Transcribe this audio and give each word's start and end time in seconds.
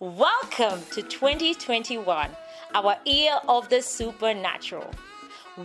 Welcome 0.00 0.82
to 0.92 1.02
2021, 1.02 2.30
our 2.72 2.96
year 3.04 3.34
of 3.48 3.68
the 3.68 3.82
supernatural. 3.82 4.88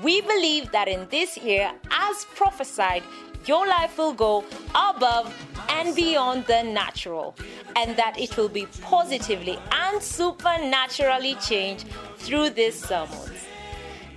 We 0.02 0.22
believe 0.22 0.72
that 0.72 0.88
in 0.88 1.08
this 1.10 1.38
year, 1.38 1.72
as 1.92 2.26
prophesied, 2.34 3.04
your 3.46 3.68
life 3.68 3.96
will 3.96 4.14
go 4.14 4.44
above 4.74 5.32
and 5.70 5.96
beyond 5.96 6.48
the 6.48 6.64
natural, 6.64 7.36
and 7.76 7.96
that 7.96 8.20
it 8.20 8.36
will 8.36 8.50
be 8.50 8.66
positively 8.82 9.60
and 9.72 10.02
supernaturally 10.02 11.36
changed 11.36 11.86
through 12.18 12.50
this 12.50 12.80
sermons. 12.80 13.53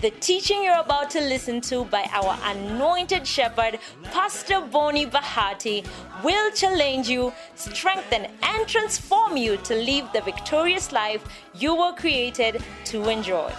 The 0.02 0.10
teaching 0.10 0.62
you're 0.62 0.78
about 0.78 1.08
to 1.10 1.20
listen 1.20 1.62
to 1.62 1.86
by 1.86 2.06
our 2.12 2.38
anointed 2.44 3.26
shepherd, 3.26 3.79
Pastor 4.04 4.61
Bonnie 4.61 5.06
Bahati, 5.06 5.86
will 6.22 6.50
challenge 6.50 7.08
you, 7.08 7.32
strengthen, 7.54 8.26
and 8.43 8.68
transform 8.68 9.38
you 9.38 9.56
to 9.56 9.74
live 9.74 10.06
the 10.12 10.20
victorious 10.20 10.93
life 10.93 11.24
you 11.54 11.74
were 11.74 11.93
created 11.93 12.62
to 12.86 13.08
enjoy. 13.08 13.50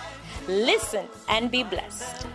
Listen 0.47 1.07
and 1.27 1.49
be 1.49 1.63
blessed. 1.63 2.27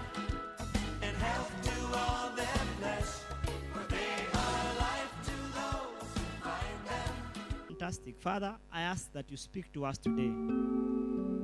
Father, 8.22 8.54
I 8.72 8.82
ask 8.82 9.12
that 9.14 9.28
you 9.32 9.36
speak 9.36 9.72
to 9.72 9.84
us 9.84 9.98
today. 9.98 10.30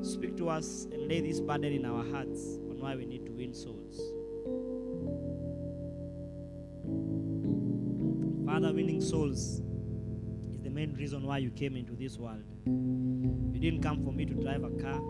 Speak 0.01 0.37
to 0.37 0.49
us 0.49 0.87
and 0.93 1.09
lay 1.09 1.21
this 1.21 1.41
burden 1.41 1.73
in 1.73 1.85
our 1.85 2.05
hearts 2.05 2.61
on 2.71 2.79
why 2.79 2.95
we 2.95 3.05
need 3.05 3.27
to 3.27 3.33
win 3.33 3.53
souls. 3.53 3.97
Father, 8.47 8.73
winning 8.73 9.01
souls 9.01 9.61
is 10.53 10.61
the 10.63 10.71
main 10.71 10.95
reason 10.95 11.25
why 11.25 11.39
you 11.39 11.51
came 11.51 11.75
into 11.75 11.97
this 11.97 12.17
world. 12.17 12.45
You 12.67 13.59
didn't 13.59 13.83
come 13.83 14.05
for 14.05 14.13
me 14.13 14.25
to 14.27 14.35
drive 14.35 14.63
a 14.63 14.71
car, 14.81 15.01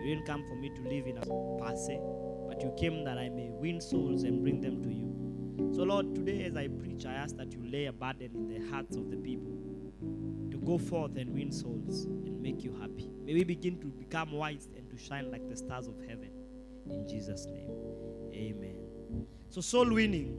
you 0.00 0.14
didn't 0.14 0.24
come 0.24 0.42
for 0.48 0.54
me 0.54 0.70
to 0.70 0.80
live 0.88 1.06
in 1.06 1.18
a 1.18 1.62
passe, 1.62 2.00
but 2.48 2.62
you 2.62 2.72
came 2.78 3.04
that 3.04 3.18
I 3.18 3.28
may 3.28 3.50
win 3.50 3.82
souls 3.82 4.22
and 4.22 4.40
bring 4.40 4.62
them 4.62 4.82
to 4.82 4.88
you. 4.88 5.74
So, 5.76 5.82
Lord, 5.82 6.14
today 6.14 6.44
as 6.44 6.56
I 6.56 6.68
preach, 6.68 7.04
I 7.04 7.12
ask 7.12 7.36
that 7.36 7.52
you 7.52 7.60
lay 7.70 7.84
a 7.84 7.92
burden 7.92 8.30
in 8.34 8.48
the 8.48 8.70
hearts 8.70 8.96
of 8.96 9.10
the 9.10 9.18
people 9.18 9.57
go 10.68 10.76
forth 10.76 11.16
and 11.16 11.32
win 11.32 11.50
souls 11.50 12.04
and 12.04 12.42
make 12.42 12.62
you 12.62 12.76
happy. 12.78 13.08
May 13.24 13.32
we 13.32 13.44
begin 13.44 13.80
to 13.80 13.86
become 13.86 14.32
wise 14.32 14.68
and 14.76 14.88
to 14.90 14.98
shine 15.02 15.30
like 15.30 15.48
the 15.48 15.56
stars 15.56 15.86
of 15.86 15.94
heaven. 16.06 16.30
In 16.90 17.08
Jesus' 17.08 17.46
name. 17.46 17.70
Amen. 18.34 18.76
So, 19.48 19.62
soul 19.62 19.94
winning 19.94 20.36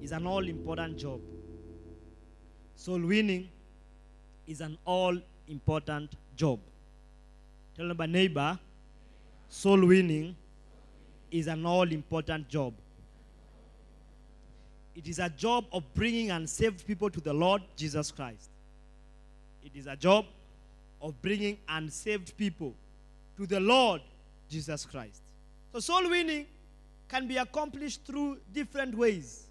is 0.00 0.12
an 0.12 0.24
all 0.24 0.46
important 0.46 0.96
job. 0.96 1.20
Soul 2.76 3.00
winning 3.00 3.48
is 4.46 4.60
an 4.60 4.78
all 4.84 5.18
important 5.48 6.14
job. 6.36 6.60
Tell 7.76 7.92
my 7.92 8.06
neighbor, 8.06 8.56
soul 9.48 9.84
winning 9.84 10.36
is 11.32 11.48
an 11.48 11.66
all 11.66 11.90
important 11.90 12.48
job. 12.48 12.72
It 14.94 15.08
is 15.08 15.18
a 15.18 15.28
job 15.28 15.64
of 15.72 15.82
bringing 15.94 16.30
unsaved 16.30 16.86
people 16.86 17.10
to 17.10 17.20
the 17.20 17.32
Lord 17.32 17.62
Jesus 17.76 18.12
Christ. 18.12 18.49
It 19.64 19.72
is 19.74 19.86
a 19.86 19.96
job 19.96 20.26
of 21.00 21.20
bringing 21.22 21.58
unsaved 21.68 22.36
people 22.36 22.74
to 23.36 23.46
the 23.46 23.60
Lord 23.60 24.02
Jesus 24.48 24.84
Christ. 24.84 25.22
So, 25.72 25.80
soul 25.80 26.10
winning 26.10 26.46
can 27.08 27.26
be 27.26 27.36
accomplished 27.36 28.04
through 28.04 28.38
different 28.52 28.94
ways. 28.94 29.46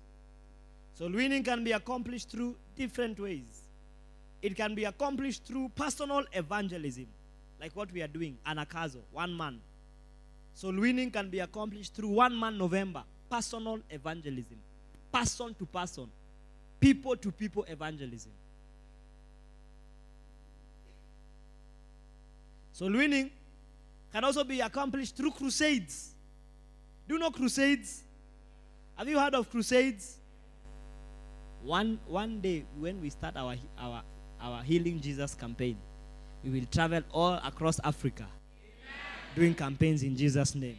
Soul 0.93 1.11
winning 1.11 1.43
can 1.43 1.63
be 1.63 1.71
accomplished 1.71 2.29
through 2.29 2.55
different 2.75 3.19
ways. 3.19 3.63
It 4.41 4.55
can 4.55 4.75
be 4.75 4.85
accomplished 4.85 5.45
through 5.45 5.69
personal 5.75 6.23
evangelism, 6.33 7.07
like 7.59 7.75
what 7.75 7.91
we 7.91 8.01
are 8.01 8.07
doing, 8.07 8.37
Anagkazo, 8.45 8.99
one 9.11 9.35
man. 9.35 9.59
Soul 10.53 10.73
winning 10.73 11.11
can 11.11 11.29
be 11.29 11.39
accomplished 11.39 11.95
through 11.95 12.09
one 12.09 12.37
man 12.37 12.57
November, 12.57 13.03
personal 13.29 13.79
evangelism, 13.89 14.57
person 15.11 15.53
to 15.55 15.65
person, 15.65 16.09
people 16.79 17.15
to 17.15 17.31
people 17.31 17.65
evangelism. 17.67 18.31
Soul 22.79 22.93
winning 22.93 23.29
can 24.13 24.23
also 24.23 24.45
be 24.45 24.61
accomplished 24.61 25.17
through 25.17 25.31
crusades. 25.31 26.11
Do 27.09 27.15
you 27.15 27.19
know 27.19 27.29
crusades? 27.29 28.03
Have 28.95 29.09
you 29.09 29.19
heard 29.19 29.35
of 29.35 29.51
crusades? 29.51 30.15
One, 31.61 31.99
one 32.07 32.39
day 32.39 32.63
when 32.79 33.01
we 33.01 33.09
start 33.09 33.35
our, 33.35 33.55
our, 33.77 34.01
our 34.39 34.63
Healing 34.63 35.01
Jesus 35.01 35.35
campaign, 35.35 35.75
we 36.41 36.51
will 36.51 36.65
travel 36.71 37.01
all 37.11 37.33
across 37.43 37.81
Africa 37.83 38.25
doing 39.35 39.53
campaigns 39.53 40.01
in 40.01 40.15
Jesus' 40.15 40.55
name. 40.55 40.77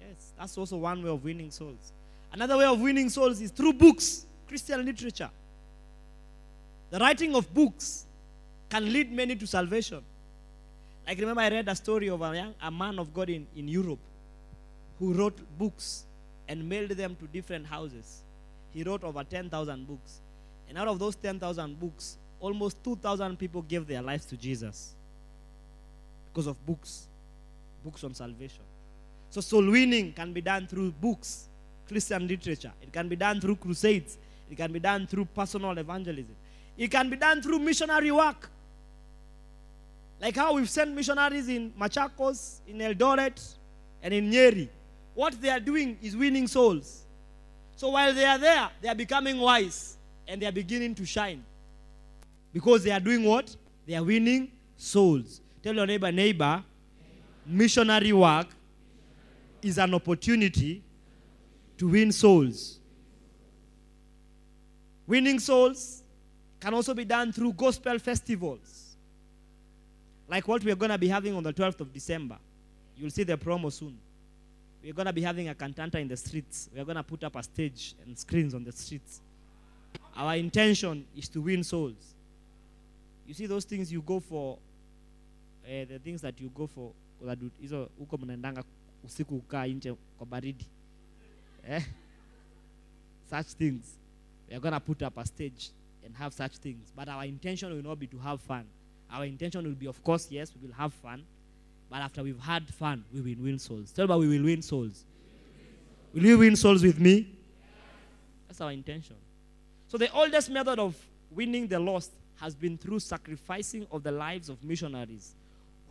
Yes, 0.00 0.32
that's 0.38 0.56
also 0.56 0.78
one 0.78 1.02
way 1.02 1.10
of 1.10 1.22
winning 1.22 1.50
souls. 1.50 1.92
Another 2.32 2.56
way 2.56 2.64
of 2.64 2.80
winning 2.80 3.10
souls 3.10 3.42
is 3.42 3.50
through 3.50 3.74
books, 3.74 4.24
Christian 4.48 4.82
literature. 4.82 5.28
The 6.88 6.98
writing 6.98 7.34
of 7.34 7.52
books 7.52 8.06
can 8.70 8.90
lead 8.90 9.12
many 9.12 9.36
to 9.36 9.46
salvation. 9.46 10.02
Like 11.06 11.18
remember, 11.18 11.42
I 11.42 11.50
read 11.50 11.68
a 11.68 11.74
story 11.74 12.08
of 12.08 12.20
a, 12.22 12.34
young, 12.34 12.54
a 12.62 12.70
man 12.70 12.98
of 12.98 13.12
God 13.12 13.28
in, 13.30 13.46
in 13.54 13.68
Europe 13.68 13.98
who 14.98 15.12
wrote 15.12 15.38
books 15.58 16.04
and 16.48 16.66
mailed 16.68 16.90
them 16.90 17.16
to 17.16 17.26
different 17.26 17.66
houses. 17.66 18.22
He 18.72 18.82
wrote 18.82 19.04
over 19.04 19.22
10,000 19.22 19.86
books. 19.86 20.20
And 20.68 20.78
out 20.78 20.88
of 20.88 20.98
those 20.98 21.14
10,000 21.16 21.78
books, 21.78 22.16
almost 22.40 22.82
2,000 22.82 23.38
people 23.38 23.62
gave 23.62 23.86
their 23.86 24.02
lives 24.02 24.26
to 24.26 24.36
Jesus 24.36 24.94
because 26.32 26.46
of 26.46 26.66
books, 26.66 27.06
books 27.84 28.02
on 28.02 28.14
salvation. 28.14 28.62
So, 29.30 29.40
soul 29.40 29.70
winning 29.70 30.12
can 30.12 30.32
be 30.32 30.40
done 30.40 30.66
through 30.66 30.92
books, 30.92 31.48
Christian 31.86 32.26
literature. 32.26 32.72
It 32.82 32.92
can 32.92 33.08
be 33.08 33.16
done 33.16 33.40
through 33.40 33.56
crusades. 33.56 34.16
It 34.50 34.56
can 34.56 34.72
be 34.72 34.78
done 34.78 35.06
through 35.06 35.26
personal 35.26 35.76
evangelism. 35.76 36.34
It 36.76 36.90
can 36.90 37.08
be 37.08 37.16
done 37.16 37.42
through 37.42 37.58
missionary 37.58 38.10
work. 38.10 38.50
Like 40.24 40.36
how 40.36 40.54
we've 40.54 40.70
sent 40.70 40.90
missionaries 40.94 41.50
in 41.50 41.70
Machakos, 41.78 42.60
in 42.66 42.78
Eldoret, 42.78 43.38
and 44.02 44.14
in 44.14 44.30
Nyeri. 44.30 44.70
What 45.12 45.38
they 45.38 45.50
are 45.50 45.60
doing 45.60 45.98
is 46.00 46.16
winning 46.16 46.46
souls. 46.46 47.04
So 47.76 47.90
while 47.90 48.14
they 48.14 48.24
are 48.24 48.38
there, 48.38 48.70
they 48.80 48.88
are 48.88 48.94
becoming 48.94 49.36
wise 49.36 49.98
and 50.26 50.40
they 50.40 50.46
are 50.46 50.52
beginning 50.52 50.94
to 50.94 51.04
shine. 51.04 51.44
Because 52.54 52.82
they 52.82 52.90
are 52.90 53.00
doing 53.00 53.22
what? 53.22 53.54
They 53.86 53.96
are 53.96 54.02
winning 54.02 54.50
souls. 54.78 55.42
Tell 55.62 55.74
your 55.74 55.86
neighbor, 55.86 56.10
neighbor, 56.10 56.64
missionary 57.44 58.14
work 58.14 58.46
is 59.60 59.76
an 59.76 59.92
opportunity 59.92 60.82
to 61.76 61.88
win 61.88 62.10
souls. 62.10 62.78
Winning 65.06 65.38
souls 65.38 66.02
can 66.60 66.72
also 66.72 66.94
be 66.94 67.04
done 67.04 67.30
through 67.30 67.52
gospel 67.52 67.98
festivals. 67.98 68.73
Like 70.28 70.48
what 70.48 70.64
we're 70.64 70.76
going 70.76 70.90
to 70.90 70.98
be 70.98 71.08
having 71.08 71.34
on 71.34 71.42
the 71.42 71.52
12th 71.52 71.80
of 71.80 71.92
December. 71.92 72.38
You'll 72.96 73.10
see 73.10 73.24
the 73.24 73.36
promo 73.36 73.72
soon. 73.72 73.98
We're 74.82 74.92
going 74.92 75.06
to 75.06 75.12
be 75.12 75.22
having 75.22 75.48
a 75.48 75.54
cantata 75.54 75.98
in 75.98 76.08
the 76.08 76.16
streets. 76.16 76.68
We're 76.74 76.84
going 76.84 76.96
to 76.96 77.02
put 77.02 77.24
up 77.24 77.36
a 77.36 77.42
stage 77.42 77.94
and 78.04 78.18
screens 78.18 78.54
on 78.54 78.64
the 78.64 78.72
streets. 78.72 79.20
Our 80.16 80.36
intention 80.36 81.06
is 81.16 81.28
to 81.30 81.40
win 81.40 81.64
souls. 81.64 82.14
You 83.26 83.34
see 83.34 83.46
those 83.46 83.64
things 83.64 83.90
you 83.90 84.02
go 84.02 84.20
for, 84.20 84.58
uh, 85.64 85.84
the 85.88 85.98
things 85.98 86.20
that 86.20 86.38
you 86.40 86.50
go 86.54 86.66
for. 86.66 86.92
Eh? 91.66 91.80
Such 93.30 93.46
things. 93.46 93.94
We 94.48 94.56
are 94.56 94.60
going 94.60 94.74
to 94.74 94.80
put 94.80 95.02
up 95.02 95.16
a 95.16 95.26
stage 95.26 95.70
and 96.04 96.14
have 96.16 96.34
such 96.34 96.58
things. 96.58 96.92
But 96.94 97.08
our 97.08 97.24
intention 97.24 97.74
will 97.74 97.82
not 97.82 97.98
be 97.98 98.06
to 98.08 98.18
have 98.18 98.40
fun. 98.40 98.66
Our 99.14 99.26
intention 99.26 99.64
will 99.64 99.74
be, 99.74 99.86
of 99.86 100.02
course, 100.02 100.26
yes, 100.28 100.52
we 100.60 100.66
will 100.66 100.74
have 100.74 100.92
fun. 100.92 101.24
But 101.88 101.98
after 101.98 102.24
we've 102.24 102.40
had 102.40 102.66
fun, 102.66 103.04
we 103.14 103.20
will 103.20 103.44
win 103.44 103.60
souls. 103.60 103.92
Tell 103.92 104.08
me, 104.08 104.16
we 104.26 104.38
will 104.38 104.44
win 104.44 104.60
souls. 104.60 105.04
Will 106.12 106.24
you 106.24 106.38
win 106.38 106.56
souls 106.56 106.82
with 106.82 106.98
me? 106.98 107.28
That's 108.48 108.60
our 108.60 108.72
intention. 108.72 109.14
So, 109.86 109.98
the 109.98 110.10
oldest 110.12 110.50
method 110.50 110.80
of 110.80 110.96
winning 111.30 111.68
the 111.68 111.78
lost 111.78 112.10
has 112.40 112.56
been 112.56 112.76
through 112.76 112.98
sacrificing 112.98 113.86
of 113.92 114.02
the 114.02 114.10
lives 114.10 114.48
of 114.48 114.64
missionaries 114.64 115.36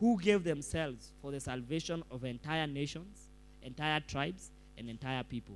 who 0.02 0.20
gave 0.20 0.44
themselves 0.44 1.12
for 1.22 1.32
the 1.32 1.40
salvation 1.40 2.04
of 2.12 2.26
entire 2.26 2.68
nations, 2.68 3.30
entire 3.62 4.02
tribes, 4.02 4.50
and 4.78 4.90
entire 4.90 5.24
people. 5.24 5.56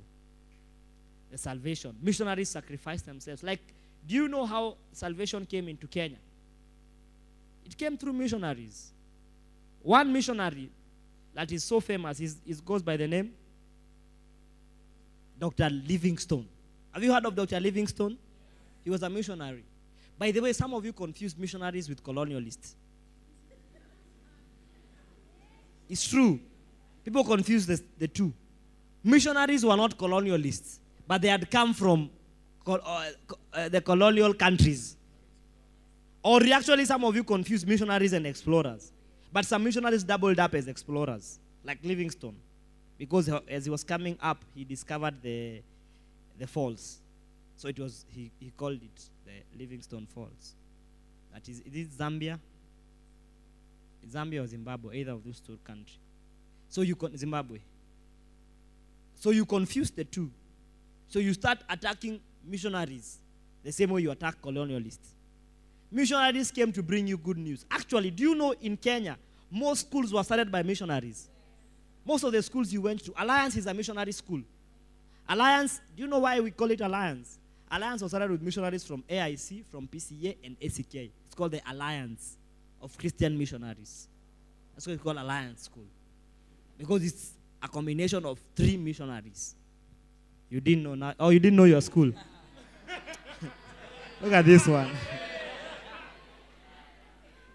The 1.30 1.36
salvation. 1.36 1.94
Missionaries 2.00 2.48
sacrificed 2.48 3.04
themselves. 3.04 3.42
Like, 3.42 3.60
do 4.06 4.14
you 4.14 4.28
know 4.28 4.46
how 4.46 4.78
salvation 4.92 5.44
came 5.44 5.68
into 5.68 5.86
Kenya? 5.86 6.16
It 7.68 7.76
came 7.76 7.96
through 7.98 8.14
missionaries. 8.14 8.92
One 9.82 10.12
missionary 10.12 10.70
that 11.34 11.52
is 11.52 11.64
so 11.64 11.80
famous, 11.80 12.18
he 12.18 12.28
goes 12.64 12.82
by 12.82 12.96
the 12.96 13.06
name 13.06 13.32
Dr. 15.38 15.68
Livingstone. 15.70 16.46
Have 16.92 17.04
you 17.04 17.12
heard 17.12 17.26
of 17.26 17.34
Dr. 17.34 17.60
Livingstone? 17.60 18.16
He 18.82 18.90
was 18.90 19.02
a 19.02 19.10
missionary. 19.10 19.62
By 20.18 20.30
the 20.32 20.40
way, 20.40 20.52
some 20.52 20.74
of 20.74 20.84
you 20.84 20.92
confuse 20.92 21.36
missionaries 21.36 21.88
with 21.88 22.02
colonialists. 22.02 22.74
It's 25.88 26.08
true. 26.08 26.40
People 27.04 27.22
confuse 27.22 27.66
the, 27.66 27.80
the 27.98 28.08
two. 28.08 28.32
Missionaries 29.04 29.64
were 29.64 29.76
not 29.76 29.96
colonialists, 29.96 30.78
but 31.06 31.22
they 31.22 31.28
had 31.28 31.50
come 31.50 31.72
from 31.72 32.10
uh, 32.66 33.10
uh, 33.52 33.68
the 33.68 33.80
colonial 33.80 34.34
countries. 34.34 34.97
Or 36.22 36.42
actually, 36.52 36.84
some 36.84 37.04
of 37.04 37.14
you 37.14 37.24
confuse 37.24 37.64
missionaries 37.64 38.12
and 38.12 38.26
explorers. 38.26 38.92
But 39.32 39.44
some 39.44 39.62
missionaries 39.62 40.02
doubled 40.02 40.38
up 40.38 40.54
as 40.54 40.66
explorers, 40.68 41.38
like 41.64 41.78
Livingstone. 41.84 42.36
Because 42.98 43.28
as 43.48 43.64
he 43.64 43.70
was 43.70 43.84
coming 43.84 44.16
up, 44.20 44.44
he 44.54 44.64
discovered 44.64 45.22
the, 45.22 45.62
the 46.38 46.46
falls. 46.46 46.98
So 47.56 47.68
it 47.68 47.78
was, 47.78 48.04
he, 48.08 48.30
he 48.40 48.50
called 48.56 48.80
it 48.82 49.10
the 49.24 49.58
Livingstone 49.58 50.06
Falls. 50.06 50.54
That 51.32 51.48
is, 51.48 51.60
it 51.60 51.74
is 51.74 51.88
Zambia. 51.88 52.38
Zambia 54.10 54.42
or 54.42 54.46
Zimbabwe, 54.46 54.98
either 54.98 55.12
of 55.12 55.24
those 55.24 55.40
two 55.40 55.58
countries. 55.64 55.98
So 56.68 56.82
you 56.82 56.96
con- 56.96 57.16
Zimbabwe. 57.16 57.58
So 59.14 59.30
you 59.30 59.44
confuse 59.44 59.90
the 59.90 60.04
two. 60.04 60.30
So 61.08 61.18
you 61.18 61.34
start 61.34 61.58
attacking 61.68 62.20
missionaries 62.44 63.18
the 63.62 63.72
same 63.72 63.90
way 63.90 64.02
you 64.02 64.10
attack 64.10 64.40
colonialists. 64.40 65.14
Missionaries 65.90 66.50
came 66.50 66.70
to 66.72 66.82
bring 66.82 67.06
you 67.06 67.16
good 67.16 67.38
news. 67.38 67.64
Actually, 67.70 68.10
do 68.10 68.22
you 68.22 68.34
know 68.34 68.52
in 68.60 68.76
Kenya, 68.76 69.16
most 69.50 69.88
schools 69.88 70.12
were 70.12 70.22
started 70.22 70.52
by 70.52 70.62
missionaries? 70.62 71.28
Most 72.04 72.24
of 72.24 72.32
the 72.32 72.42
schools 72.42 72.72
you 72.72 72.82
went 72.82 73.04
to, 73.04 73.12
Alliance 73.16 73.56
is 73.56 73.66
a 73.66 73.74
missionary 73.74 74.12
school. 74.12 74.42
Alliance, 75.28 75.80
do 75.96 76.02
you 76.02 76.08
know 76.08 76.18
why 76.20 76.40
we 76.40 76.50
call 76.50 76.70
it 76.70 76.80
Alliance? 76.80 77.38
Alliance 77.70 78.02
was 78.02 78.10
started 78.10 78.30
with 78.30 78.42
missionaries 78.42 78.84
from 78.84 79.02
AIC, 79.08 79.64
from 79.70 79.86
PCA, 79.88 80.36
and 80.44 80.56
ACK. 80.62 80.94
It's 80.94 81.34
called 81.36 81.52
the 81.52 81.60
Alliance 81.70 82.36
of 82.80 82.96
Christian 82.96 83.36
Missionaries. 83.38 84.08
That's 84.74 84.86
what 84.86 84.94
it's 84.94 85.02
called 85.02 85.18
Alliance 85.18 85.64
School. 85.64 85.84
Because 86.78 87.04
it's 87.04 87.32
a 87.62 87.68
combination 87.68 88.24
of 88.24 88.38
three 88.54 88.76
missionaries. 88.76 89.54
You 90.48 90.60
didn't 90.60 90.84
know 90.84 90.94
now. 90.94 91.14
Oh, 91.20 91.28
you 91.28 91.40
didn't 91.40 91.56
know 91.56 91.64
your 91.64 91.80
school. 91.80 92.10
Look 94.22 94.32
at 94.32 94.44
this 94.46 94.66
one. 94.66 94.90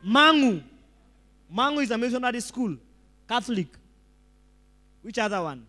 Mangu. 0.06 0.62
Mangu 1.54 1.84
is 1.84 1.92
a 1.92 1.98
missionary 1.98 2.40
school, 2.42 2.76
Catholic. 3.28 3.68
Which 5.02 5.18
other 5.18 5.42
one? 5.42 5.66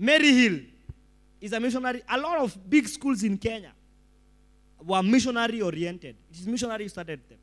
Maryhill 0.00 0.64
is 1.40 1.52
a 1.52 1.60
missionary. 1.60 2.02
A 2.08 2.18
lot 2.18 2.38
of 2.38 2.70
big 2.70 2.88
schools 2.88 3.22
in 3.22 3.36
Kenya 3.38 3.72
were 4.84 5.02
missionary 5.02 5.60
oriented. 5.62 6.16
It 6.30 6.38
is 6.38 6.46
missionary 6.46 6.84
who 6.84 6.88
started 6.88 7.20
them. 7.28 7.38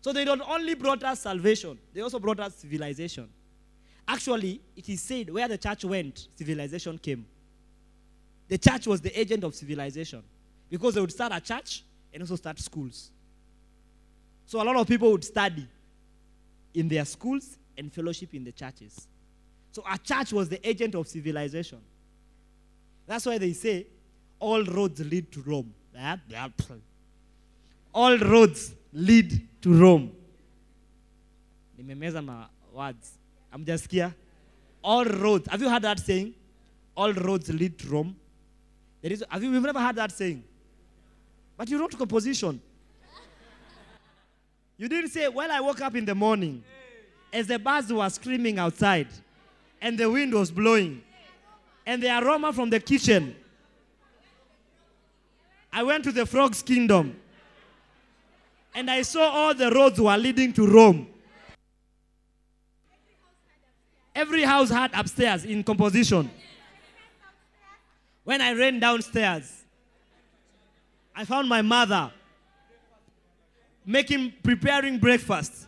So 0.00 0.12
they 0.12 0.24
don't 0.24 0.42
only 0.48 0.74
brought 0.74 1.02
us 1.02 1.20
salvation, 1.20 1.78
they 1.92 2.00
also 2.00 2.18
brought 2.18 2.40
us 2.40 2.54
civilization. 2.54 3.28
Actually, 4.08 4.60
it 4.76 4.88
is 4.88 5.02
said 5.02 5.30
where 5.30 5.48
the 5.48 5.58
church 5.58 5.84
went, 5.84 6.28
civilization 6.36 6.96
came. 6.98 7.26
The 8.46 8.56
church 8.56 8.86
was 8.86 9.00
the 9.00 9.18
agent 9.18 9.42
of 9.42 9.54
civilization 9.54 10.22
because 10.70 10.94
they 10.94 11.00
would 11.00 11.10
start 11.10 11.32
a 11.34 11.40
church 11.40 11.82
and 12.12 12.22
also 12.22 12.36
start 12.36 12.60
schools. 12.60 13.10
So 14.46 14.62
a 14.62 14.64
lot 14.64 14.76
of 14.76 14.86
people 14.86 15.10
would 15.12 15.24
study 15.24 15.66
in 16.72 16.88
their 16.88 17.04
schools 17.04 17.58
and 17.76 17.92
fellowship 17.92 18.32
in 18.34 18.44
the 18.44 18.52
churches. 18.52 19.08
So 19.72 19.82
a 19.90 19.98
church 19.98 20.32
was 20.32 20.48
the 20.48 20.66
agent 20.66 20.94
of 20.94 21.06
civilization. 21.08 21.78
That's 23.06 23.26
why 23.26 23.38
they 23.38 23.52
say 23.52 23.86
all 24.38 24.64
roads 24.64 25.00
lead 25.04 25.30
to 25.32 25.42
Rome. 25.42 25.74
All 27.92 28.18
roads 28.18 28.74
lead 28.92 29.48
to 29.62 29.72
Rome. 29.72 30.12
Nimemeza 31.78 32.24
my 32.24 32.46
words. 32.72 33.12
I'm 33.52 33.64
just 33.64 33.90
here. 33.90 34.14
All 34.82 35.04
roads. 35.04 35.48
Have 35.48 35.60
you 35.60 35.68
heard 35.68 35.82
that 35.82 35.98
saying? 36.00 36.34
All 36.96 37.12
roads 37.12 37.52
lead 37.52 37.78
to 37.78 37.88
Rome. 37.88 38.16
There 39.02 39.12
is, 39.12 39.24
have 39.28 39.42
you 39.42 39.50
you've 39.52 39.62
never 39.62 39.80
heard 39.80 39.96
that 39.96 40.12
saying? 40.12 40.42
But 41.56 41.68
you 41.68 41.78
wrote 41.78 41.96
composition. 41.96 42.60
You 44.78 44.88
didn't 44.88 45.10
say, 45.10 45.28
Well, 45.28 45.50
I 45.50 45.60
woke 45.60 45.80
up 45.80 45.94
in 45.94 46.04
the 46.04 46.14
morning 46.14 46.62
as 47.32 47.46
the 47.46 47.58
birds 47.58 47.92
were 47.92 48.08
screaming 48.10 48.58
outside 48.58 49.08
and 49.80 49.98
the 49.98 50.10
wind 50.10 50.32
was 50.32 50.50
blowing 50.50 51.02
and 51.86 52.02
the 52.02 52.18
aroma 52.18 52.52
from 52.52 52.70
the 52.70 52.80
kitchen. 52.80 53.34
I 55.72 55.82
went 55.82 56.04
to 56.04 56.12
the 56.12 56.26
frog's 56.26 56.62
kingdom 56.62 57.16
and 58.74 58.90
I 58.90 59.02
saw 59.02 59.22
all 59.28 59.54
the 59.54 59.70
roads 59.70 60.00
were 60.00 60.16
leading 60.16 60.52
to 60.54 60.66
Rome. 60.66 61.06
Every 64.14 64.42
house 64.42 64.70
had 64.70 64.90
upstairs 64.94 65.44
in 65.44 65.62
composition. 65.62 66.30
When 68.24 68.40
I 68.40 68.52
ran 68.52 68.80
downstairs, 68.80 69.64
I 71.14 71.24
found 71.24 71.48
my 71.48 71.62
mother 71.62 72.10
making, 73.86 74.34
preparing 74.42 74.98
breakfast, 74.98 75.66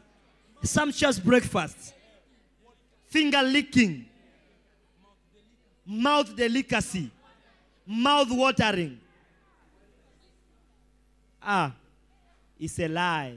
sumptuous 0.62 1.20
breakfast, 1.20 1.94
finger 3.06 3.41
licking, 3.43 4.05
mouth 5.87 6.35
delicacy, 6.35 7.11
mouth 7.87 8.29
watering. 8.31 8.99
Ah, 11.41 11.73
it's 12.59 12.79
a 12.81 12.88
lie. 12.88 13.37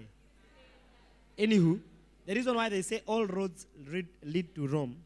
Anywho, 1.37 1.79
the 2.25 2.35
reason 2.35 2.55
why 2.55 2.67
they 2.67 2.81
say 2.81 3.01
all 3.05 3.25
roads 3.25 3.67
lead, 3.87 4.07
lead 4.23 4.53
to 4.55 4.67
Rome 4.67 4.97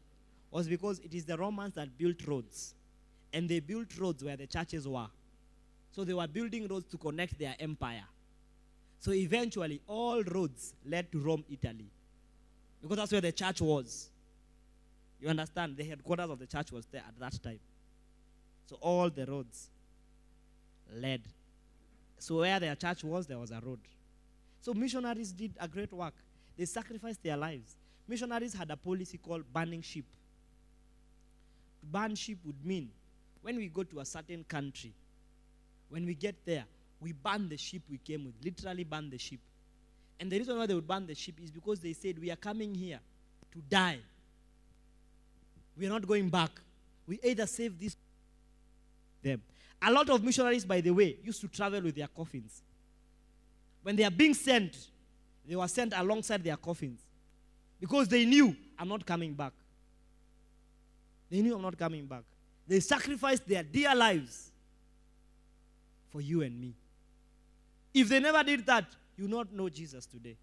was 0.50 0.66
because 0.66 0.98
it 1.00 1.12
is 1.14 1.24
the 1.24 1.36
Romans 1.36 1.74
that 1.74 1.96
built 1.98 2.26
roads. 2.26 2.74
And 3.32 3.48
they 3.48 3.60
built 3.60 3.96
roads 3.98 4.24
where 4.24 4.36
the 4.36 4.46
churches 4.46 4.88
were. 4.88 5.08
So 5.92 6.04
they 6.04 6.14
were 6.14 6.26
building 6.26 6.66
roads 6.66 6.86
to 6.90 6.96
connect 6.96 7.38
their 7.38 7.54
empire. 7.58 8.04
So 8.98 9.12
eventually, 9.12 9.80
all 9.86 10.22
roads 10.22 10.74
led 10.84 11.12
to 11.12 11.18
Rome, 11.18 11.44
Italy. 11.50 11.86
Because 12.80 12.96
that's 12.96 13.12
where 13.12 13.20
the 13.20 13.32
church 13.32 13.60
was. 13.60 14.08
You 15.20 15.28
understand? 15.28 15.76
The 15.76 15.84
headquarters 15.84 16.30
of 16.30 16.38
the 16.38 16.46
church 16.46 16.72
was 16.72 16.86
there 16.86 17.02
at 17.06 17.18
that 17.18 17.42
time. 17.42 17.60
So 18.66 18.76
all 18.80 19.08
the 19.10 19.26
roads 19.26 19.68
led. 20.94 21.22
So 22.18 22.38
where 22.38 22.58
their 22.58 22.74
church 22.74 23.04
was, 23.04 23.26
there 23.26 23.38
was 23.38 23.50
a 23.50 23.60
road. 23.64 23.80
So 24.60 24.74
missionaries 24.74 25.32
did 25.32 25.52
a 25.60 25.68
great 25.68 25.92
work. 25.92 26.14
They 26.56 26.64
sacrificed 26.64 27.22
their 27.22 27.36
lives. 27.36 27.76
Missionaries 28.08 28.54
had 28.54 28.70
a 28.70 28.76
policy 28.76 29.18
called 29.18 29.44
burning 29.52 29.82
sheep. 29.82 30.06
To 31.80 31.86
burn 31.86 32.14
sheep 32.14 32.38
would 32.44 32.64
mean 32.64 32.90
when 33.42 33.56
we 33.56 33.68
go 33.68 33.82
to 33.84 34.00
a 34.00 34.04
certain 34.04 34.44
country, 34.44 34.92
when 35.88 36.04
we 36.04 36.14
get 36.14 36.34
there, 36.44 36.64
we 37.00 37.12
burn 37.12 37.48
the 37.48 37.56
sheep 37.56 37.82
we 37.90 37.98
came 37.98 38.24
with, 38.24 38.34
literally 38.42 38.84
burn 38.84 39.10
the 39.10 39.18
sheep. 39.18 39.40
And 40.18 40.30
the 40.30 40.38
reason 40.38 40.56
why 40.56 40.66
they 40.66 40.74
would 40.74 40.86
burn 40.86 41.06
the 41.06 41.14
sheep 41.14 41.38
is 41.42 41.50
because 41.50 41.80
they 41.80 41.92
said, 41.92 42.18
We 42.18 42.30
are 42.30 42.36
coming 42.36 42.74
here 42.74 43.00
to 43.52 43.58
die. 43.68 43.98
We 45.76 45.86
are 45.86 45.90
not 45.90 46.06
going 46.06 46.30
back. 46.30 46.50
We 47.06 47.20
either 47.22 47.46
save 47.46 47.78
this 47.78 47.96
them. 49.22 49.42
A 49.82 49.92
lot 49.92 50.08
of 50.08 50.22
missionaries, 50.22 50.64
by 50.64 50.80
the 50.80 50.90
way, 50.90 51.18
used 51.22 51.40
to 51.42 51.48
travel 51.48 51.82
with 51.82 51.94
their 51.94 52.06
coffins. 52.06 52.62
When 53.82 53.94
they 53.94 54.04
are 54.04 54.10
being 54.10 54.34
sent, 54.34 54.76
they 55.46 55.54
were 55.54 55.68
sent 55.68 55.92
alongside 55.94 56.42
their 56.42 56.56
coffins 56.56 57.00
because 57.78 58.08
they 58.08 58.24
knew 58.24 58.56
I'm 58.78 58.88
not 58.88 59.04
coming 59.04 59.34
back. 59.34 59.52
They 61.30 61.42
knew 61.42 61.54
I'm 61.54 61.62
not 61.62 61.76
coming 61.76 62.06
back. 62.06 62.22
They 62.66 62.80
sacrificed 62.80 63.46
their 63.46 63.62
dear 63.62 63.94
lives 63.94 64.50
for 66.10 66.20
you 66.20 66.42
and 66.42 66.58
me. 66.58 66.74
If 67.96 68.10
they 68.10 68.20
never 68.20 68.44
did 68.44 68.66
that, 68.66 68.84
you 69.16 69.24
would 69.24 69.30
not 69.30 69.52
know 69.54 69.70
Jesus 69.70 70.04
today. 70.04 70.36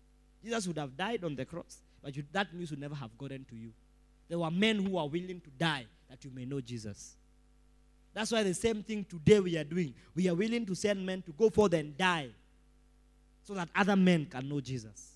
Jesus 0.43 0.65
would 0.65 0.79
have 0.79 0.97
died 0.97 1.23
on 1.23 1.35
the 1.35 1.45
cross, 1.45 1.77
but 2.01 2.15
you, 2.15 2.23
that 2.31 2.51
news 2.51 2.71
would 2.71 2.79
never 2.79 2.95
have 2.95 3.15
gotten 3.15 3.45
to 3.45 3.55
you. 3.55 3.69
There 4.27 4.39
were 4.39 4.49
men 4.49 4.83
who 4.83 4.93
were 4.93 5.05
willing 5.05 5.39
to 5.39 5.49
die 5.51 5.85
that 6.09 6.25
you 6.25 6.31
may 6.33 6.45
know 6.45 6.59
Jesus. 6.59 7.15
That's 8.11 8.31
why 8.31 8.41
the 8.41 8.55
same 8.55 8.81
thing 8.81 9.05
today 9.07 9.39
we 9.39 9.55
are 9.55 9.63
doing. 9.63 9.93
We 10.15 10.27
are 10.29 10.33
willing 10.33 10.65
to 10.65 10.73
send 10.73 11.05
men 11.05 11.21
to 11.21 11.31
go 11.31 11.51
forth 11.51 11.73
and 11.73 11.95
die 11.95 12.29
so 13.43 13.53
that 13.53 13.69
other 13.75 13.95
men 13.95 14.25
can 14.25 14.49
know 14.49 14.59
Jesus. 14.59 15.11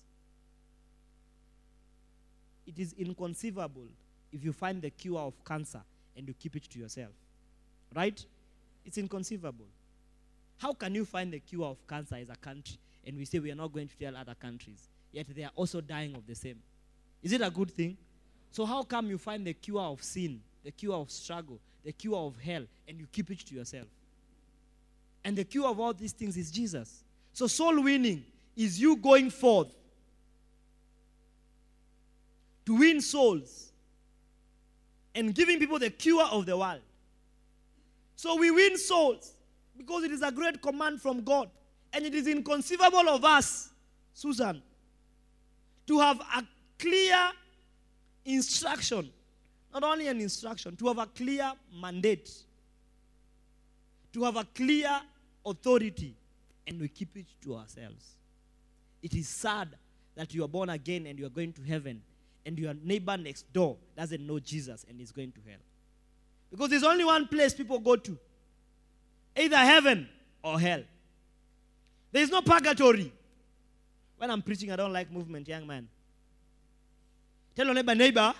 It 2.68 2.78
is 2.78 2.94
inconceivable 2.96 3.88
if 4.32 4.44
you 4.44 4.52
find 4.52 4.80
the 4.80 4.90
cure 4.90 5.18
of 5.18 5.34
cancer 5.44 5.82
and 6.16 6.28
you 6.28 6.34
keep 6.34 6.54
it 6.54 6.70
to 6.70 6.78
yourself. 6.78 7.10
Right? 7.92 8.24
It's 8.84 8.96
inconceivable. 8.96 9.66
How 10.58 10.72
can 10.72 10.94
you 10.94 11.04
find 11.04 11.32
the 11.32 11.40
cure 11.40 11.66
of 11.66 11.86
cancer 11.86 12.16
as 12.16 12.28
a 12.28 12.36
country 12.36 12.78
and 13.06 13.16
we 13.16 13.24
say 13.24 13.38
we 13.38 13.50
are 13.50 13.56
not 13.56 13.72
going 13.72 13.88
to 13.88 13.96
tell 13.96 14.16
other 14.16 14.34
countries, 14.34 14.88
yet 15.12 15.26
they 15.34 15.44
are 15.44 15.52
also 15.54 15.80
dying 15.80 16.14
of 16.14 16.26
the 16.26 16.34
same? 16.34 16.58
Is 17.22 17.32
it 17.32 17.40
a 17.40 17.50
good 17.50 17.70
thing? 17.70 17.96
So, 18.50 18.64
how 18.64 18.82
come 18.82 19.08
you 19.08 19.18
find 19.18 19.46
the 19.46 19.54
cure 19.54 19.80
of 19.80 20.02
sin, 20.02 20.40
the 20.64 20.70
cure 20.70 20.94
of 20.94 21.10
struggle, 21.10 21.60
the 21.84 21.92
cure 21.92 22.16
of 22.16 22.36
hell, 22.38 22.64
and 22.86 22.98
you 22.98 23.06
keep 23.10 23.30
it 23.30 23.40
to 23.40 23.54
yourself? 23.54 23.86
And 25.24 25.36
the 25.36 25.44
cure 25.44 25.68
of 25.68 25.78
all 25.78 25.92
these 25.92 26.12
things 26.12 26.36
is 26.36 26.50
Jesus. 26.50 27.04
So, 27.32 27.46
soul 27.46 27.82
winning 27.82 28.24
is 28.56 28.80
you 28.80 28.96
going 28.96 29.30
forth 29.30 29.68
to 32.68 32.74
win 32.74 33.00
souls 33.00 33.72
and 35.14 35.34
giving 35.34 35.58
people 35.58 35.78
the 35.78 35.88
cure 35.88 36.24
of 36.24 36.44
the 36.44 36.56
world. 36.56 36.82
So 38.14 38.36
we 38.36 38.50
win 38.50 38.76
souls 38.76 39.32
because 39.78 40.04
it 40.04 40.10
is 40.10 40.20
a 40.20 40.30
great 40.30 40.60
command 40.60 41.00
from 41.00 41.22
God. 41.22 41.48
And 41.92 42.04
it 42.04 42.14
is 42.14 42.26
inconceivable 42.26 43.08
of 43.08 43.24
us, 43.24 43.70
Susan, 44.12 44.62
to 45.86 45.98
have 46.00 46.20
a 46.20 46.44
clear 46.78 47.30
instruction, 48.26 49.10
not 49.72 49.82
only 49.82 50.08
an 50.08 50.20
instruction, 50.20 50.76
to 50.76 50.88
have 50.88 50.98
a 50.98 51.06
clear 51.06 51.50
mandate, 51.80 52.30
to 54.12 54.24
have 54.24 54.36
a 54.36 54.44
clear 54.44 55.00
authority, 55.46 56.14
and 56.66 56.78
we 56.78 56.88
keep 56.88 57.16
it 57.16 57.26
to 57.42 57.56
ourselves. 57.56 58.16
It 59.02 59.14
is 59.14 59.28
sad 59.28 59.68
that 60.14 60.34
you 60.34 60.44
are 60.44 60.48
born 60.48 60.68
again 60.68 61.06
and 61.06 61.18
you 61.18 61.24
are 61.24 61.30
going 61.30 61.54
to 61.54 61.62
heaven, 61.62 62.02
and 62.44 62.58
your 62.58 62.74
neighbor 62.74 63.16
next 63.16 63.50
door 63.52 63.76
doesn't 63.96 64.26
know 64.26 64.38
Jesus 64.40 64.84
and 64.90 65.00
is 65.00 65.10
going 65.10 65.32
to 65.32 65.40
hell. 65.48 65.60
Because 66.50 66.68
there's 66.70 66.84
only 66.84 67.04
one 67.04 67.28
place 67.28 67.54
people 67.54 67.78
go 67.78 67.96
to 67.96 68.18
either 69.38 69.56
heaven 69.56 70.08
or 70.42 70.58
hell. 70.58 70.82
There 72.12 72.22
is 72.22 72.30
no 72.30 72.42
purgatory. 72.42 73.12
When 74.16 74.30
I'm 74.30 74.42
preaching, 74.42 74.72
I 74.72 74.76
don't 74.76 74.92
like 74.92 75.10
movement, 75.10 75.46
young 75.46 75.66
man. 75.66 75.88
Tell 77.54 77.66
your 77.66 77.74
neighbor, 77.74 77.94
neighbor, 77.94 78.34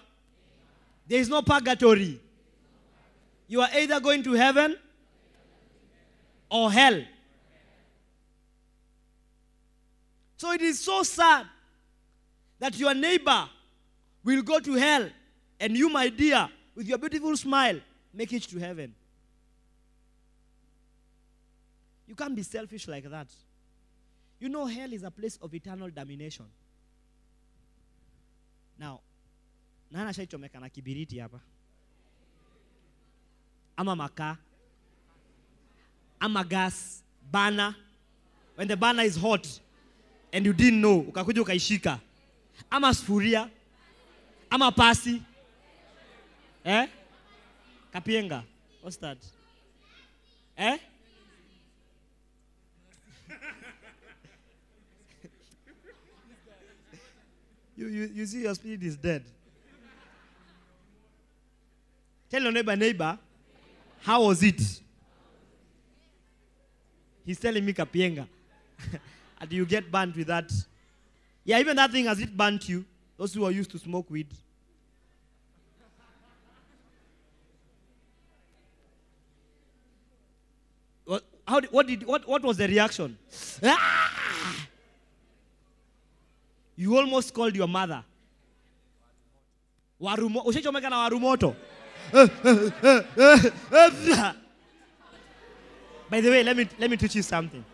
there 1.06 1.20
is 1.20 1.28
no 1.28 1.42
purgatory. 1.42 2.20
You 3.46 3.60
are 3.60 3.68
either 3.74 4.00
going 4.00 4.22
to 4.24 4.32
heaven 4.32 4.76
or 6.50 6.70
hell. 6.70 7.02
So 10.36 10.52
it 10.52 10.62
is 10.62 10.80
so 10.80 11.02
sad 11.02 11.46
that 12.58 12.76
your 12.78 12.94
neighbor 12.94 13.48
will 14.24 14.42
go 14.42 14.60
to 14.60 14.74
hell 14.74 15.08
and 15.60 15.76
you, 15.76 15.88
my 15.88 16.08
dear, 16.08 16.48
with 16.74 16.86
your 16.86 16.98
beautiful 16.98 17.36
smile, 17.36 17.80
make 18.12 18.32
it 18.32 18.42
to 18.44 18.58
heaven. 18.58 18.94
You 22.08 22.14
can't 22.14 22.34
be 22.34 22.42
selfish 22.42 22.88
like 22.88 23.08
that. 23.10 23.28
You 24.40 24.48
know, 24.48 24.66
hell 24.66 24.92
is 24.92 25.02
a 25.02 25.10
place 25.10 25.38
of 25.42 25.52
eternal 25.54 25.90
damnation. 25.90 26.46
Now, 28.78 29.00
nani 29.90 30.10
ashaichomeka 30.10 30.60
na 30.60 30.68
kibiriti 30.68 31.18
hapa? 31.18 31.40
Ama 33.76 33.96
makaa? 33.96 34.36
Ama 36.20 36.44
gas? 36.44 37.02
Bana 37.30 37.76
when 38.54 38.66
the 38.66 38.76
burner 38.76 39.02
is 39.02 39.16
hot 39.16 39.46
and 40.32 40.46
you 40.46 40.52
didn't 40.52 40.80
know 40.80 41.02
ukakuja 41.02 41.42
ukaishika. 41.42 42.00
Ama 42.70 42.94
sufuria? 42.94 43.50
Ama 44.50 44.72
pasi? 44.72 45.22
Eh? 46.64 46.88
kapienga? 47.92 48.42
What's 48.82 48.96
that? 48.96 49.18
Eh? 50.56 50.78
You, 57.78 57.86
you, 57.86 58.10
you 58.12 58.26
see 58.26 58.42
your 58.42 58.54
spirit 58.56 58.82
is 58.82 58.96
dead. 58.96 59.24
Tell 62.30 62.42
your 62.42 62.50
neighbor 62.50 62.74
neighbor 62.74 63.16
how 64.00 64.24
was 64.24 64.42
it? 64.42 64.60
He's 67.24 67.38
telling 67.38 67.64
me 67.64 67.72
kapienga. 67.72 68.26
And 69.40 69.52
you 69.52 69.64
get 69.64 69.88
burnt 69.92 70.16
with 70.16 70.26
that. 70.26 70.50
Yeah 71.44 71.60
even 71.60 71.76
that 71.76 71.92
thing 71.92 72.06
has 72.06 72.18
it 72.18 72.36
burnt 72.36 72.68
you. 72.68 72.84
Those 73.16 73.32
who 73.32 73.44
are 73.44 73.52
used 73.52 73.70
to 73.70 73.78
smoke 73.78 74.10
weed. 74.10 74.26
What, 81.04 81.22
how 81.46 81.60
did, 81.60 81.70
what, 81.70 81.86
did, 81.86 82.04
what, 82.04 82.26
what 82.26 82.42
was 82.42 82.56
the 82.56 82.66
reaction? 82.66 83.16
Ah! 83.62 84.67
You 86.78 86.96
almost 86.96 87.34
called 87.34 87.56
your 87.56 87.66
mother. 87.66 88.04
Warumo 90.00 90.42
ushaichomeka 90.42 90.88
na 90.88 90.98
warumoto. 90.98 91.56
By 96.08 96.20
the 96.20 96.30
way 96.30 96.42
let 96.44 96.56
me, 96.56 96.68
let 96.78 96.88
me 96.88 96.96
teach 96.96 97.16
you 97.16 97.22
something. 97.22 97.64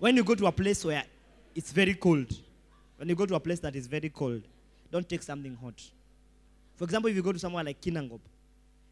When 0.00 0.16
you 0.16 0.24
go 0.24 0.34
to 0.34 0.46
a 0.46 0.52
place 0.52 0.84
where 0.84 1.04
it's 1.54 1.70
very 1.70 1.94
cold 1.94 2.26
when 2.96 3.08
you 3.08 3.14
go 3.14 3.24
to 3.24 3.36
a 3.36 3.40
place 3.40 3.60
that 3.60 3.76
is 3.76 3.86
very 3.86 4.08
cold 4.08 4.42
don't 4.90 5.08
take 5.08 5.22
something 5.22 5.54
hot. 5.54 5.80
For 6.74 6.84
example 6.84 7.08
if 7.08 7.14
you 7.14 7.22
go 7.22 7.32
to 7.32 7.38
somewhere 7.38 7.62
like 7.62 7.80
kinangop 7.80 8.20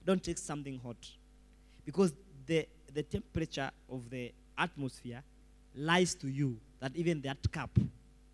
don't 0.07 0.23
take 0.23 0.39
something 0.39 0.79
hot. 0.79 0.97
Because 1.85 2.13
the, 2.47 2.69
the 2.95 3.03
temperature 3.03 3.73
of 3.91 4.09
the 4.09 4.33
atmosphere 4.57 5.23
lies 5.75 6.15
to 6.15 6.29
you 6.29 6.57
that 6.79 6.93
even 6.95 7.21
that 7.23 7.39
cup 7.51 7.71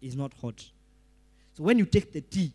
is 0.01 0.17
not 0.17 0.33
hot. 0.41 0.65
So 1.55 1.63
when 1.63 1.79
you 1.79 1.87
take 1.87 2.13
the 2.13 2.21
tea, 2.21 2.53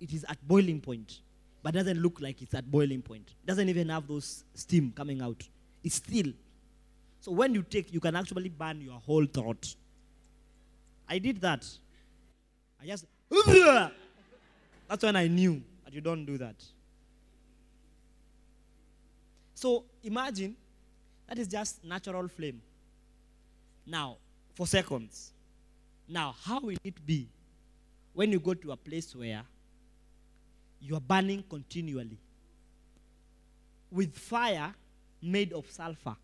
it 0.00 0.12
is 0.12 0.24
at 0.28 0.36
boiling 0.46 0.80
point, 0.80 1.20
but 1.62 1.74
doesn't 1.74 2.00
look 2.00 2.20
like 2.20 2.42
it's 2.42 2.54
at 2.54 2.70
boiling 2.70 3.02
point. 3.02 3.34
doesn't 3.46 3.68
even 3.68 3.88
have 3.88 4.08
those 4.08 4.44
steam 4.54 4.92
coming 4.96 5.22
out. 5.22 5.42
It's 5.84 5.96
still. 5.96 6.32
So 7.20 7.30
when 7.30 7.54
you 7.54 7.62
take, 7.62 7.92
you 7.92 8.00
can 8.00 8.16
actually 8.16 8.48
burn 8.48 8.80
your 8.80 8.98
whole 8.98 9.26
throat. 9.26 9.74
I 11.08 11.18
did 11.18 11.40
that. 11.40 11.64
I 12.80 12.86
just, 12.86 13.06
that's 14.88 15.02
when 15.02 15.14
I 15.14 15.28
knew 15.28 15.62
that 15.84 15.94
you 15.94 16.00
don't 16.00 16.24
do 16.24 16.36
that. 16.38 16.56
So 19.54 19.84
imagine 20.02 20.56
that 21.28 21.38
is 21.38 21.46
just 21.46 21.84
natural 21.84 22.26
flame. 22.26 22.60
Now, 23.86 24.16
for 24.54 24.66
seconds. 24.66 25.32
Now, 26.12 26.34
how 26.44 26.60
will 26.60 26.76
it 26.84 27.06
be 27.06 27.26
when 28.12 28.32
you 28.32 28.38
go 28.38 28.52
to 28.52 28.72
a 28.72 28.76
place 28.76 29.16
where 29.16 29.42
you 30.78 30.94
are 30.94 31.00
burning 31.00 31.42
continually 31.48 32.18
with 33.90 34.14
fire 34.14 34.74
made 35.22 35.54
of 35.54 35.70
sulfur? 35.70 36.14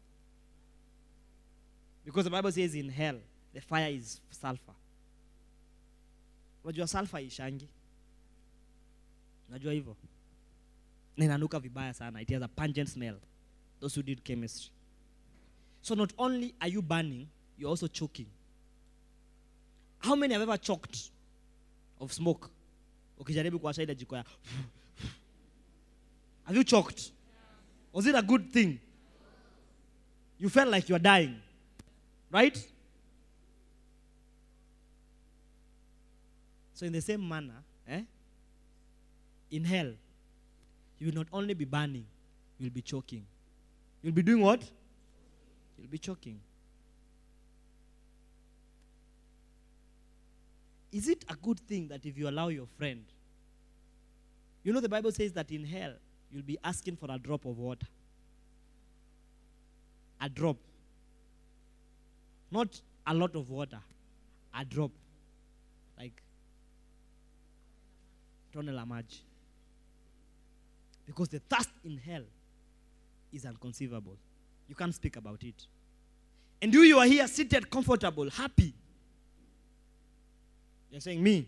Because 2.04 2.24
the 2.24 2.30
Bible 2.30 2.52
says 2.52 2.74
in 2.74 2.90
hell, 2.90 3.16
the 3.54 3.62
fire 3.62 3.88
is 3.88 4.20
sulfur. 4.30 4.74
Unajua 6.64 6.86
sulfur 6.86 7.20
ishangi? 7.20 7.68
Unajua 9.50 9.72
hivyo? 9.72 9.96
Na 11.16 11.24
inanuka 11.24 11.60
vibaya 11.60 11.94
sana. 11.94 12.20
It 12.20 12.28
has 12.30 12.42
a 12.42 12.48
pungent 12.48 12.90
smell. 12.90 13.16
Those 13.80 13.94
who 13.94 14.02
did 14.02 14.22
chemistry. 14.22 14.70
So 15.80 15.94
not 15.94 16.12
only 16.18 16.54
are 16.60 16.68
you 16.68 16.82
burning, 16.82 17.28
you're 17.56 17.70
also 17.70 17.86
choking. 17.86 18.26
How 19.98 20.14
many 20.14 20.34
have 20.34 20.42
ever 20.42 20.56
choked 20.56 21.10
of 22.00 22.12
smoke? 22.12 22.50
Ukijaribu 23.18 23.58
kuwasha 23.58 23.82
ile 23.82 23.94
jiko 23.94 24.16
ya. 24.16 24.24
Have 26.44 26.56
you 26.56 26.64
choked? 26.64 27.12
Was 27.92 28.06
it 28.06 28.14
a 28.14 28.22
good 28.22 28.52
thing? 28.52 28.78
You 30.38 30.48
felt 30.48 30.70
like 30.70 30.88
you 30.88 30.94
were 30.94 31.02
dying. 31.02 31.40
Right? 32.30 32.56
So 36.74 36.86
in 36.86 36.92
the 36.92 37.00
same 37.00 37.28
manner, 37.28 37.64
eh? 37.88 38.02
In 39.50 39.64
hell, 39.64 39.92
you 40.98 41.06
will 41.06 41.14
not 41.14 41.26
only 41.32 41.54
be 41.54 41.64
burning, 41.64 42.06
you'll 42.58 42.70
be 42.70 42.82
choking. 42.82 43.26
You'll 44.02 44.14
be 44.14 44.22
doing 44.22 44.40
what? 44.40 44.62
You'll 45.76 45.90
be 45.90 45.98
choking. 45.98 46.38
Is 50.98 51.06
it 51.08 51.24
a 51.28 51.36
good 51.36 51.60
thing 51.60 51.86
that 51.90 52.04
if 52.04 52.18
you 52.18 52.28
allow 52.28 52.48
your 52.48 52.66
friend, 52.76 53.04
you 54.64 54.72
know 54.72 54.80
the 54.80 54.88
Bible 54.88 55.12
says 55.12 55.32
that 55.34 55.48
in 55.52 55.64
hell 55.64 55.92
you'll 56.28 56.42
be 56.42 56.58
asking 56.64 56.96
for 56.96 57.06
a 57.08 57.16
drop 57.16 57.44
of 57.44 57.56
water? 57.56 57.86
A 60.20 60.28
drop. 60.28 60.56
Not 62.50 62.80
a 63.06 63.14
lot 63.14 63.36
of 63.36 63.48
water, 63.48 63.78
a 64.52 64.64
drop. 64.64 64.90
Like 65.96 66.20
tone 68.52 68.66
la. 68.66 68.84
Because 71.06 71.28
the 71.28 71.38
thirst 71.38 71.70
in 71.84 71.96
hell 71.96 72.24
is 73.32 73.44
inconceivable. 73.44 74.16
You 74.66 74.74
can't 74.74 74.92
speak 74.92 75.14
about 75.14 75.44
it. 75.44 75.64
And 76.60 76.74
you, 76.74 76.80
you 76.80 76.98
are 76.98 77.06
here 77.06 77.28
seated, 77.28 77.70
comfortable, 77.70 78.28
happy. 78.30 78.74
You're 80.90 81.00
saying, 81.00 81.22
Me, 81.22 81.46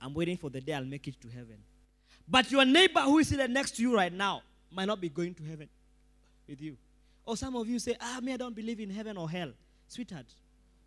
I'm 0.00 0.14
waiting 0.14 0.36
for 0.36 0.50
the 0.50 0.60
day 0.60 0.74
I'll 0.74 0.84
make 0.84 1.08
it 1.08 1.20
to 1.20 1.28
heaven. 1.28 1.56
But 2.28 2.50
your 2.50 2.64
neighbor 2.64 3.00
who 3.00 3.18
is 3.18 3.28
sitting 3.28 3.52
next 3.52 3.76
to 3.76 3.82
you 3.82 3.94
right 3.94 4.12
now 4.12 4.42
might 4.70 4.86
not 4.86 5.00
be 5.00 5.08
going 5.08 5.34
to 5.34 5.42
heaven 5.44 5.68
with 6.48 6.60
you. 6.60 6.76
Or 7.24 7.36
some 7.36 7.56
of 7.56 7.68
you 7.68 7.78
say, 7.78 7.96
Ah, 8.00 8.20
me, 8.22 8.32
I 8.32 8.36
don't 8.36 8.54
believe 8.54 8.80
in 8.80 8.90
heaven 8.90 9.16
or 9.16 9.28
hell. 9.28 9.52
Sweetheart, 9.88 10.26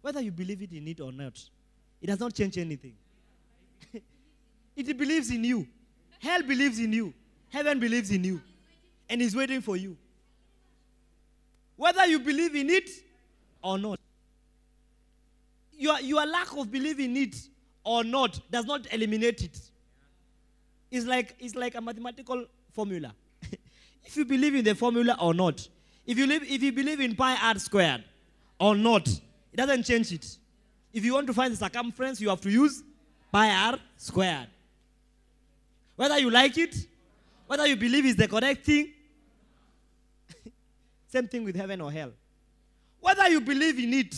whether 0.02 0.22
you 0.22 0.32
believe 0.32 0.62
it 0.62 0.72
in 0.72 0.88
it 0.88 1.00
or 1.00 1.12
not, 1.12 1.40
it 2.02 2.08
does 2.08 2.20
not 2.20 2.34
change 2.34 2.58
anything. 2.58 2.94
It 4.76 4.98
believes 4.98 5.30
in 5.30 5.44
you. 5.44 5.68
Hell 6.20 6.42
believes 6.44 6.80
in 6.80 6.94
you. 6.94 7.14
Heaven 7.50 7.82
believes 7.82 8.12
in 8.12 8.24
you. 8.24 8.42
And 9.10 9.22
is 9.22 9.36
waiting 9.36 9.60
for 9.60 9.76
you. 9.76 9.98
Whether 11.76 12.06
you 12.06 12.20
believe 12.20 12.56
in 12.56 12.70
it 12.70 12.90
or 13.62 13.78
not. 13.78 14.00
Your, 15.80 15.98
your 16.02 16.26
lack 16.26 16.52
of 16.58 16.70
belief 16.70 17.00
in 17.00 17.16
it 17.16 17.38
or 17.86 18.04
not 18.04 18.38
does 18.52 18.66
not 18.66 18.86
eliminate 18.94 19.42
it. 19.44 19.58
It's 20.92 21.06
like, 21.06 21.36
it's 21.40 21.56
like 21.56 21.74
a 21.76 21.80
mathematical 21.80 22.46
formula. 22.74 23.16
if 24.04 24.18
you 24.18 24.26
believe 24.26 24.56
in 24.56 24.66
the 24.66 24.76
formula 24.76 25.16
or 25.22 25.34
not, 25.34 25.66
if 26.06 26.18
you, 26.18 26.28
live, 26.28 26.44
if 26.44 26.62
you 26.62 26.74
believe 26.74 27.00
in 27.00 27.16
pi 27.16 27.38
r 27.42 27.58
squared 27.58 28.04
or 28.60 28.76
not, 28.76 29.08
it 29.08 29.56
doesn't 29.56 29.84
change 29.84 30.12
it. 30.12 30.38
If 30.92 31.06
you 31.06 31.14
want 31.14 31.28
to 31.28 31.34
find 31.34 31.54
the 31.54 31.58
circumference, 31.58 32.20
you 32.20 32.28
have 32.28 32.42
to 32.42 32.50
use 32.50 32.84
pi 33.32 33.50
r 33.50 33.80
squared. 33.96 34.48
Whether 35.96 36.20
you 36.20 36.30
like 36.30 36.58
it, 36.58 36.76
whether 37.48 37.66
you 37.66 37.78
believe 37.78 38.06
is 38.06 38.18
the 38.18 38.28
correct 38.28 38.66
thing, 38.66 38.92
same 41.08 41.30
thing 41.30 41.46
with 41.46 41.56
heaven 41.56 41.80
or 41.80 41.90
hell. 41.90 42.12
Whether 43.00 43.30
you 43.30 43.40
believe 43.40 43.80
in 43.80 43.94
it 43.94 44.16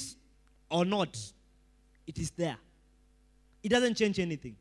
or 0.72 0.86
not, 0.86 1.16
it 2.08 2.18
is 2.18 2.32
there. 2.32 2.58
It 3.64 3.70
doesn't 3.70 3.96
change 3.96 4.20
anything. 4.20 4.56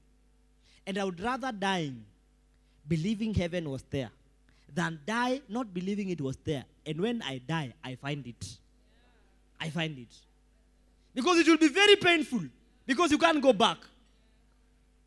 And 0.86 0.98
I 0.98 1.04
would 1.04 1.20
rather 1.20 1.52
die 1.52 1.92
believing 2.86 3.34
heaven 3.34 3.70
was 3.70 3.82
there 3.90 4.10
than 4.74 5.00
die 5.06 5.40
not 5.48 5.72
believing 5.72 6.10
it 6.10 6.20
was 6.20 6.36
there. 6.44 6.64
And 6.86 7.00
when 7.00 7.22
I 7.22 7.38
die, 7.38 7.72
I 7.82 7.94
find 7.96 8.26
it. 8.26 8.58
I 9.60 9.70
find 9.70 9.98
it. 9.98 10.14
Because 11.14 11.38
it 11.38 11.46
will 11.46 11.58
be 11.58 11.68
very 11.68 11.96
painful. 11.96 12.42
Because 12.86 13.10
you 13.10 13.18
can't 13.18 13.42
go 13.42 13.52
back. 13.52 13.78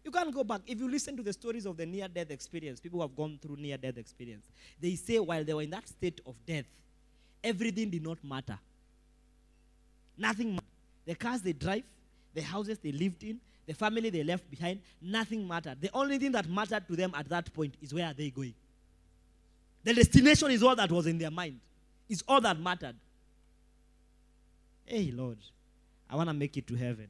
You 0.03 0.11
can't 0.11 0.33
go 0.33 0.43
back. 0.43 0.61
If 0.67 0.79
you 0.79 0.89
listen 0.89 1.15
to 1.17 1.23
the 1.23 1.31
stories 1.33 1.65
of 1.65 1.77
the 1.77 1.85
near 1.85 2.07
death 2.07 2.29
experience, 2.29 2.79
people 2.79 2.99
who 2.99 3.03
have 3.03 3.15
gone 3.15 3.39
through 3.41 3.55
near 3.55 3.77
death 3.77 3.97
experience, 3.97 4.45
they 4.79 4.95
say 4.95 5.19
while 5.19 5.43
they 5.43 5.53
were 5.53 5.61
in 5.61 5.69
that 5.69 5.87
state 5.87 6.19
of 6.25 6.35
death, 6.45 6.65
everything 7.43 7.89
did 7.89 8.03
not 8.03 8.17
matter. 8.23 8.59
Nothing 10.17 10.51
mattered. 10.51 10.67
The 11.05 11.15
cars 11.15 11.41
they 11.41 11.53
drive, 11.53 11.83
the 12.33 12.41
houses 12.41 12.79
they 12.79 12.91
lived 12.91 13.23
in, 13.23 13.39
the 13.65 13.73
family 13.73 14.09
they 14.09 14.23
left 14.23 14.49
behind, 14.49 14.79
nothing 15.01 15.47
mattered. 15.47 15.79
The 15.79 15.89
only 15.93 16.17
thing 16.17 16.31
that 16.33 16.49
mattered 16.49 16.87
to 16.87 16.95
them 16.95 17.13
at 17.15 17.29
that 17.29 17.53
point 17.53 17.75
is 17.81 17.93
where 17.93 18.05
are 18.05 18.13
they 18.13 18.29
going? 18.29 18.53
The 19.83 19.93
destination 19.93 20.51
is 20.51 20.63
all 20.63 20.75
that 20.75 20.91
was 20.91 21.07
in 21.07 21.17
their 21.17 21.31
mind. 21.31 21.59
It's 22.09 22.23
all 22.27 22.41
that 22.41 22.59
mattered. 22.59 22.95
Hey, 24.85 25.11
Lord, 25.13 25.37
I 26.09 26.15
want 26.15 26.29
to 26.29 26.33
make 26.33 26.57
it 26.57 26.67
to 26.67 26.75
heaven. 26.75 27.07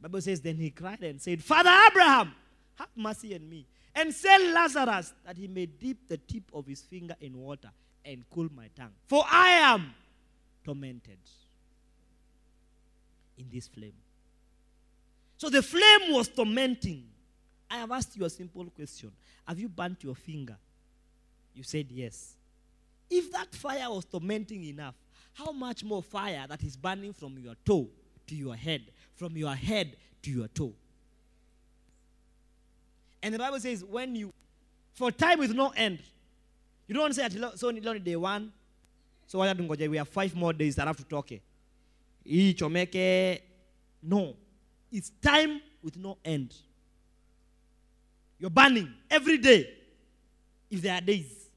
Bible 0.00 0.20
says, 0.20 0.40
then 0.40 0.56
he 0.56 0.70
cried 0.70 1.02
and 1.02 1.20
said, 1.20 1.42
Father 1.42 1.70
Abraham, 1.90 2.34
have 2.74 2.88
mercy 2.94 3.34
on 3.34 3.48
me. 3.48 3.66
And 3.94 4.12
send 4.12 4.52
Lazarus 4.52 5.14
that 5.24 5.38
he 5.38 5.46
may 5.46 5.66
dip 5.66 5.96
the 6.08 6.18
tip 6.18 6.42
of 6.52 6.66
his 6.66 6.82
finger 6.82 7.14
in 7.20 7.38
water 7.38 7.70
and 8.04 8.24
cool 8.30 8.48
my 8.54 8.68
tongue. 8.76 8.92
For 9.06 9.24
I 9.26 9.50
am 9.50 9.94
tormented 10.64 11.18
in 13.38 13.46
this 13.52 13.68
flame. 13.68 13.94
So 15.44 15.50
the 15.50 15.62
flame 15.62 16.10
was 16.10 16.26
tormenting. 16.28 17.04
I 17.70 17.76
have 17.76 17.92
asked 17.92 18.16
you 18.16 18.24
a 18.24 18.30
simple 18.30 18.64
question 18.70 19.12
Have 19.46 19.58
you 19.58 19.68
burnt 19.68 20.02
your 20.02 20.14
finger? 20.14 20.56
You 21.54 21.62
said 21.62 21.88
yes. 21.90 22.32
If 23.10 23.30
that 23.32 23.54
fire 23.54 23.90
was 23.90 24.06
tormenting 24.06 24.64
enough, 24.64 24.94
how 25.34 25.52
much 25.52 25.84
more 25.84 26.02
fire 26.02 26.46
that 26.48 26.62
is 26.62 26.78
burning 26.78 27.12
from 27.12 27.36
your 27.38 27.52
toe 27.62 27.86
to 28.26 28.34
your 28.34 28.56
head, 28.56 28.84
from 29.16 29.36
your 29.36 29.54
head 29.54 29.98
to 30.22 30.30
your 30.30 30.48
toe? 30.48 30.72
And 33.22 33.34
the 33.34 33.38
Bible 33.38 33.60
says, 33.60 33.84
when 33.84 34.16
you, 34.16 34.32
for 34.94 35.10
time 35.12 35.40
with 35.40 35.52
no 35.52 35.74
end, 35.76 35.98
you 36.86 36.94
don't 36.94 37.14
say, 37.14 37.28
so 37.56 37.68
only 37.68 37.98
day 38.00 38.16
one, 38.16 38.50
so 39.26 39.40
we 39.40 39.96
have 39.98 40.08
five 40.08 40.34
more 40.34 40.54
days 40.54 40.76
that 40.76 40.86
I 40.86 40.88
have 40.88 40.96
to 40.96 41.04
talk. 41.04 41.28
Each 42.24 42.58
chomeke, 42.58 43.42
no. 44.02 44.36
It's 44.94 45.10
time 45.20 45.60
with 45.82 45.96
no 45.96 46.18
end. 46.24 46.54
You're 48.38 48.48
burning 48.48 48.94
every 49.10 49.38
day 49.38 49.68
if 50.70 50.82
there 50.82 50.94
are 50.94 51.00
days. 51.00 51.48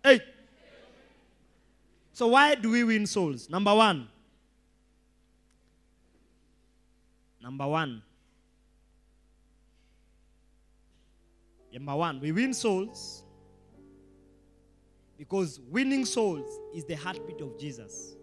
Hey. 0.00 0.20
So, 2.12 2.28
why 2.28 2.54
do 2.54 2.70
we 2.70 2.84
win 2.84 3.08
souls? 3.08 3.50
Number 3.50 3.74
one. 3.74 4.06
Number 7.42 7.66
one. 7.66 8.02
Number 11.72 11.96
one, 11.96 12.20
we 12.20 12.30
win 12.30 12.54
souls 12.54 13.24
because 15.18 15.58
winning 15.68 16.04
souls 16.04 16.48
is 16.72 16.84
the 16.84 16.94
heartbeat 16.94 17.40
of 17.40 17.58
Jesus. 17.58 18.14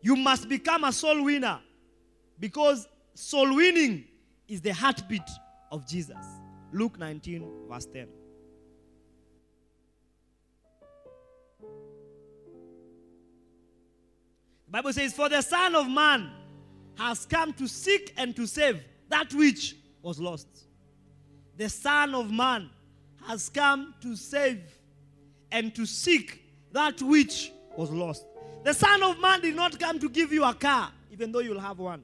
You 0.00 0.16
must 0.16 0.48
become 0.48 0.82
a 0.82 0.92
soul 0.92 1.22
winner 1.22 1.60
because 2.42 2.88
soul 3.14 3.54
winning 3.54 4.04
is 4.48 4.60
the 4.60 4.74
heartbeat 4.74 5.22
of 5.70 5.86
Jesus. 5.86 6.16
Luke 6.72 6.98
19, 6.98 7.68
verse 7.68 7.86
10. 7.86 8.08
The 14.66 14.72
Bible 14.72 14.92
says, 14.92 15.12
For 15.12 15.28
the 15.28 15.40
Son 15.40 15.76
of 15.76 15.88
Man 15.88 16.32
has 16.98 17.26
come 17.26 17.52
to 17.52 17.68
seek 17.68 18.12
and 18.16 18.34
to 18.34 18.48
save 18.48 18.82
that 19.08 19.32
which 19.32 19.76
was 20.02 20.18
lost. 20.18 20.48
The 21.56 21.68
Son 21.68 22.12
of 22.12 22.28
Man 22.28 22.70
has 23.28 23.50
come 23.50 23.94
to 24.00 24.16
save 24.16 24.62
and 25.52 25.72
to 25.76 25.86
seek 25.86 26.42
that 26.72 27.00
which 27.02 27.52
was 27.76 27.92
lost. 27.92 28.26
The 28.64 28.74
Son 28.74 29.00
of 29.04 29.20
Man 29.20 29.40
did 29.42 29.54
not 29.54 29.78
come 29.78 30.00
to 30.00 30.08
give 30.08 30.32
you 30.32 30.42
a 30.42 30.54
car, 30.54 30.90
even 31.12 31.30
though 31.30 31.38
you'll 31.38 31.60
have 31.60 31.78
one. 31.78 32.02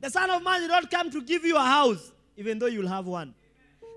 The 0.00 0.10
Son 0.10 0.30
of 0.30 0.42
Man 0.42 0.60
did 0.60 0.68
not 0.68 0.90
come 0.90 1.10
to 1.10 1.22
give 1.22 1.44
you 1.44 1.56
a 1.56 1.62
house, 1.62 2.12
even 2.36 2.58
though 2.58 2.66
you'll 2.66 2.88
have 2.88 3.06
one. 3.06 3.34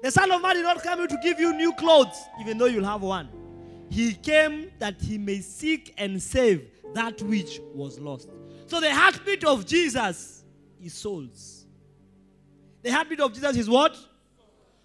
The 0.02 0.12
Son 0.12 0.30
of 0.32 0.42
Man 0.42 0.56
did 0.56 0.64
not 0.64 0.84
come 0.84 1.08
to 1.08 1.18
give 1.24 1.40
you 1.40 1.54
new 1.54 1.74
clothes, 1.74 2.22
even 2.42 2.58
though 2.58 2.66
you'll 2.66 2.84
have 2.84 3.02
one. 3.02 3.30
He 3.90 4.14
came 4.14 4.72
that 4.80 5.02
he 5.02 5.18
may 5.18 5.40
seek 5.40 5.94
and 5.98 6.22
save 6.22 6.68
that 6.94 7.22
which 7.22 7.62
was 7.74 8.00
lost. 8.00 8.30
So 8.68 8.80
the 8.80 8.94
heartbeat 8.94 9.44
of 9.46 9.66
Jesus 9.66 10.44
is 10.82 10.94
souls. 10.94 11.66
The 12.82 12.92
heartbeat 12.92 13.22
of 13.22 13.34
Jesus 13.34 13.56
is 13.56 13.70
what? 13.70 13.98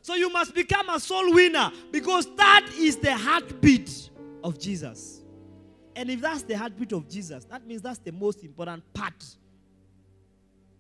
So 0.03 0.15
you 0.15 0.31
must 0.31 0.55
become 0.55 0.89
a 0.89 1.01
soul 1.01 1.35
winner 1.35 1.73
because 1.91 2.33
that 2.37 2.71
is 2.79 2.97
the 2.97 3.15
heartbeat 3.15 4.11
of 4.45 4.59
Jesus. 4.59 5.23
And 5.97 6.11
if 6.11 6.21
that's 6.21 6.43
the 6.43 6.57
heartbeat 6.57 6.93
of 6.93 7.09
Jesus, 7.09 7.45
that 7.47 7.67
means 7.67 7.83
that's 7.83 7.99
the 7.99 8.13
most 8.13 8.45
important 8.45 8.85
part 8.95 9.25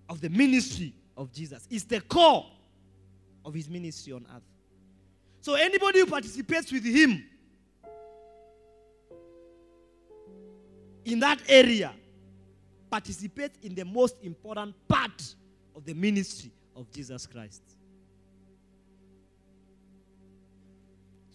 of 0.08 0.20
the 0.20 0.28
ministry 0.28 0.94
of 1.16 1.32
Jesus. 1.32 1.66
It's 1.70 1.84
the 1.84 2.00
core 2.00 2.46
of 3.44 3.54
his 3.54 3.68
ministry 3.68 4.12
on 4.12 4.26
earth. 4.34 4.42
So 5.40 5.54
anybody 5.54 6.00
who 6.00 6.06
participates 6.06 6.72
with 6.72 6.84
him 6.84 7.24
in 11.04 11.20
that 11.20 11.40
area 11.48 11.92
participates 12.90 13.58
in 13.62 13.74
the 13.74 13.84
most 13.84 14.16
important 14.22 14.74
part 14.88 15.34
of 15.74 15.84
the 15.84 15.94
ministry 15.94 16.52
of 16.74 16.90
Jesus 16.90 17.26
Christ. 17.26 17.62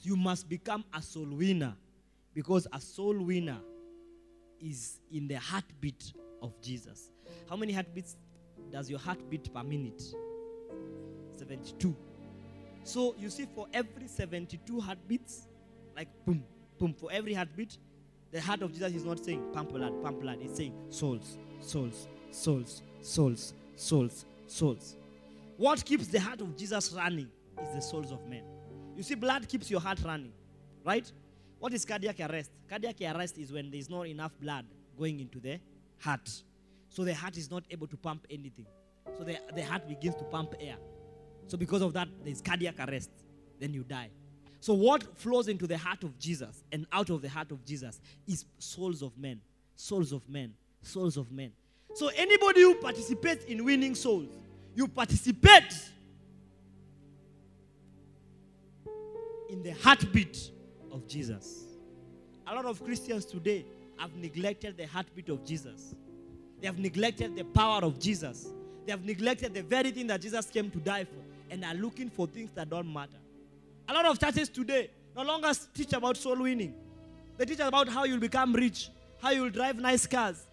You 0.02 0.16
must 0.16 0.50
become 0.50 0.84
a 0.94 1.02
soul 1.02 1.28
winner 1.28 1.74
because 2.34 2.68
a 2.74 2.82
soul 2.82 3.18
winner 3.18 3.60
is 4.60 5.00
in 5.12 5.28
the 5.28 5.36
heartbeat 5.36 6.14
of 6.42 6.60
Jesus. 6.62 7.10
How 7.50 7.56
many 7.56 7.72
heartbeats 7.74 8.16
does 8.74 8.90
your 8.90 9.00
heart 9.00 9.20
beat 9.30 9.54
per 9.54 9.64
minute? 9.64 10.02
72. 11.38 11.96
So 12.84 13.16
you 13.20 13.30
see, 13.30 13.48
for 13.56 13.68
every 13.72 14.08
72 14.08 14.80
heartbeats, 14.80 15.48
like 15.96 16.08
boom, 16.26 16.44
boom, 16.80 16.94
for 16.94 17.12
every 17.12 17.36
heartbeat, 17.36 17.78
the 18.32 18.42
heart 18.42 18.64
of 18.64 18.74
Jesus 18.74 18.96
is 18.96 19.06
not 19.06 19.24
saying 19.24 19.44
pump 19.54 19.74
blood, 19.74 19.94
pump 20.04 20.22
blood. 20.22 20.40
It's 20.42 20.58
saying 20.58 20.74
souls, 20.90 21.38
souls, 21.62 22.08
souls, 22.32 22.82
souls, 23.02 23.54
souls, 23.76 24.26
souls. 24.48 24.98
What 25.56 25.86
keeps 25.86 26.08
the 26.08 26.20
heart 26.20 26.42
of 26.42 26.58
Jesus 26.58 26.92
running 26.94 27.30
is 27.62 27.76
the 27.76 27.82
souls 27.82 28.12
of 28.12 28.28
men. 28.28 28.44
You 28.98 29.04
see, 29.04 29.14
blood 29.14 29.48
keeps 29.48 29.70
your 29.70 29.82
heart 29.82 30.00
running, 30.04 30.34
right? 30.84 31.10
What 31.60 31.74
is 31.74 31.86
cardiac 31.86 32.20
arrest? 32.20 32.50
Cardiac 32.68 32.96
arrest 33.02 33.38
is 33.38 33.52
when 33.52 33.70
there's 33.70 33.90
not 33.90 34.08
enough 34.08 34.32
blood 34.42 34.66
going 34.98 35.20
into 35.20 35.40
the 35.40 35.60
heart. 36.00 36.28
So 36.93 37.03
the 37.03 37.13
heart 37.13 37.38
is 37.38 37.49
not 37.49 37.63
able 37.71 37.88
to 37.88 37.97
pump 37.97 38.27
anything. 38.29 38.67
So 39.17 39.23
the, 39.23 39.39
the 39.56 39.63
heart 39.65 39.88
begins 39.88 40.15
to 40.15 40.23
pump 40.25 40.53
air. 40.60 40.75
So 41.47 41.58
because 41.58 41.82
of 41.82 41.91
that, 41.93 42.08
there's 42.23 42.39
cardiac 42.39 42.75
arrest. 42.79 43.10
Then 43.60 43.73
you 43.73 43.84
die. 43.84 44.12
So 44.60 44.75
what 44.75 45.17
flows 45.17 45.47
into 45.47 45.65
the 45.65 45.77
heart 45.77 46.03
of 46.03 46.17
Jesus 46.19 46.63
and 46.71 46.86
out 46.91 47.10
of 47.10 47.23
the 47.23 47.29
heart 47.29 47.51
of 47.51 47.65
Jesus 47.65 47.99
is 48.27 48.45
souls 48.60 49.01
of 49.01 49.17
men. 49.17 49.41
Souls 49.75 50.12
of 50.12 50.29
men. 50.29 50.53
Souls 50.84 51.17
of 51.17 51.32
men. 51.32 51.51
So 51.95 52.12
anybody 52.15 52.62
who 52.62 52.75
participates 52.75 53.43
in 53.45 53.65
winning 53.65 53.95
souls, 53.95 54.29
you 54.75 54.88
participate 54.88 55.73
in 59.49 59.63
the 59.63 59.71
heartbeat 59.82 60.51
of 60.91 61.08
Jesus. 61.08 61.63
A 62.45 62.53
lot 62.53 62.65
of 62.65 62.84
Christians 62.84 63.25
today 63.25 63.65
have 63.97 64.15
neglected 64.15 64.77
the 64.77 64.86
heartbeat 64.86 65.29
of 65.29 65.43
Jesus. 65.43 65.95
They 66.63 66.67
have 66.67 66.80
neglected 66.80 67.36
the 67.36 67.43
power 67.43 67.82
of 67.84 67.99
Jesus. 67.99 68.47
They 68.86 68.93
have 68.93 69.04
neglected 69.04 69.54
the 69.54 69.63
very 69.63 69.91
thing 69.91 70.08
that 70.08 70.21
Jesus 70.21 70.45
came 70.45 70.71
to 70.71 70.78
die 70.78 71.04
for 71.04 71.19
and 71.52 71.65
are 71.65 71.73
looking 71.73 72.10
for 72.10 72.26
things 72.26 72.52
that 72.56 72.69
don't 72.69 72.91
matter. 72.91 73.17
A 73.89 73.93
lot 73.93 74.06
of 74.06 74.17
churches 74.17 74.47
today 74.47 74.89
no 75.13 75.23
longer 75.23 75.52
teach 75.73 75.91
about 75.91 76.15
soul 76.15 76.38
winning. 76.41 76.73
They 77.36 77.43
teach 77.43 77.60
about 77.60 77.89
how 77.89 78.06
you'll 78.06 78.21
become 78.21 78.54
rich, 78.54 78.91
how 79.21 79.32
you'll 79.32 79.49
drive 79.49 79.76
nice 79.78 80.08
cars. 80.08 80.45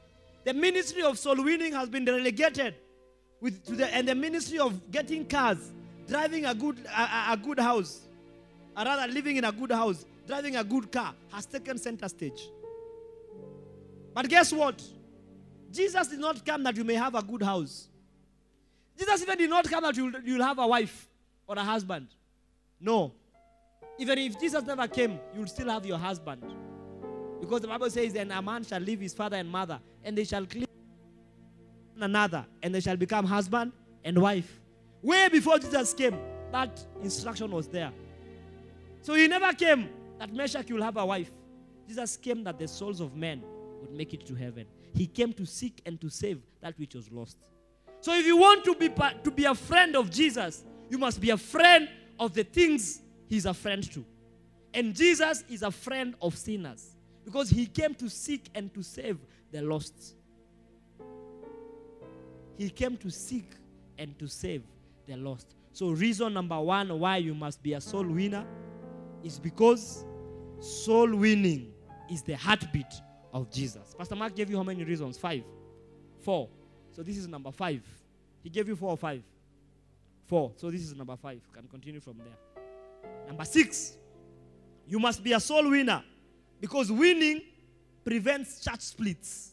The 0.43 0.53
ministry 0.53 1.03
of 1.05 1.17
soul 1.17 1.45
winning 1.45 1.75
has 1.75 1.89
been 1.89 2.05
relegated 2.05 2.75
with 3.41 3.65
to 3.67 3.77
the, 3.77 3.95
and 3.95 4.09
the 4.09 4.17
ministry 4.17 4.59
of 4.59 4.91
getting 4.91 5.25
cars, 5.25 5.71
driving 6.09 6.45
a 6.45 6.53
good 6.57 6.77
a, 6.87 7.35
a- 7.35 7.37
good 7.37 7.61
house, 7.61 8.01
or 8.77 8.85
rather 8.85 9.13
living 9.13 9.37
in 9.37 9.45
a 9.45 9.53
good 9.53 9.71
house, 9.71 10.05
driving 10.27 10.57
a 10.57 10.65
good 10.65 10.91
car 10.91 11.15
has 11.31 11.47
taken 11.47 11.79
center 11.79 12.09
stage. 12.09 12.49
But 14.13 14.29
guess 14.29 14.53
what? 14.53 14.83
Jesus 15.71 16.09
did 16.09 16.19
not 16.19 16.45
come 16.45 16.63
that 16.65 16.77
you 16.77 16.85
may 16.85 16.95
have 16.95 17.15
a 17.15 17.23
good 17.23 17.43
house. 17.43 17.89
Jesus 18.99 19.23
even 19.23 19.39
did 19.39 19.51
not 19.51 19.69
come 19.69 19.83
that 19.85 19.97
you'll, 19.97 20.13
you'll 20.25 20.43
have 20.43 20.59
a 20.59 20.67
wife 20.67 21.09
or 21.47 21.57
a 21.57 21.65
husband. 21.65 22.09
No. 22.81 23.13
Even 23.99 24.19
if 24.19 24.39
Jesus 24.39 24.65
never 24.65 24.89
came, 24.89 25.19
you'll 25.35 25.47
still 25.47 25.69
have 25.69 25.87
your 25.87 25.99
husband. 25.99 26.43
Because 27.41 27.63
the 27.63 27.69
Bible 27.69 27.89
says, 27.91 28.13
then 28.13 28.31
a 28.31 28.43
man 28.43 28.65
shall 28.65 28.81
leave 28.81 29.01
his 29.01 29.15
father 29.15 29.37
and 29.37 29.49
mother, 29.49 29.81
and 30.05 30.17
they 30.17 30.25
shall 30.25 30.45
cleave 30.45 30.67
one 31.95 32.03
another, 32.03 32.45
and 32.63 32.75
they 32.75 32.81
shall 32.81 32.97
become 32.97 33.25
husband 33.25 33.73
and 34.05 34.19
wife. 34.19 34.61
Way 35.03 35.29
before 35.29 35.59
Jesus 35.59 35.95
came, 35.95 36.19
that 36.53 36.85
instruction 37.03 37.51
was 37.51 37.69
there. 37.69 37.93
So 39.03 39.15
he 39.15 39.29
never 39.29 39.53
came 39.53 39.89
that 40.19 40.33
Meshach 40.33 40.71
will 40.71 40.83
have 40.83 40.97
a 40.99 41.07
wife. 41.07 41.31
Jesus 41.89 42.17
came 42.17 42.45
that 42.45 42.59
the 42.59 42.69
souls 42.69 43.01
of 43.01 43.17
men 43.17 43.43
would 43.81 43.93
make 43.93 44.13
it 44.13 44.27
to 44.27 44.35
heaven. 44.35 44.67
He 44.95 45.07
came 45.07 45.33
to 45.35 45.47
seek 45.47 45.81
and 45.87 46.01
to 46.01 46.09
save 46.09 46.41
that 46.61 46.79
which 46.79 46.95
was 46.95 47.11
lost. 47.11 47.39
So 48.01 48.15
if 48.15 48.25
you 48.27 48.37
want 48.37 48.65
to 48.65 48.75
be 48.75 48.89
to 48.89 49.31
be 49.31 49.45
a 49.45 49.55
friend 49.55 49.95
of 49.97 50.11
Jesus, 50.11 50.65
you 50.89 50.99
must 50.99 51.21
be 51.21 51.31
a 51.31 51.37
friend 51.37 51.89
of 52.19 52.35
the 52.35 52.45
things 52.45 53.03
he's 53.29 53.47
a 53.47 53.55
friend 53.55 53.83
to. 53.93 54.05
And 54.73 54.95
Jesus 54.95 55.45
is 55.49 55.63
a 55.63 55.71
friend 55.71 56.15
of 56.21 56.37
sinners 56.37 56.97
because 57.25 57.51
he 57.51 57.67
came 57.67 57.95
to 57.95 58.09
seek 58.09 58.49
and 58.55 58.73
to 58.75 58.83
save 58.83 59.19
the 59.53 59.63
lost. 59.63 60.15
He 62.57 62.71
came 62.71 62.97
to 62.99 63.11
seek 63.11 63.51
and 63.99 64.19
to 64.19 64.27
save 64.27 64.63
the 65.07 65.17
lost. 65.17 65.55
So 65.73 65.91
reason 65.91 66.35
number 66.35 66.61
1 66.61 66.99
why 66.99 67.19
you 67.19 67.35
must 67.35 67.63
be 67.63 67.75
a 67.75 67.81
soul 67.81 68.05
winner 68.05 68.45
is 69.23 69.39
because 69.39 70.05
soul 70.61 71.15
winning 71.15 71.73
is 72.11 72.23
the 72.23 72.37
heartbeat 72.37 72.93
of 73.33 73.51
Jesus. 73.51 73.95
Pastor 73.97 74.17
Mark 74.17 74.35
gave 74.35 74.51
you 74.51 74.57
how 74.57 74.63
many 74.63 74.85
reasons? 74.85 75.19
5. 75.19 75.43
4. 76.21 76.49
So 76.91 77.03
this 77.03 77.17
is 77.17 77.29
number 77.29 77.51
5. 77.51 77.83
He 78.43 78.51
gave 78.51 78.69
you 78.69 78.77
4 78.77 78.91
or 78.91 78.97
5. 78.97 79.23
4. 80.27 80.53
So 80.57 80.71
this 80.71 80.83
is 80.83 80.95
number 80.95 81.17
5. 81.17 81.41
Can 81.53 81.69
continue 81.69 82.01
from 82.01 82.19
there. 82.19 82.65
Number 83.27 83.45
6. 83.45 83.97
You 84.87 84.99
must 84.99 85.23
be 85.23 85.33
a 85.33 85.41
soul 85.41 85.71
winner 85.71 86.03
because 86.61 86.91
winning 86.91 87.43
prevents 88.05 88.61
church 88.61 88.81
splits. 88.81 89.53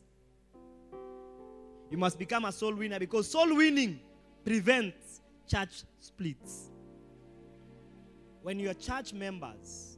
You 1.89 1.97
must 1.97 2.17
become 2.17 2.45
a 2.45 2.51
soul 2.51 2.73
winner 2.73 2.99
because 2.99 3.29
soul 3.29 3.55
winning 3.55 3.99
prevents 4.43 5.21
church 5.47 5.83
splits. 5.99 6.69
When 8.41 8.59
your 8.59 8.73
church 8.73 9.13
members 9.13 9.97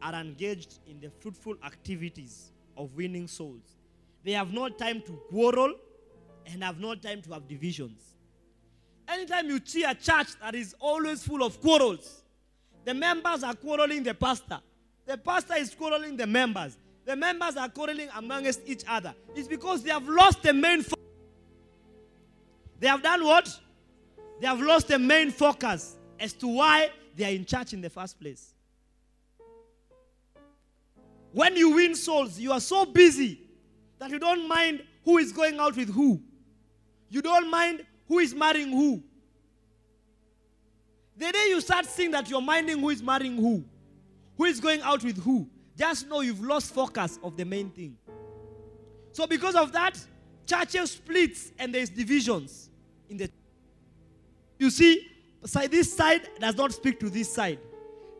are 0.00 0.14
engaged 0.14 0.78
in 0.86 1.00
the 1.00 1.10
fruitful 1.10 1.56
activities 1.64 2.52
of 2.78 2.94
winning 2.94 3.26
souls, 3.26 3.76
they 4.24 4.32
have 4.32 4.52
no 4.52 4.68
time 4.68 5.02
to 5.02 5.12
quarrel 5.28 5.74
and 6.46 6.62
have 6.62 6.78
no 6.80 6.94
time 6.94 7.20
to 7.22 7.32
have 7.32 7.46
divisions. 7.46 8.14
Anytime 9.06 9.48
you 9.48 9.60
see 9.64 9.84
a 9.84 9.94
church 9.94 10.28
that 10.40 10.54
is 10.54 10.74
always 10.78 11.22
full 11.24 11.42
of 11.42 11.60
quarrels, 11.60 12.22
the 12.84 12.94
members 12.94 13.42
are 13.42 13.54
quarreling 13.54 14.02
the 14.02 14.14
pastor, 14.14 14.60
the 15.06 15.18
pastor 15.18 15.54
is 15.56 15.74
quarreling 15.74 16.16
the 16.16 16.26
members, 16.26 16.78
the 17.04 17.16
members 17.16 17.56
are 17.56 17.68
quarreling 17.68 18.08
amongst 18.16 18.60
each 18.66 18.84
other. 18.86 19.14
It's 19.34 19.48
because 19.48 19.82
they 19.82 19.90
have 19.90 20.06
lost 20.06 20.42
the 20.42 20.52
main 20.52 20.82
focus. 20.82 21.04
They 22.78 22.86
have 22.86 23.02
done 23.02 23.24
what? 23.24 23.60
They 24.40 24.46
have 24.46 24.60
lost 24.60 24.88
the 24.88 24.98
main 24.98 25.30
focus 25.30 25.96
as 26.20 26.32
to 26.34 26.46
why 26.46 26.90
they 27.16 27.24
are 27.24 27.34
in 27.34 27.44
church 27.44 27.72
in 27.72 27.80
the 27.80 27.90
first 27.90 28.20
place. 28.20 28.54
When 31.32 31.56
you 31.56 31.70
win 31.70 31.94
souls, 31.94 32.38
you 32.38 32.52
are 32.52 32.60
so 32.60 32.84
busy 32.84 33.40
that 33.98 34.10
you 34.10 34.18
don't 34.18 34.48
mind 34.48 34.82
who 35.04 35.18
is 35.18 35.32
going 35.32 35.58
out 35.58 35.76
with 35.76 35.92
who. 35.92 36.20
You 37.10 37.22
don't 37.22 37.50
mind 37.50 37.84
who 38.06 38.18
is 38.18 38.34
marrying 38.34 38.70
who. 38.70 39.02
The 41.16 41.32
day 41.32 41.46
you 41.48 41.60
start 41.60 41.86
seeing 41.86 42.12
that 42.12 42.28
you're 42.30 42.40
minding 42.40 42.78
who 42.78 42.90
is 42.90 43.02
marrying 43.02 43.36
who, 43.36 43.64
who 44.36 44.44
is 44.44 44.60
going 44.60 44.80
out 44.82 45.02
with 45.02 45.22
who, 45.22 45.48
just 45.76 46.08
know 46.08 46.20
you've 46.20 46.42
lost 46.42 46.72
focus 46.72 47.18
of 47.22 47.36
the 47.36 47.44
main 47.44 47.70
thing. 47.70 47.96
So, 49.12 49.26
because 49.26 49.56
of 49.56 49.72
that, 49.72 49.98
churches 50.48 50.92
splits 50.92 51.52
and 51.58 51.74
there's 51.74 51.90
divisions 51.90 52.70
in 53.10 53.18
the 53.18 53.30
you 54.58 54.70
see 54.70 55.06
this 55.70 55.94
side 55.94 56.28
does 56.40 56.56
not 56.56 56.72
speak 56.72 56.98
to 56.98 57.10
this 57.10 57.32
side 57.32 57.58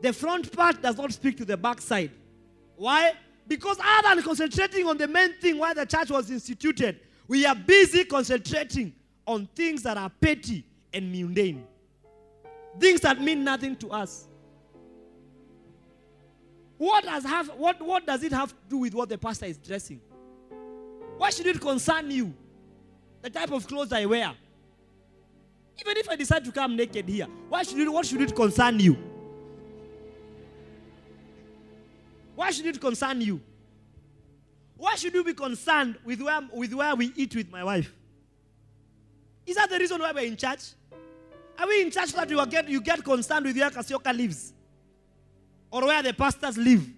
the 0.03 0.13
front 0.13 0.53
part 0.53 0.81
does 0.81 0.97
not 0.97 1.13
speak 1.13 1.37
to 1.37 1.45
the 1.45 1.57
back 1.57 1.81
side 1.81 2.11
why 2.79 3.13
because 3.47 3.79
other 3.83 4.15
than 4.15 4.25
concentrating 4.25 4.87
on 4.87 4.97
the 4.97 5.07
main 5.07 5.33
thing 5.35 5.59
why 5.59 5.75
the 5.75 5.85
church 5.85 6.11
was 6.11 6.31
instituted 6.31 6.99
we 7.27 7.45
are 7.45 7.55
busy 7.55 8.05
concentrating 8.05 8.95
on 9.27 9.47
things 9.55 9.83
that 9.83 9.97
are 9.97 10.11
petty 10.21 10.65
and 10.95 11.13
mundane 11.13 11.67
things 12.79 13.01
that 13.01 13.21
mean 13.21 13.45
nothing 13.45 13.77
to 13.77 13.91
us 13.91 14.27
what 16.79 17.05
does 17.05 17.25
have 17.25 17.49
what, 17.57 17.81
what 17.83 18.07
does 18.07 18.23
it 18.23 18.33
have 18.33 18.49
to 18.51 18.57
do 18.71 18.79
with 18.79 18.95
what 18.95 19.09
the 19.09 19.19
pastor 19.19 19.47
is 19.47 19.59
dressing 19.59 20.01
why 21.19 21.31
should 21.31 21.47
it 21.47 21.61
concern 21.61 22.11
you? 22.11 22.33
The 23.23 23.29
type 23.31 23.51
of 23.51 23.67
clothes 23.67 23.93
I 23.93 24.07
wear. 24.07 24.33
Even 25.81 25.97
if 25.97 26.09
I 26.09 26.17
decide 26.17 26.45
to 26.45 26.53
come 26.53 26.77
naked 26.77 27.09
here, 27.09 27.27
why 27.49 27.65
should 27.65 27.79
it, 27.79 27.93
what 27.93 28.07
should 28.07 28.21
it 28.23 28.35
concern 28.35 28.79
you? 28.81 28.97
Why 32.39 32.53
should 32.53 32.67
it 32.67 32.81
concern 32.81 33.21
you? 33.21 33.41
Why 34.77 34.95
should 34.95 35.13
you 35.13 35.25
be 35.25 35.35
concerned 35.35 35.97
with 36.05 36.23
where, 36.23 36.41
with 36.53 36.73
where 36.73 36.95
we 36.95 37.13
eat 37.17 37.35
with 37.35 37.51
my 37.51 37.65
wife? 37.65 37.93
Is 39.45 39.57
that 39.57 39.69
the 39.69 39.77
reason 39.77 40.01
why 40.01 40.13
we're 40.13 40.25
in 40.25 40.37
church? 40.37 40.61
Are 41.59 41.67
we 41.67 41.83
in 41.83 41.91
church 41.91 42.13
that 42.13 42.31
you 42.31 42.47
get, 42.47 42.69
you 42.69 42.81
get 42.81 43.03
concerned 43.03 43.45
with 43.45 43.57
where 43.57 43.71
Kasioka 43.71 44.17
lives? 44.17 44.53
Or 45.69 45.85
where 45.85 46.01
the 46.01 46.13
pastors 46.15 46.57
live? 46.57 46.89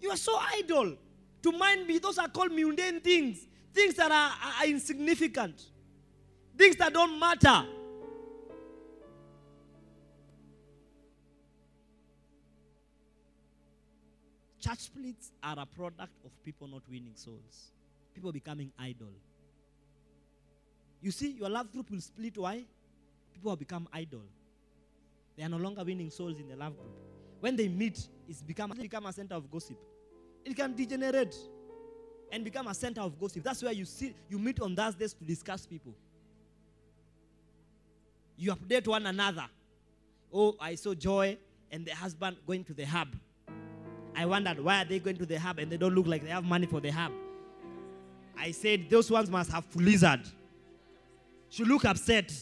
You 0.00 0.08
are 0.08 0.16
so 0.16 0.34
idle 0.54 0.96
to 1.42 1.52
mind 1.52 1.86
me. 1.86 1.98
Those 1.98 2.16
are 2.16 2.28
called 2.28 2.52
mundane 2.52 3.02
things, 3.02 3.46
things 3.74 3.96
that 3.96 4.10
are, 4.10 4.32
are 4.62 4.66
insignificant, 4.66 5.62
things 6.56 6.76
that 6.76 6.90
don't 6.94 7.20
matter. 7.20 7.66
Church 14.66 14.78
splits 14.78 15.30
are 15.42 15.56
a 15.58 15.66
product 15.66 16.12
of 16.24 16.30
people 16.44 16.66
not 16.66 16.82
winning 16.90 17.14
souls, 17.14 17.72
people 18.14 18.32
becoming 18.32 18.72
idle. 18.78 19.12
You 21.00 21.10
see, 21.10 21.32
your 21.32 21.48
love 21.48 21.70
group 21.72 21.90
will 21.90 22.00
split. 22.00 22.36
Why? 22.36 22.64
People 23.32 23.50
have 23.50 23.58
become 23.58 23.86
idle. 23.92 24.22
They 25.36 25.44
are 25.44 25.48
no 25.48 25.58
longer 25.58 25.84
winning 25.84 26.10
souls 26.10 26.40
in 26.40 26.48
the 26.48 26.56
love 26.56 26.76
group. 26.76 26.96
When 27.40 27.54
they 27.54 27.68
meet, 27.68 28.08
it's 28.28 28.42
become, 28.42 28.72
it's 28.72 28.80
become 28.80 29.06
a 29.06 29.12
center 29.12 29.34
of 29.34 29.50
gossip 29.50 29.78
it 30.46 30.54
can 30.54 30.74
degenerate 30.74 31.34
and 32.30 32.44
become 32.44 32.68
a 32.68 32.74
center 32.74 33.00
of 33.00 33.18
gossip. 33.18 33.42
That's 33.42 33.62
where 33.62 33.72
you 33.72 33.84
see 33.84 34.14
you 34.28 34.38
meet 34.38 34.60
on 34.60 34.76
Thursdays 34.76 35.12
to 35.14 35.24
discuss 35.24 35.66
people. 35.66 35.92
You 38.36 38.54
update 38.54 38.86
one 38.86 39.06
another. 39.06 39.46
Oh, 40.32 40.54
I 40.60 40.76
saw 40.76 40.94
Joy 40.94 41.36
and 41.70 41.84
the 41.84 41.94
husband 41.94 42.36
going 42.46 42.62
to 42.64 42.74
the 42.74 42.84
hub. 42.84 43.08
I 44.16 44.24
wondered 44.24 44.58
why 44.58 44.82
are 44.82 44.84
they 44.84 44.98
going 44.98 45.16
to 45.18 45.26
the 45.26 45.38
hub 45.38 45.58
and 45.58 45.70
they 45.70 45.76
don't 45.76 45.94
look 45.94 46.06
like 46.06 46.24
they 46.24 46.30
have 46.30 46.44
money 46.44 46.66
for 46.66 46.80
the 46.80 46.90
hub. 46.90 47.12
I 48.38 48.50
said 48.50 48.88
those 48.88 49.10
ones 49.10 49.30
must 49.30 49.50
have 49.52 49.64
lizard. 49.76 50.20
She 51.50 51.64
looked 51.64 51.84
upset. 51.84 52.32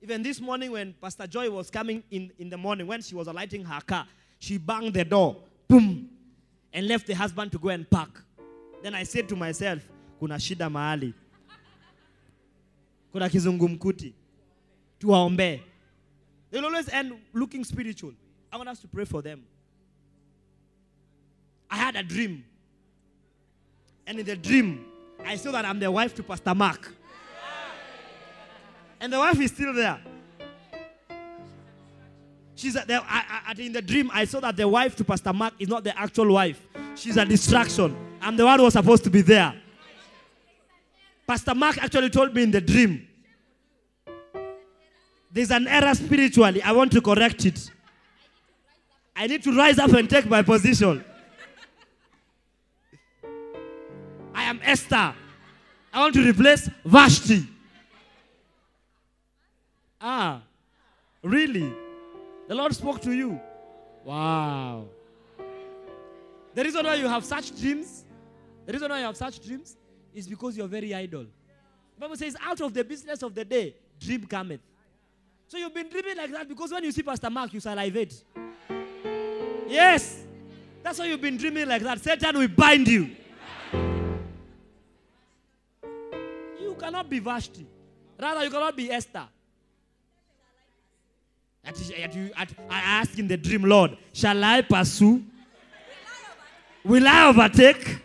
Even 0.00 0.22
this 0.22 0.40
morning 0.40 0.70
when 0.70 0.94
Pastor 1.00 1.26
Joy 1.26 1.50
was 1.50 1.70
coming 1.70 2.04
in 2.10 2.30
in 2.38 2.48
the 2.48 2.56
morning 2.56 2.86
when 2.86 3.02
she 3.02 3.16
was 3.16 3.26
alighting 3.26 3.64
her 3.64 3.80
car, 3.80 4.06
she 4.38 4.58
banged 4.58 4.94
the 4.94 5.04
door. 5.04 5.36
Boom 5.66 6.08
and 6.72 6.86
left 6.86 7.06
the 7.06 7.14
husband 7.14 7.50
to 7.52 7.58
go 7.58 7.68
and 7.68 7.88
park. 7.90 8.22
Then 8.82 8.94
I 8.94 9.02
said 9.02 9.28
to 9.30 9.36
myself, 9.36 9.82
kuna 10.20 10.36
shida 10.36 10.70
mahali. 10.70 11.12
Kuna 13.12 13.28
kizungumkuti. 13.28 14.12
Tuwaombe. 15.00 15.60
They'll 16.50 16.64
always 16.64 16.88
end 16.88 17.12
looking 17.32 17.64
spiritual. 17.64 18.12
I 18.52 18.56
want 18.56 18.68
us 18.68 18.78
to 18.80 18.88
pray 18.88 19.04
for 19.04 19.20
them. 19.20 19.42
I 21.70 21.76
had 21.76 21.96
a 21.96 22.02
dream. 22.02 22.44
And 24.06 24.18
in 24.18 24.26
the 24.26 24.36
dream, 24.36 24.86
I 25.24 25.36
saw 25.36 25.52
that 25.52 25.64
I'm 25.64 25.78
the 25.78 25.90
wife 25.90 26.14
to 26.16 26.22
Pastor 26.22 26.54
Mark. 26.54 26.92
And 29.00 29.12
the 29.12 29.18
wife 29.18 29.38
is 29.40 29.52
still 29.52 29.72
there. 29.74 30.00
She's 32.56 32.74
at 32.74 32.88
the, 32.88 33.00
I, 33.04 33.42
I, 33.46 33.54
in 33.58 33.72
the 33.72 33.82
dream, 33.82 34.10
I 34.12 34.24
saw 34.24 34.40
that 34.40 34.56
the 34.56 34.66
wife 34.66 34.96
to 34.96 35.04
Pastor 35.04 35.32
Mark 35.32 35.54
is 35.60 35.68
not 35.68 35.84
the 35.84 35.96
actual 35.96 36.32
wife. 36.32 36.60
She's 36.96 37.16
a 37.16 37.24
distraction. 37.24 37.96
I'm 38.20 38.36
the 38.36 38.44
one 38.44 38.58
who 38.58 38.64
was 38.64 38.72
supposed 38.72 39.04
to 39.04 39.10
be 39.10 39.20
there. 39.20 39.54
Pastor 41.26 41.54
Mark 41.54 41.78
actually 41.78 42.10
told 42.10 42.34
me 42.34 42.42
in 42.42 42.50
the 42.50 42.60
dream 42.60 43.06
there's 45.30 45.50
an 45.50 45.68
error 45.68 45.94
spiritually. 45.94 46.62
I 46.62 46.72
want 46.72 46.90
to 46.92 47.00
correct 47.00 47.44
it. 47.44 47.70
I 49.14 49.26
need 49.26 49.42
to 49.44 49.56
rise 49.56 49.78
up 49.78 49.92
and 49.92 50.08
take 50.08 50.26
my 50.26 50.42
position. 50.42 51.04
Am 54.48 54.60
Esther. 54.62 55.14
I 55.92 56.00
want 56.00 56.14
to 56.14 56.28
replace 56.28 56.68
Vashti. 56.84 57.46
Ah, 60.00 60.42
really? 61.22 61.72
The 62.46 62.54
Lord 62.54 62.74
spoke 62.74 63.00
to 63.02 63.12
you. 63.12 63.40
Wow. 64.04 64.86
The 66.54 66.64
reason 66.64 66.84
why 66.84 66.94
you 66.94 67.08
have 67.08 67.24
such 67.24 67.58
dreams, 67.60 68.04
the 68.66 68.72
reason 68.72 68.90
why 68.90 69.00
you 69.00 69.06
have 69.06 69.16
such 69.16 69.44
dreams 69.44 69.76
is 70.14 70.26
because 70.26 70.56
you're 70.56 70.68
very 70.68 70.94
idle. 70.94 71.26
The 71.94 72.00
Bible 72.00 72.16
says, 72.16 72.36
out 72.40 72.60
of 72.60 72.72
the 72.72 72.84
business 72.84 73.22
of 73.22 73.34
the 73.34 73.44
day, 73.44 73.74
dream 74.00 74.24
cometh. 74.24 74.60
So 75.48 75.56
you've 75.56 75.74
been 75.74 75.88
dreaming 75.88 76.16
like 76.16 76.30
that 76.32 76.48
because 76.48 76.70
when 76.70 76.84
you 76.84 76.92
see 76.92 77.02
Pastor 77.02 77.30
Mark, 77.30 77.52
you 77.52 77.60
salivate. 77.60 78.22
Yes. 79.66 80.24
That's 80.82 80.98
why 80.98 81.06
you've 81.06 81.20
been 81.20 81.36
dreaming 81.36 81.68
like 81.68 81.82
that. 81.82 82.00
Satan 82.00 82.38
will 82.38 82.48
bind 82.48 82.86
you. 82.86 83.10
Cannot 86.78 87.08
be 87.10 87.18
Vashti. 87.18 87.66
Rather, 88.20 88.44
you 88.44 88.50
cannot 88.50 88.76
be 88.76 88.90
Esther. 88.90 89.26
At, 91.64 91.90
at, 91.92 92.16
at, 92.16 92.48
I 92.70 92.80
ask 92.80 93.18
in 93.18 93.28
the 93.28 93.36
dream, 93.36 93.62
Lord, 93.62 93.96
shall 94.12 94.42
I 94.42 94.62
pursue? 94.62 95.22
Will 96.84 97.06
I 97.06 97.26
overtake? 97.28 97.98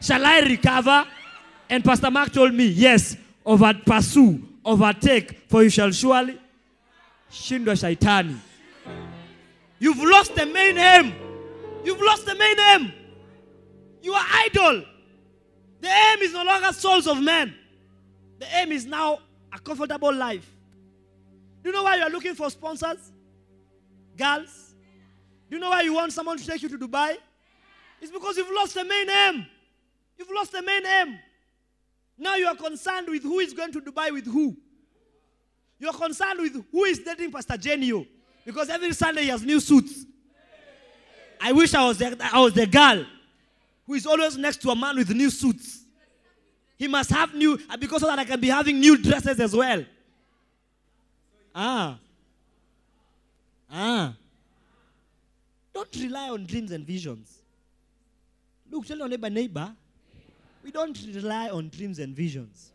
Shall 0.00 0.24
I 0.24 0.40
recover? 0.40 1.06
And 1.70 1.82
Pastor 1.82 2.10
Mark 2.10 2.32
told 2.32 2.52
me, 2.52 2.66
yes, 2.66 3.16
over 3.46 3.72
pursue, 3.72 4.42
overtake, 4.64 5.48
for 5.48 5.62
you 5.62 5.70
shall 5.70 5.90
surely 5.90 6.38
shindwa 7.32 7.74
shaitani. 7.74 8.36
You've 9.78 10.02
lost 10.02 10.34
the 10.34 10.46
main 10.46 10.78
aim. 10.78 11.14
You've 11.84 12.00
lost 12.00 12.26
the 12.26 12.34
main 12.34 12.58
aim. 12.58 12.92
You 14.02 14.12
are 14.12 14.26
idle. 14.30 14.84
The 15.84 15.90
aim 15.90 16.22
is 16.22 16.32
no 16.32 16.42
longer 16.44 16.72
souls 16.72 17.06
of 17.06 17.20
men. 17.20 17.54
The 18.38 18.46
aim 18.56 18.72
is 18.72 18.86
now 18.86 19.18
a 19.52 19.58
comfortable 19.58 20.14
life. 20.14 20.50
Do 21.62 21.68
you 21.68 21.76
know 21.76 21.82
why 21.82 21.96
you 21.96 22.02
are 22.04 22.08
looking 22.08 22.34
for 22.34 22.48
sponsors? 22.48 23.12
Girls? 24.16 24.74
Do 25.50 25.56
you 25.56 25.60
know 25.60 25.68
why 25.68 25.82
you 25.82 25.92
want 25.92 26.10
someone 26.14 26.38
to 26.38 26.46
take 26.46 26.62
you 26.62 26.70
to 26.70 26.78
Dubai? 26.78 27.18
It's 28.00 28.10
because 28.10 28.38
you've 28.38 28.50
lost 28.54 28.72
the 28.72 28.82
main 28.82 29.10
aim. 29.10 29.46
You've 30.18 30.30
lost 30.34 30.52
the 30.52 30.62
main 30.62 30.86
aim. 30.86 31.18
Now 32.16 32.36
you 32.36 32.46
are 32.46 32.56
concerned 32.56 33.08
with 33.10 33.22
who 33.22 33.40
is 33.40 33.52
going 33.52 33.72
to 33.72 33.82
Dubai 33.82 34.10
with 34.10 34.24
who. 34.24 34.56
You 35.78 35.88
are 35.88 35.98
concerned 35.98 36.40
with 36.40 36.64
who 36.72 36.84
is 36.84 37.00
dating 37.00 37.30
Pastor 37.30 37.58
Genio. 37.58 38.06
Because 38.46 38.70
every 38.70 38.94
Sunday 38.94 39.24
he 39.24 39.28
has 39.28 39.42
new 39.42 39.60
suits. 39.60 40.06
I 41.42 41.52
wish 41.52 41.74
I 41.74 41.84
was 41.84 41.98
the, 41.98 42.16
I 42.32 42.40
was 42.40 42.54
the 42.54 42.66
girl 42.66 43.04
who 43.86 43.94
is 43.94 44.06
always 44.06 44.36
next 44.36 44.62
to 44.62 44.70
a 44.70 44.76
man 44.76 44.96
with 44.96 45.10
new 45.10 45.30
suits. 45.30 45.84
He 46.76 46.88
must 46.88 47.10
have 47.10 47.34
new, 47.34 47.58
because 47.78 48.00
so 48.00 48.06
that 48.06 48.18
I 48.18 48.24
can 48.24 48.40
be 48.40 48.48
having 48.48 48.80
new 48.80 48.96
dresses 48.96 49.38
as 49.38 49.54
well. 49.54 49.84
Ah. 51.54 51.98
Ah. 53.70 54.14
Don't 55.72 55.96
rely 55.96 56.28
on 56.30 56.46
dreams 56.46 56.72
and 56.72 56.84
visions. 56.86 57.38
Look, 58.70 58.86
tell 58.86 58.98
your 58.98 59.08
neighbor, 59.08 59.30
neighbor, 59.30 59.74
we 60.62 60.70
don't 60.70 60.98
rely 61.14 61.50
on 61.50 61.68
dreams 61.68 61.98
and 61.98 62.14
visions. 62.14 62.72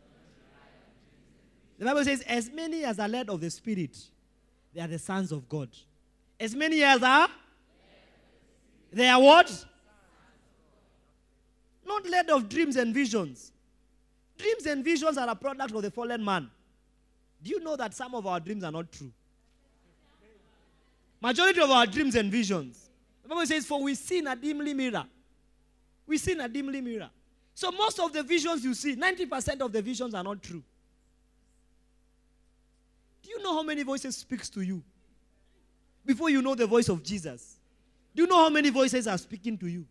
The 1.78 1.84
Bible 1.86 2.04
says, 2.04 2.20
as 2.22 2.50
many 2.50 2.84
as 2.84 2.98
are 2.98 3.08
led 3.08 3.28
of 3.30 3.40
the 3.40 3.50
Spirit, 3.50 3.96
they 4.72 4.80
are 4.80 4.86
the 4.86 4.98
sons 4.98 5.32
of 5.32 5.48
God. 5.48 5.68
As 6.38 6.54
many 6.54 6.82
as 6.82 7.02
are, 7.02 7.28
they 8.92 9.08
are 9.08 9.20
what? 9.20 9.66
Not 11.90 12.08
led 12.08 12.30
of 12.30 12.48
dreams 12.48 12.76
and 12.76 12.94
visions. 12.94 13.50
Dreams 14.38 14.64
and 14.66 14.84
visions 14.84 15.18
are 15.18 15.28
a 15.28 15.34
product 15.34 15.74
of 15.74 15.82
the 15.82 15.90
fallen 15.90 16.24
man. 16.24 16.48
Do 17.42 17.50
you 17.50 17.58
know 17.58 17.74
that 17.74 17.94
some 17.94 18.14
of 18.14 18.28
our 18.28 18.38
dreams 18.38 18.62
are 18.62 18.70
not 18.70 18.92
true? 18.92 19.10
Majority 21.20 21.60
of 21.60 21.68
our 21.68 21.86
dreams 21.86 22.14
and 22.14 22.30
visions. 22.30 22.88
The 23.24 23.28
Bible 23.28 23.44
says, 23.44 23.66
For 23.66 23.82
we 23.82 23.96
see 23.96 24.18
in 24.18 24.28
a 24.28 24.36
dimly 24.36 24.72
mirror. 24.72 25.04
We 26.06 26.16
see 26.16 26.32
in 26.32 26.40
a 26.40 26.48
dimly 26.48 26.80
mirror. 26.80 27.10
So 27.56 27.72
most 27.72 27.98
of 27.98 28.12
the 28.12 28.22
visions 28.22 28.62
you 28.62 28.72
see, 28.72 28.94
90% 28.94 29.60
of 29.60 29.72
the 29.72 29.82
visions 29.82 30.14
are 30.14 30.22
not 30.22 30.40
true. 30.40 30.62
Do 33.24 33.30
you 33.30 33.42
know 33.42 33.52
how 33.52 33.64
many 33.64 33.82
voices 33.82 34.16
speaks 34.16 34.48
to 34.50 34.60
you? 34.60 34.80
Before 36.06 36.30
you 36.30 36.40
know 36.40 36.54
the 36.54 36.68
voice 36.68 36.88
of 36.88 37.02
Jesus. 37.02 37.56
Do 38.14 38.22
you 38.22 38.28
know 38.28 38.38
how 38.38 38.48
many 38.48 38.70
voices 38.70 39.08
are 39.08 39.18
speaking 39.18 39.58
to 39.58 39.66
you? 39.66 39.84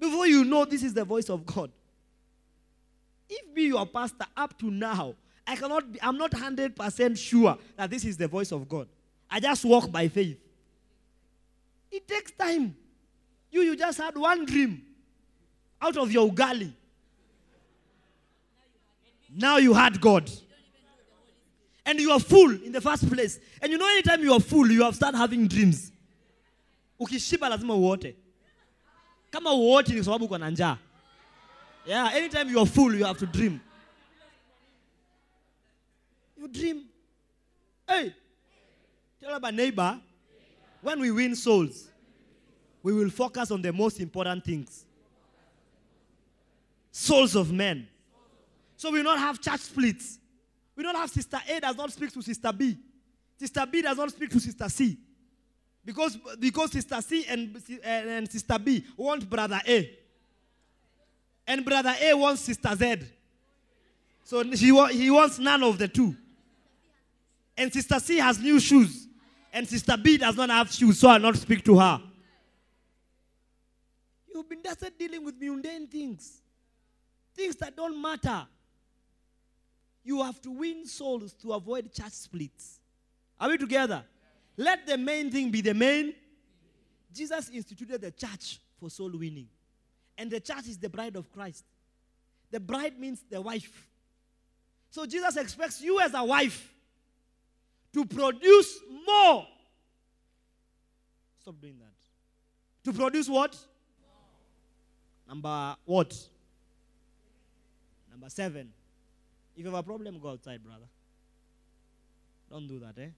Before 0.00 0.26
you 0.26 0.44
know 0.44 0.64
this 0.64 0.82
is 0.82 0.94
the 0.94 1.04
voice 1.04 1.28
of 1.28 1.44
God. 1.44 1.70
If 3.28 3.54
be 3.54 3.64
your 3.64 3.86
pastor 3.86 4.24
up 4.36 4.58
to 4.58 4.70
now, 4.70 5.14
I 5.46 5.54
cannot 5.54 5.92
be, 5.92 6.02
I'm 6.02 6.16
not 6.16 6.32
100% 6.32 7.18
sure 7.18 7.56
that 7.76 7.90
this 7.90 8.04
is 8.04 8.16
the 8.16 8.26
voice 8.26 8.50
of 8.50 8.68
God. 8.68 8.88
I 9.30 9.38
just 9.38 9.64
walk 9.64 9.92
by 9.92 10.08
faith. 10.08 10.38
It 11.92 12.08
takes 12.08 12.32
time. 12.32 12.74
You, 13.50 13.60
you 13.62 13.76
just 13.76 13.98
had 13.98 14.16
one 14.16 14.46
dream 14.46 14.82
out 15.80 15.96
of 15.96 16.10
your 16.10 16.28
ugali. 16.30 16.72
Now 19.32 19.58
you 19.58 19.74
had 19.74 20.00
God. 20.00 20.30
And 21.84 22.00
you 22.00 22.10
are 22.10 22.20
full 22.20 22.50
in 22.50 22.72
the 22.72 22.80
first 22.80 23.08
place. 23.08 23.38
And 23.60 23.70
you 23.70 23.78
know, 23.78 23.86
anytime 23.86 24.22
you 24.22 24.32
are 24.32 24.40
full, 24.40 24.70
you 24.70 24.82
have 24.82 24.94
started 24.94 25.18
having 25.18 25.46
dreams. 25.46 25.92
Ukishiba 27.00 27.48
lazima 27.48 27.74
uote. 27.74 28.14
Kama 29.30 29.54
uote 29.54 29.92
ni 29.94 30.04
sababu 30.04 30.24
uko 30.24 30.38
na 30.38 30.50
njaa. 30.50 30.78
Yeah, 31.86 32.14
anytime 32.14 32.50
you 32.50 32.60
are 32.60 32.70
full, 32.70 32.94
you 32.94 33.04
have 33.04 33.18
to 33.18 33.26
dream. 33.26 33.60
You 36.36 36.48
dream. 36.48 36.84
Hey, 37.88 38.14
tell 39.20 39.34
about 39.34 39.54
neighbor, 39.54 40.00
when 40.82 41.00
we 41.00 41.10
win 41.10 41.34
souls, 41.34 41.88
we 42.82 42.92
will 42.92 43.10
focus 43.10 43.50
on 43.50 43.62
the 43.62 43.72
most 43.72 44.00
important 44.00 44.44
things. 44.44 44.84
Souls 46.92 47.36
of 47.36 47.52
men. 47.52 47.88
So 48.76 48.90
we 48.90 49.02
not 49.02 49.18
have 49.18 49.40
church 49.40 49.60
splits. 49.60 50.18
We 50.76 50.82
don't 50.82 50.96
have 50.96 51.10
sister 51.10 51.38
A 51.48 51.60
does 51.60 51.76
not 51.76 51.92
speak 51.92 52.12
to 52.12 52.22
sister 52.22 52.52
B. 52.52 52.78
Sister 53.38 53.66
B 53.66 53.82
does 53.82 53.96
not 53.96 54.10
speak 54.10 54.30
to 54.30 54.40
sister 54.40 54.68
C. 54.68 54.98
Because, 55.84 56.18
because 56.38 56.72
sister 56.72 57.00
C 57.00 57.24
and, 57.28 57.56
and, 57.82 58.30
sister 58.30 58.58
B 58.58 58.84
want 58.96 59.28
brother 59.28 59.60
A. 59.66 59.98
And 61.46 61.64
brother 61.64 61.94
A 62.00 62.14
wants 62.14 62.42
sister 62.42 62.74
Z. 62.76 62.96
So 64.24 64.42
he, 64.44 64.88
he 64.92 65.10
wants 65.10 65.38
none 65.38 65.62
of 65.62 65.78
the 65.78 65.88
two. 65.88 66.14
And 67.56 67.72
sister 67.72 67.98
C 67.98 68.18
has 68.18 68.38
new 68.38 68.60
shoes. 68.60 69.08
And 69.52 69.68
sister 69.68 69.96
B 69.96 70.16
does 70.16 70.36
not 70.36 70.50
have 70.50 70.70
shoes, 70.70 71.00
so 71.00 71.08
I'll 71.08 71.18
not 71.18 71.36
speak 71.36 71.64
to 71.64 71.78
her. 71.78 72.00
You've 74.32 74.48
been 74.48 74.62
just 74.62 74.84
dealing 74.98 75.24
with 75.24 75.34
mundane 75.40 75.88
things. 75.88 76.40
Things 77.34 77.56
that 77.56 77.76
don't 77.76 78.00
matter. 78.00 78.46
You 80.04 80.22
have 80.22 80.40
to 80.42 80.50
win 80.50 80.86
souls 80.86 81.32
to 81.42 81.52
avoid 81.52 81.92
church 81.92 82.12
splits. 82.12 82.78
Are 83.38 83.48
we 83.48 83.58
together? 83.58 84.04
Let 84.60 84.86
the 84.86 84.98
main 84.98 85.30
thing 85.30 85.50
be 85.50 85.62
the 85.62 85.72
main. 85.72 86.12
Jesus 87.14 87.48
instituted 87.48 88.02
the 88.02 88.10
church 88.10 88.60
for 88.78 88.90
soul 88.90 89.10
winning. 89.14 89.48
And 90.18 90.30
the 90.30 90.38
church 90.38 90.68
is 90.68 90.76
the 90.76 90.90
bride 90.90 91.16
of 91.16 91.32
Christ. 91.32 91.64
The 92.50 92.60
bride 92.60 93.00
means 93.00 93.24
the 93.30 93.40
wife. 93.40 93.88
So 94.90 95.06
Jesus 95.06 95.38
expects 95.38 95.80
you 95.80 95.98
as 95.98 96.12
a 96.12 96.22
wife 96.22 96.74
to 97.94 98.04
produce 98.04 98.78
more. 99.06 99.46
Stop 101.40 101.54
doing 101.58 101.78
that. 101.78 102.92
To 102.92 102.98
produce 102.98 103.30
what? 103.30 103.56
Number 105.26 105.74
what? 105.86 106.14
Number 108.10 108.28
seven. 108.28 108.74
If 109.56 109.64
you 109.64 109.70
have 109.70 109.80
a 109.80 109.82
problem, 109.82 110.20
go 110.20 110.28
outside, 110.28 110.62
brother. 110.62 110.84
Don't 112.50 112.68
do 112.68 112.78
that, 112.80 112.98
eh? 113.00 113.08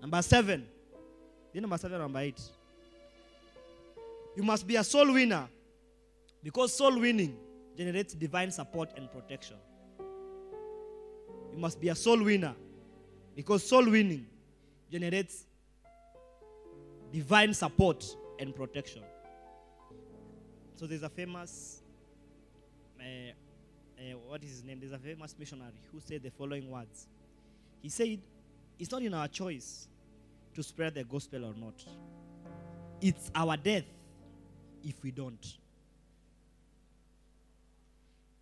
Number 0.00 0.22
seven. 0.22 0.66
Then 1.52 1.62
number 1.62 1.78
seven, 1.78 1.98
number 1.98 2.20
eight. 2.20 2.40
You 4.36 4.42
must 4.42 4.66
be 4.66 4.76
a 4.76 4.84
soul 4.84 5.12
winner 5.12 5.48
because 6.42 6.72
soul 6.74 6.98
winning 6.98 7.36
generates 7.76 8.14
divine 8.14 8.50
support 8.50 8.90
and 8.96 9.10
protection. 9.10 9.56
You 11.52 11.58
must 11.58 11.80
be 11.80 11.88
a 11.88 11.94
soul 11.94 12.22
winner 12.22 12.54
because 13.34 13.66
soul 13.66 13.84
winning 13.90 14.26
generates 14.90 15.46
divine 17.12 17.52
support 17.54 18.04
and 18.38 18.54
protection. 18.54 19.02
So 20.76 20.86
there's 20.86 21.02
a 21.02 21.08
famous, 21.08 21.82
uh, 22.98 23.32
uh, 23.98 24.18
what 24.26 24.42
is 24.42 24.50
his 24.50 24.64
name? 24.64 24.78
There's 24.80 24.92
a 24.92 24.98
famous 24.98 25.34
missionary 25.38 25.72
who 25.92 26.00
said 26.00 26.22
the 26.22 26.30
following 26.30 26.70
words. 26.70 27.06
He 27.82 27.88
said, 27.88 28.20
It's 28.80 28.90
not 28.90 29.02
in 29.02 29.12
our 29.12 29.28
choice 29.28 29.88
to 30.54 30.62
spread 30.62 30.94
the 30.94 31.04
gospel 31.04 31.44
or 31.44 31.54
not, 31.54 31.84
it's 33.02 33.30
our 33.34 33.58
death 33.58 33.84
if 34.82 35.02
we 35.02 35.10
don't. 35.10 35.46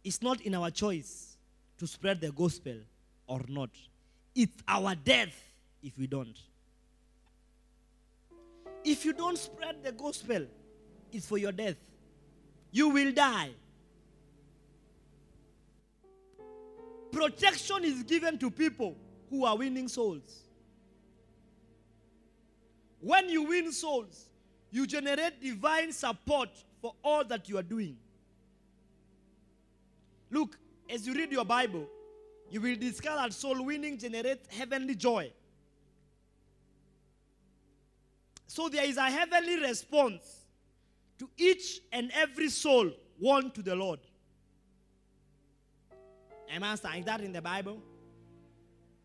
It's 0.05 0.23
not 0.23 0.41
in 0.43 0.55
our 0.55 0.71
choice 0.71 1.37
to 1.79 1.87
spread 1.89 2.21
the 2.21 2.31
gospel 2.31 2.77
or 3.27 3.41
not. 3.49 3.71
It's 4.35 4.63
our 4.69 4.95
death 4.95 5.35
if 5.83 5.99
we 5.99 6.07
don't. 6.07 6.39
If 8.85 9.05
you 9.05 9.13
don't 9.13 9.37
spread 9.37 9.83
the 9.83 9.91
gospel, 9.91 10.47
it's 11.13 11.27
for 11.27 11.37
your 11.37 11.53
death. 11.53 11.77
You 12.71 12.91
will 12.91 13.13
die. 13.13 13.51
Protection 17.11 17.85
is 17.85 18.05
given 18.05 18.39
to 18.39 18.51
people 18.51 18.97
who 19.31 19.45
are 19.45 19.57
winning 19.57 19.89
souls. 19.89 20.45
When 23.01 23.29
you 23.29 23.45
win 23.45 23.73
souls, 23.73 24.29
you 24.71 24.87
generate 24.87 25.41
divine 25.41 25.93
support 25.93 26.51
for 26.81 26.95
all 27.03 27.25
that 27.25 27.49
you 27.49 27.59
are 27.59 27.63
doing. 27.63 27.97
Look, 30.31 30.59
as 30.91 31.07
you 31.07 31.15
read 31.15 31.33
your 31.33 31.45
Bible, 31.45 31.87
you 32.51 32.61
will 32.61 32.77
discover 32.77 33.17
that 33.17 33.33
soul 33.33 33.65
winning 33.65 33.99
generates 33.99 34.47
heavenly 34.55 34.95
joy. 34.95 35.33
So 38.47 38.69
there 38.69 38.85
is 38.85 38.97
a 38.97 39.05
heavenly 39.05 39.61
response 39.61 40.47
to 41.19 41.29
each 41.37 41.81
and 41.93 42.11
every 42.15 42.49
soul 42.49 42.91
won 43.21 43.51
to 43.53 43.63
the 43.63 43.75
Lord. 43.75 44.01
Am 46.51 46.63
I 46.63 46.75
saying 46.77 47.05
that 47.05 47.21
in 47.21 47.33
the 47.33 47.43
Bible? 47.43 47.83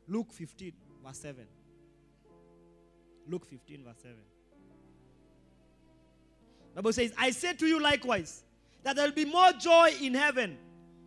Luke 0.08 0.32
15, 0.32 0.74
verse 1.06 1.18
7. 1.18 1.46
Luke 3.28 3.46
15, 3.46 3.84
verse 3.84 3.98
7. 4.02 4.16
Bible 6.76 6.94
says, 6.94 7.14
I 7.18 7.32
say 7.32 7.54
to 7.54 7.66
you 7.66 7.80
likewise, 7.80 8.44
that 8.84 8.96
there 8.96 9.06
will 9.06 9.14
be 9.14 9.26
more 9.26 9.52
joy 9.54 9.92
in 10.02 10.14
heaven 10.14 10.58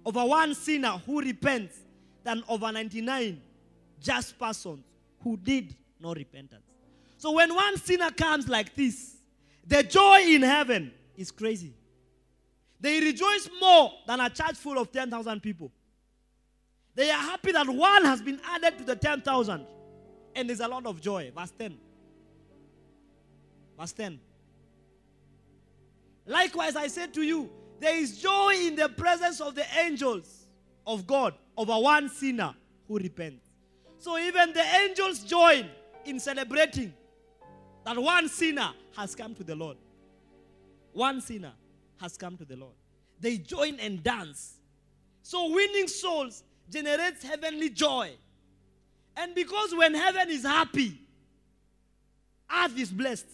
over 0.05 0.25
one 0.25 0.55
sinner 0.55 0.93
who 1.05 1.21
repents 1.21 1.77
than 2.25 2.43
over 2.49 2.73
99 2.73 3.41
just 4.01 4.39
persons 4.39 4.85
who 5.23 5.37
did 5.37 5.75
no 6.01 6.15
repentance. 6.15 6.63
So 7.19 7.33
when 7.33 7.55
one 7.55 7.77
sinner 7.79 8.11
comes 8.11 8.49
like 8.49 8.75
this, 8.75 9.17
the 9.67 9.83
joy 9.83 10.21
in 10.27 10.43
heaven 10.43 10.93
is 11.17 11.31
crazy. 11.31 11.75
They 12.81 13.01
rejoice 13.01 13.49
more 13.61 13.91
than 14.07 14.21
a 14.21 14.31
church 14.31 14.55
full 14.55 14.79
of 14.79 14.93
10,000 14.93 15.41
people. 15.43 15.73
They 16.97 17.11
are 17.11 17.21
happy 17.21 17.53
that 17.53 17.69
one 17.69 18.05
has 18.07 18.23
been 18.23 18.41
added 18.45 18.79
to 18.79 18.85
the 18.85 18.97
10,000. 18.97 19.67
And 20.35 20.49
there's 20.49 20.61
a 20.61 20.67
lot 20.67 20.87
of 20.87 21.01
joy. 21.01 21.31
Verse 21.37 21.53
10. 21.59 21.77
Verse 23.79 23.93
10. 23.93 24.19
Likewise, 26.27 26.75
I 26.75 26.89
said 26.89 27.13
to 27.15 27.23
you, 27.23 27.51
there 27.79 27.97
is 27.97 28.19
joy 28.19 28.55
in 28.57 28.77
the 28.77 28.89
presence 28.89 29.43
of 29.43 29.55
the 29.55 29.65
angels 29.79 30.47
of 30.87 31.07
God 31.07 31.35
over 31.57 31.75
one 31.75 32.09
sinner 32.09 32.55
who 32.89 32.99
repents. 32.99 33.47
So 33.99 34.17
even 34.19 34.55
the 34.55 34.65
angels 34.83 35.23
join 35.23 35.69
in 36.07 36.19
celebrating 36.19 36.95
that 37.85 37.99
one 37.99 38.29
sinner 38.31 38.71
has 38.97 39.15
come 39.15 39.35
to 39.35 39.45
the 39.45 39.55
Lord. 39.55 39.77
One 40.93 41.21
sinner 41.21 41.53
has 42.01 42.17
come 42.17 42.39
to 42.39 42.47
the 42.47 42.57
Lord. 42.57 42.75
They 43.21 43.37
join 43.37 43.79
and 43.81 44.03
dance. 44.03 44.55
So 45.23 45.51
winning 45.53 45.89
souls 45.89 46.43
generates 46.71 47.23
heavenly 47.23 47.71
joy. 47.71 48.13
And 49.17 49.35
because 49.35 49.75
when 49.75 49.95
heaven 49.95 50.29
is 50.31 50.43
happy, 50.43 51.01
earth 52.53 52.79
is 52.79 52.91
blessed. 52.91 53.27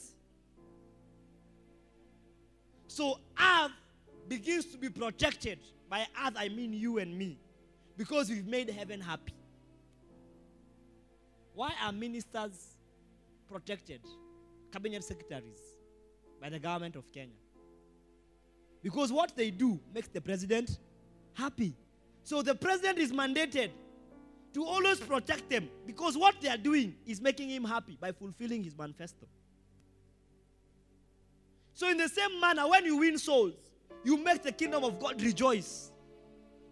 So 2.87 3.19
earth 3.41 3.73
begins 4.29 4.67
to 4.67 4.79
be 4.79 4.91
protected. 4.91 5.59
By 5.89 6.07
earth, 6.25 6.35
I 6.37 6.49
mean 6.49 6.73
you 6.73 6.99
and 6.99 7.17
me. 7.17 7.39
Because 7.97 8.31
we've 8.31 8.47
made 8.47 8.71
heaven 8.71 9.01
happy. 9.01 9.35
Why 11.55 11.73
are 11.83 11.93
ministers 11.93 12.77
protected? 13.49 14.01
Cabinet 14.73 15.05
secretaries 15.05 15.61
by 16.41 16.49
the 16.49 16.59
government 16.59 16.97
of 16.97 17.11
Kenya. 17.13 17.37
Because 18.83 19.13
what 19.13 19.37
they 19.37 19.51
do 19.51 19.79
makes 19.95 20.09
the 20.09 20.21
president 20.21 20.79
happy. 21.35 21.75
So 22.25 22.43
the 22.43 22.55
president 22.55 22.99
is 22.99 23.13
mandated 23.13 23.71
to 24.55 24.65
always 24.65 25.01
protect 25.01 25.49
them 25.49 25.69
because 25.87 26.17
what 26.17 26.41
they 26.41 26.49
are 26.49 26.57
doing 26.57 26.95
is 27.07 27.21
making 27.21 27.49
him 27.49 27.65
happy 27.65 27.97
by 28.01 28.13
fulfilling 28.13 28.63
his 28.63 28.77
manifesto. 28.77 29.27
So, 31.75 31.89
in 31.89 31.97
the 31.97 32.09
same 32.09 32.39
manner, 32.39 32.69
when 32.69 32.85
you 32.85 32.99
win 32.99 33.19
souls, 33.19 33.55
you 34.05 34.23
make 34.23 34.43
the 34.43 34.53
kingdom 34.53 34.85
of 34.85 35.01
God 35.01 35.21
rejoice. 35.23 35.91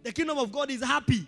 The 0.03 0.11
kingdom 0.11 0.37
of 0.37 0.51
God 0.51 0.69
is 0.69 0.83
happy. 0.83 1.27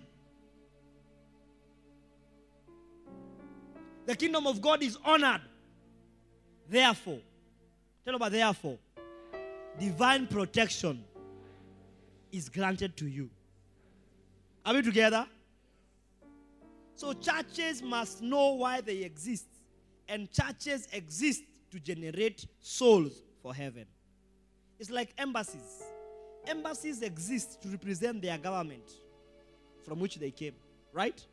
The 4.05 4.15
kingdom 4.15 4.47
of 4.47 4.61
God 4.61 4.83
is 4.83 4.97
honored. 5.03 5.41
Therefore, 6.69 7.19
tell 8.05 8.15
about 8.15 8.31
therefore, 8.31 8.77
divine 9.79 10.27
protection 10.27 11.03
is 12.31 12.49
granted 12.49 12.95
to 12.97 13.07
you. 13.07 13.29
Are 14.65 14.73
we 14.73 14.81
together? 14.81 15.27
So, 16.95 17.13
churches 17.13 17.81
must 17.81 18.21
know 18.21 18.53
why 18.53 18.79
they 18.81 18.97
exist, 19.03 19.47
and 20.07 20.31
churches 20.31 20.87
exist 20.93 21.43
to 21.71 21.79
generate 21.79 22.45
souls 22.61 23.23
for 23.41 23.53
heaven. 23.53 23.85
It's 24.79 24.89
like 24.89 25.13
embassies. 25.17 25.83
Embassies 26.47 27.01
exist 27.01 27.61
to 27.61 27.69
represent 27.69 28.21
their 28.21 28.37
government 28.37 28.89
from 29.85 29.99
which 29.99 30.15
they 30.15 30.31
came, 30.31 30.53
right? 30.91 31.25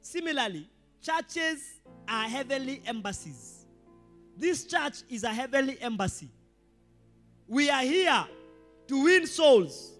Similarly, 0.00 0.68
churches 1.00 1.80
are 2.06 2.28
heavenly 2.28 2.82
embassies. 2.86 3.64
This 4.36 4.64
church 4.64 5.02
is 5.08 5.24
a 5.24 5.28
heavenly 5.28 5.78
embassy. 5.80 6.28
We 7.48 7.70
are 7.70 7.82
here 7.82 8.24
to 8.88 9.02
win 9.04 9.26
souls. 9.26 9.93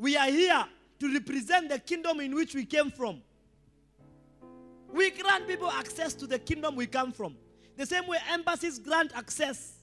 We 0.00 0.16
are 0.16 0.30
here 0.30 0.64
to 1.00 1.12
represent 1.12 1.68
the 1.68 1.78
kingdom 1.78 2.20
in 2.20 2.34
which 2.34 2.54
we 2.54 2.64
came 2.64 2.90
from. 2.90 3.20
We 4.90 5.10
grant 5.10 5.46
people 5.46 5.70
access 5.70 6.14
to 6.14 6.26
the 6.26 6.38
kingdom 6.38 6.74
we 6.74 6.86
come 6.86 7.12
from. 7.12 7.36
The 7.76 7.84
same 7.84 8.06
way 8.06 8.16
embassies 8.32 8.78
grant 8.78 9.12
access. 9.14 9.74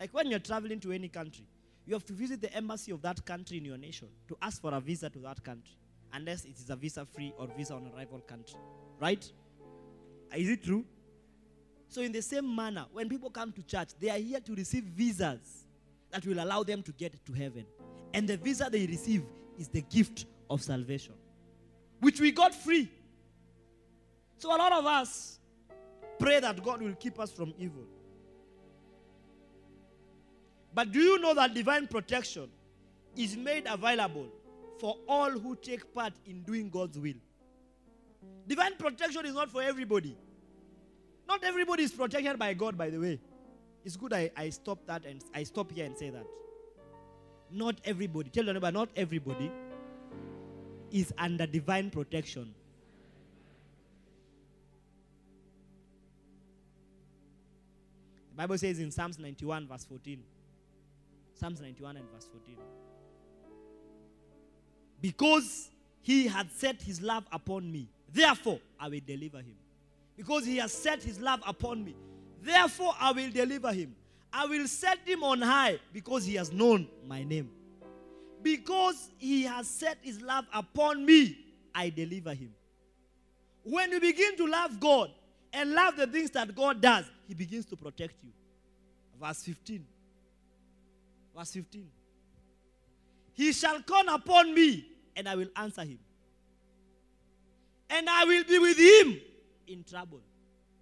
Like 0.00 0.12
when 0.12 0.28
you're 0.30 0.40
traveling 0.40 0.80
to 0.80 0.90
any 0.90 1.06
country, 1.06 1.46
you 1.86 1.94
have 1.94 2.04
to 2.06 2.12
visit 2.12 2.40
the 2.40 2.52
embassy 2.54 2.90
of 2.90 3.02
that 3.02 3.24
country 3.24 3.58
in 3.58 3.64
your 3.64 3.78
nation 3.78 4.08
to 4.26 4.36
ask 4.42 4.60
for 4.60 4.74
a 4.74 4.80
visa 4.80 5.08
to 5.10 5.18
that 5.20 5.42
country, 5.44 5.76
unless 6.12 6.44
it 6.44 6.58
is 6.58 6.68
a 6.68 6.74
visa 6.74 7.06
free 7.06 7.32
or 7.38 7.46
visa 7.56 7.74
on 7.74 7.88
arrival 7.94 8.18
country. 8.18 8.58
Right? 8.98 9.30
Is 10.34 10.48
it 10.48 10.64
true? 10.64 10.84
So, 11.88 12.00
in 12.00 12.10
the 12.10 12.20
same 12.20 12.52
manner, 12.52 12.86
when 12.92 13.08
people 13.08 13.30
come 13.30 13.52
to 13.52 13.62
church, 13.62 13.90
they 14.00 14.10
are 14.10 14.18
here 14.18 14.40
to 14.40 14.54
receive 14.56 14.82
visas 14.82 15.68
that 16.10 16.26
will 16.26 16.42
allow 16.42 16.64
them 16.64 16.82
to 16.82 16.90
get 16.90 17.24
to 17.24 17.32
heaven. 17.32 17.64
And 18.12 18.28
the 18.28 18.36
visa 18.36 18.68
they 18.70 18.86
receive 18.86 19.22
is 19.58 19.68
the 19.68 19.82
gift 19.82 20.26
of 20.48 20.62
salvation, 20.62 21.14
which 22.00 22.20
we 22.20 22.30
got 22.32 22.54
free. 22.54 22.90
So, 24.38 24.54
a 24.54 24.58
lot 24.58 24.72
of 24.72 24.84
us 24.84 25.38
pray 26.18 26.40
that 26.40 26.62
God 26.62 26.82
will 26.82 26.94
keep 26.94 27.18
us 27.18 27.30
from 27.30 27.54
evil. 27.58 27.84
But 30.74 30.92
do 30.92 31.00
you 31.00 31.18
know 31.18 31.34
that 31.34 31.54
divine 31.54 31.86
protection 31.86 32.50
is 33.16 33.36
made 33.36 33.66
available 33.66 34.26
for 34.78 34.96
all 35.08 35.30
who 35.30 35.56
take 35.56 35.94
part 35.94 36.12
in 36.26 36.42
doing 36.42 36.68
God's 36.68 36.98
will? 36.98 37.14
Divine 38.46 38.76
protection 38.76 39.24
is 39.24 39.34
not 39.34 39.50
for 39.50 39.62
everybody. 39.62 40.16
Not 41.26 41.42
everybody 41.42 41.82
is 41.82 41.92
protected 41.92 42.38
by 42.38 42.52
God, 42.54 42.76
by 42.76 42.90
the 42.90 42.98
way. 42.98 43.20
It's 43.84 43.96
good 43.96 44.12
I, 44.12 44.30
I 44.36 44.50
stop 44.50 44.86
that 44.86 45.06
and 45.06 45.22
I 45.34 45.44
stop 45.44 45.72
here 45.72 45.86
and 45.86 45.96
say 45.96 46.10
that. 46.10 46.26
Not 47.50 47.76
everybody, 47.84 48.30
tell 48.30 48.44
your 48.44 48.54
neighbor, 48.54 48.72
not 48.72 48.88
everybody 48.96 49.50
is 50.90 51.12
under 51.18 51.46
divine 51.46 51.90
protection. 51.90 52.54
The 58.30 58.42
Bible 58.42 58.58
says 58.58 58.78
in 58.78 58.90
Psalms 58.90 59.18
91, 59.18 59.66
verse 59.66 59.84
14. 59.84 60.22
Psalms 61.34 61.60
91 61.60 61.96
and 61.96 62.10
verse 62.10 62.28
14. 62.30 62.56
Because 65.00 65.70
he 66.02 66.26
had 66.26 66.50
set 66.52 66.82
his 66.82 67.00
love 67.00 67.24
upon 67.32 67.70
me, 67.70 67.88
therefore 68.12 68.60
I 68.78 68.88
will 68.88 69.00
deliver 69.06 69.38
him. 69.38 69.56
Because 70.16 70.44
he 70.46 70.56
has 70.58 70.72
set 70.72 71.02
his 71.02 71.20
love 71.20 71.40
upon 71.46 71.84
me, 71.84 71.94
therefore 72.42 72.94
I 72.98 73.12
will 73.12 73.30
deliver 73.30 73.72
him. 73.72 73.94
I 74.36 74.44
will 74.44 74.68
set 74.68 74.98
him 75.06 75.24
on 75.24 75.40
high 75.40 75.78
because 75.94 76.26
he 76.26 76.34
has 76.34 76.52
known 76.52 76.86
my 77.08 77.24
name. 77.24 77.50
Because 78.42 79.08
he 79.16 79.44
has 79.44 79.66
set 79.66 79.96
his 80.02 80.20
love 80.20 80.44
upon 80.52 81.06
me, 81.06 81.38
I 81.74 81.88
deliver 81.88 82.34
him. 82.34 82.52
When 83.62 83.90
you 83.92 83.98
begin 83.98 84.36
to 84.36 84.46
love 84.46 84.78
God 84.78 85.10
and 85.54 85.72
love 85.72 85.96
the 85.96 86.06
things 86.06 86.30
that 86.32 86.54
God 86.54 86.82
does, 86.82 87.06
he 87.26 87.32
begins 87.32 87.64
to 87.66 87.76
protect 87.76 88.22
you. 88.22 88.30
Verse 89.18 89.42
15. 89.42 89.86
Verse 91.34 91.52
15. 91.52 91.88
He 93.32 93.54
shall 93.54 93.80
call 93.80 94.06
upon 94.14 94.54
me, 94.54 94.86
and 95.16 95.30
I 95.30 95.34
will 95.34 95.48
answer 95.56 95.80
him. 95.80 95.98
And 97.88 98.06
I 98.06 98.26
will 98.26 98.44
be 98.44 98.58
with 98.58 98.78
him 98.78 99.18
in 99.66 99.82
trouble. 99.82 100.20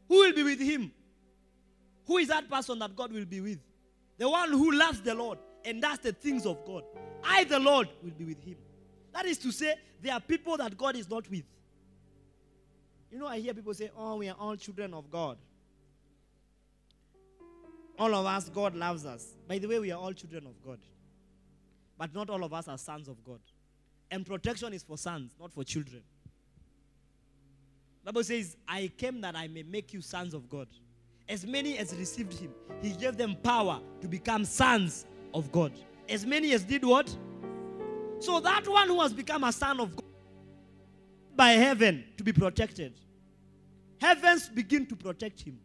Who 0.09 0.17
will 0.17 0.35
be 0.35 0.43
with 0.43 0.61
him? 0.61 0.91
Who 2.07 2.19
is 2.19 2.29
that 2.29 2.49
person 2.49 2.79
that 2.81 2.95
God 2.95 3.13
will 3.13 3.25
be 3.25 3.41
with? 3.41 3.59
The 4.19 4.29
one 4.29 4.51
who 4.51 4.73
loves 4.73 5.01
the 5.01 5.15
Lord 5.15 5.39
and 5.65 5.81
does 5.81 5.99
the 5.99 6.13
things 6.13 6.47
of 6.47 6.65
God. 6.67 6.85
I, 7.25 7.45
the 7.45 7.59
Lord, 7.59 7.89
will 8.03 8.11
be 8.11 8.25
with 8.25 8.43
him. 8.43 8.57
That 9.13 9.27
is 9.27 9.39
to 9.39 9.53
say, 9.53 9.75
there 10.03 10.13
are 10.13 10.21
people 10.21 10.57
that 10.59 10.77
God 10.77 10.97
is 10.97 11.09
not 11.09 11.29
with. 11.31 11.45
You 13.11 13.19
know, 13.19 13.27
I 13.27 13.39
hear 13.39 13.55
people 13.55 13.73
say, 13.75 13.91
Oh, 13.97 14.17
we 14.17 14.29
are 14.29 14.37
all 14.39 14.57
children 14.57 14.93
of 14.93 15.11
God. 15.11 15.39
All 17.99 18.13
of 18.13 18.27
us, 18.27 18.49
God 18.49 18.75
loves 18.75 19.07
us. 19.07 19.25
By 19.47 19.59
the 19.59 19.69
way, 19.69 19.79
we 19.79 19.93
are 19.93 20.01
all 20.01 20.13
children 20.13 20.47
of 20.47 20.61
God. 20.65 20.81
But 21.97 22.13
not 22.13 22.29
all 22.29 22.43
of 22.43 22.53
us 22.53 22.67
are 22.67 22.77
sons 22.77 23.07
of 23.07 23.25
God. 23.25 23.39
And 24.11 24.27
protection 24.27 24.73
is 24.73 24.83
for 24.83 24.99
sons, 24.99 25.33
not 25.41 25.53
for 25.53 25.63
children. 25.63 26.03
Bible 28.05 28.25
says, 28.25 28.57
I 28.69 28.91
came 28.97 29.21
that 29.23 29.35
I 29.35 29.49
may 29.49 29.63
make 29.63 29.95
you 29.95 30.03
sons 30.03 30.35
of 30.35 30.49
God. 30.49 30.69
As 31.29 31.47
many 31.47 31.79
as 31.79 31.95
received 31.97 32.35
him, 32.35 32.53
he 32.83 32.91
gave 32.91 33.17
them 33.17 33.37
power 33.43 33.81
to 34.01 34.09
become 34.09 34.45
sons 34.45 35.07
of 35.33 35.51
God. 35.51 35.73
As 36.09 36.27
many 36.27 36.53
as 36.53 36.65
did 36.65 36.85
what? 36.85 37.15
So 38.19 38.41
that 38.41 38.69
one 38.69 38.89
who 38.89 39.01
has 39.01 39.13
become 39.13 39.45
a 39.45 39.53
son 39.53 39.81
of 39.81 39.97
God 39.97 40.05
by 41.35 41.51
heaven 41.51 42.05
to 42.17 42.25
be 42.25 42.33
protected. 42.33 42.95
Heavens 44.01 44.49
begin 44.49 44.87
to 44.87 44.97
protect 44.97 45.41
him. 45.41 45.59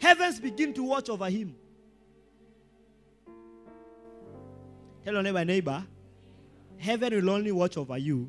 Heavens 0.00 0.38
begin 0.38 0.72
to 0.74 0.82
watch 0.82 1.08
over 1.08 1.28
him. 1.28 1.56
Tell 5.04 5.14
your 5.14 5.22
neighbor, 5.22 5.44
neighbor, 5.44 5.86
heaven 6.78 7.14
will 7.14 7.30
only 7.30 7.52
watch 7.52 7.76
over 7.76 7.96
you 7.96 8.28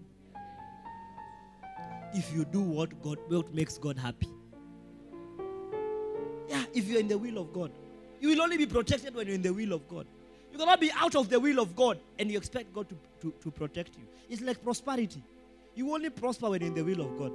if 2.13 2.33
you 2.33 2.45
do 2.45 2.61
what 2.61 3.01
God 3.01 3.17
what 3.27 3.53
makes 3.53 3.77
God 3.77 3.97
happy. 3.97 4.29
If 6.77 6.87
you're 6.87 6.99
in 6.99 7.07
the 7.07 7.17
will 7.17 7.39
of 7.39 7.51
God. 7.51 7.71
You 8.19 8.29
will 8.29 8.41
only 8.41 8.57
be 8.57 8.67
protected 8.67 9.15
when 9.15 9.25
you're 9.25 9.35
in 9.35 9.41
the 9.41 9.51
will 9.53 9.73
of 9.73 9.87
God. 9.87 10.05
You 10.51 10.59
cannot 10.59 10.79
be 10.79 10.91
out 10.91 11.15
of 11.15 11.27
the 11.27 11.39
will 11.39 11.59
of 11.59 11.75
God 11.75 11.99
and 12.19 12.29
you 12.31 12.37
expect 12.37 12.71
God 12.73 12.87
to, 12.89 12.95
to, 13.21 13.33
to 13.41 13.51
protect 13.51 13.95
you. 13.97 14.03
It's 14.29 14.43
like 14.43 14.63
prosperity. 14.63 15.23
You 15.75 15.91
only 15.91 16.11
prosper 16.11 16.49
when 16.51 16.61
you're 16.61 16.67
in 16.69 16.75
the 16.75 16.83
will 16.83 17.01
of 17.01 17.17
God. 17.17 17.33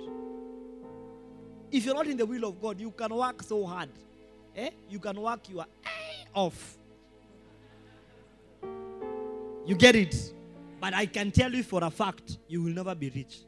If 1.73 1.85
you're 1.85 1.95
not 1.95 2.07
in 2.07 2.17
the 2.17 2.27
will 2.27 2.45
of 2.45 2.61
God, 2.63 2.79
you 2.79 2.93
can 2.93 3.13
work 3.15 3.43
so 3.43 3.67
hard. 3.67 3.89
Eh? 4.57 4.71
You 4.89 5.01
can 5.01 5.21
work 5.21 5.49
your 5.49 5.67
eye 5.85 6.25
off. 6.35 6.77
You 9.67 9.75
get 9.75 9.97
it? 9.97 10.35
But 10.81 10.95
I 10.95 11.07
can 11.07 11.33
tell 11.33 11.53
you 11.53 11.65
for 11.65 11.83
a 11.83 11.91
fact, 11.91 12.39
you 12.47 12.63
will 12.63 12.73
never 12.73 12.95
be 12.95 13.11
rich. 13.11 13.41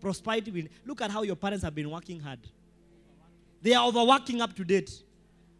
Prosperity 0.00 0.52
will. 0.52 0.68
Look 0.86 1.00
at 1.02 1.10
how 1.10 1.22
your 1.22 1.36
parents 1.36 1.64
have 1.64 1.74
been 1.74 1.90
working 1.90 2.20
hard. 2.20 2.40
They 3.62 3.74
are 3.74 3.86
overworking 3.88 4.40
up 4.40 4.54
to 4.56 4.64
date. 4.64 5.02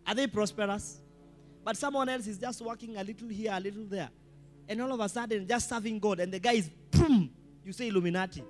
Are 0.07 0.15
they 0.15 0.27
prosperous? 0.27 1.01
But 1.65 1.77
someone 1.77 2.09
else 2.09 2.27
is 2.27 2.39
just 2.39 2.61
working 2.61 2.97
a 2.97 3.05
little 3.05 3.29
here, 3.29 3.51
a 3.53 3.61
little 3.61 3.85
there. 3.85 4.11
And 4.69 4.81
all 4.83 4.93
of 4.93 5.01
a 5.01 5.09
sudden, 5.09 5.47
just 5.47 5.69
serving 5.69 5.99
God. 5.99 6.21
And 6.21 6.33
the 6.33 6.39
guy 6.39 6.53
is, 6.53 6.69
boom, 6.91 7.31
you 7.65 7.73
say 7.73 7.89
Illuminati. 7.89 8.45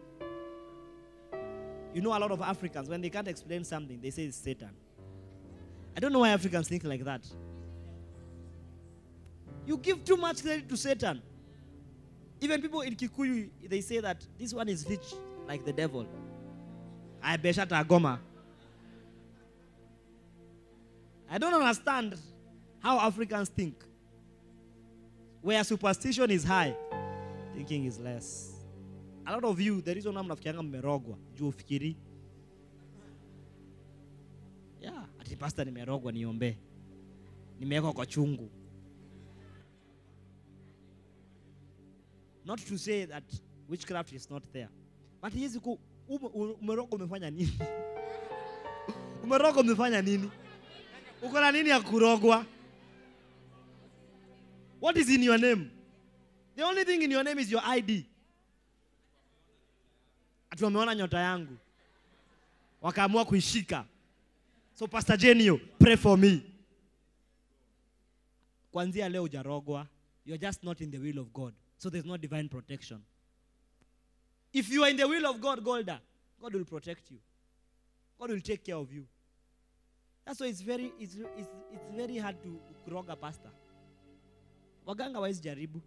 You 1.93 2.01
know, 2.01 2.17
a 2.17 2.19
lot 2.19 2.33
of 2.33 2.41
Africans, 2.43 2.89
when 2.89 3.01
they 3.01 3.11
can't 3.11 3.29
explain 3.29 3.63
something, 3.65 4.01
they 4.01 4.11
say 4.11 4.25
it's 4.25 4.37
Satan. 4.37 4.71
I 5.97 6.01
don't 6.01 6.13
know 6.13 6.21
why 6.21 6.31
Africans 6.31 6.69
think 6.69 6.83
like 6.83 7.05
that. 7.05 7.25
You 9.65 9.79
give 9.79 10.05
too 10.05 10.17
much 10.17 10.43
credit 10.43 10.69
to 10.69 10.77
Satan. 10.77 11.23
Even 12.41 12.61
people 12.61 12.81
in 12.81 12.97
Kikuyu, 12.97 13.49
they 13.69 13.81
say 13.81 14.01
that 14.01 14.27
this 14.39 14.53
one 14.53 14.69
is 14.69 14.85
rich 14.89 15.15
like 15.47 15.65
the 15.65 15.73
devil. 15.73 16.07
I 17.23 17.37
beshata 17.37 17.83
goma. 17.87 18.19
I 21.31 21.39
don't 21.39 21.55
understand 21.55 22.17
how 22.81 22.99
Africans 23.01 23.49
think. 23.49 23.75
Where 25.41 25.63
superstition 25.65 26.31
is 26.31 26.45
high, 26.45 26.75
thinking 27.55 27.85
is 27.85 27.99
less. 27.99 28.51
A 29.27 29.33
lot 29.33 29.45
of 29.45 29.61
you, 29.61 29.81
the 29.81 29.95
reason 29.95 30.17
I'm 30.17 30.29
nafikianga 30.29 30.63
mmerogwa, 30.63 31.17
juu 31.35 31.49
ufikiri. 31.49 31.97
Yeah, 34.81 35.05
ati 35.21 35.37
pastor 35.37 35.65
nimerogwa 35.67 36.13
niombe. 36.13 36.59
Nimewekwa 37.61 37.93
kwa 37.93 38.07
chungu. 38.07 38.51
Not 42.45 42.59
to 42.69 42.79
say 42.79 43.05
that 43.07 43.25
witchcraft 43.69 44.13
is 44.13 44.31
not 44.31 44.43
there. 44.53 44.69
But 45.23 45.33
hizi 45.33 45.61
ku 45.61 45.79
umerogwa 46.61 46.99
umefanya 46.99 47.31
nini? 47.31 47.59
umerogwa 49.25 49.63
umefanya 49.63 50.03
nini? 50.03 50.31
Uko 51.25 51.53
nini 51.53 51.69
ya 51.71 51.81
kurogwa? 51.81 52.47
What 54.81 54.97
is 54.99 55.09
in 55.09 55.23
your 55.23 55.39
name? 55.39 55.71
The 56.55 56.63
only 56.63 56.85
thing 56.85 57.03
in 57.03 57.11
your 57.11 57.25
name 57.25 57.39
is 57.39 57.51
your 57.51 57.63
ID. 57.65 58.05
Ati 60.51 60.65
wameona 60.65 60.95
nyota 60.95 61.19
yangu. 61.19 61.57
Wakaamua 62.83 63.25
kuishika. 63.25 63.85
So 64.75 64.87
Pastor 64.87 65.17
Genio, 65.17 65.61
pray 65.79 65.97
for 65.97 66.19
me. 66.19 66.43
Kuanzia 68.73 69.09
leo 69.09 69.23
hujarogwa. 69.23 69.87
You're 70.27 70.39
just 70.39 70.63
not 70.63 70.81
in 70.81 70.91
the 70.91 70.99
will 70.99 71.19
of 71.19 71.33
God. 71.33 71.55
So 71.79 71.91
there's 71.91 72.05
no 72.07 72.17
divine 72.17 72.49
protection. 72.49 73.03
If 74.53 74.71
you 74.71 74.85
are 74.85 74.91
in 74.91 74.97
the 74.97 75.09
will 75.09 75.27
of 75.27 75.41
God, 75.41 75.65
Golda, 75.65 76.01
God 76.41 76.55
will 76.55 76.65
protect 76.65 77.11
you. 77.11 77.19
God 78.19 78.31
will 78.31 78.41
take 78.41 78.65
care 78.65 78.77
of 78.77 78.93
you. 78.93 79.07
That's 80.25 80.41
why 80.41 80.47
it's 80.47 80.63
very, 80.63 80.93
it's, 80.99 81.17
it's, 81.37 81.49
it's 81.73 81.97
very 81.97 82.17
hard 82.17 82.37
to 82.43 82.59
kurog 82.89 83.09
a 83.11 83.17
pastor. 83.17 83.51
Waganga 84.87 85.21
wise 85.21 85.41
jaribu. 85.41 85.81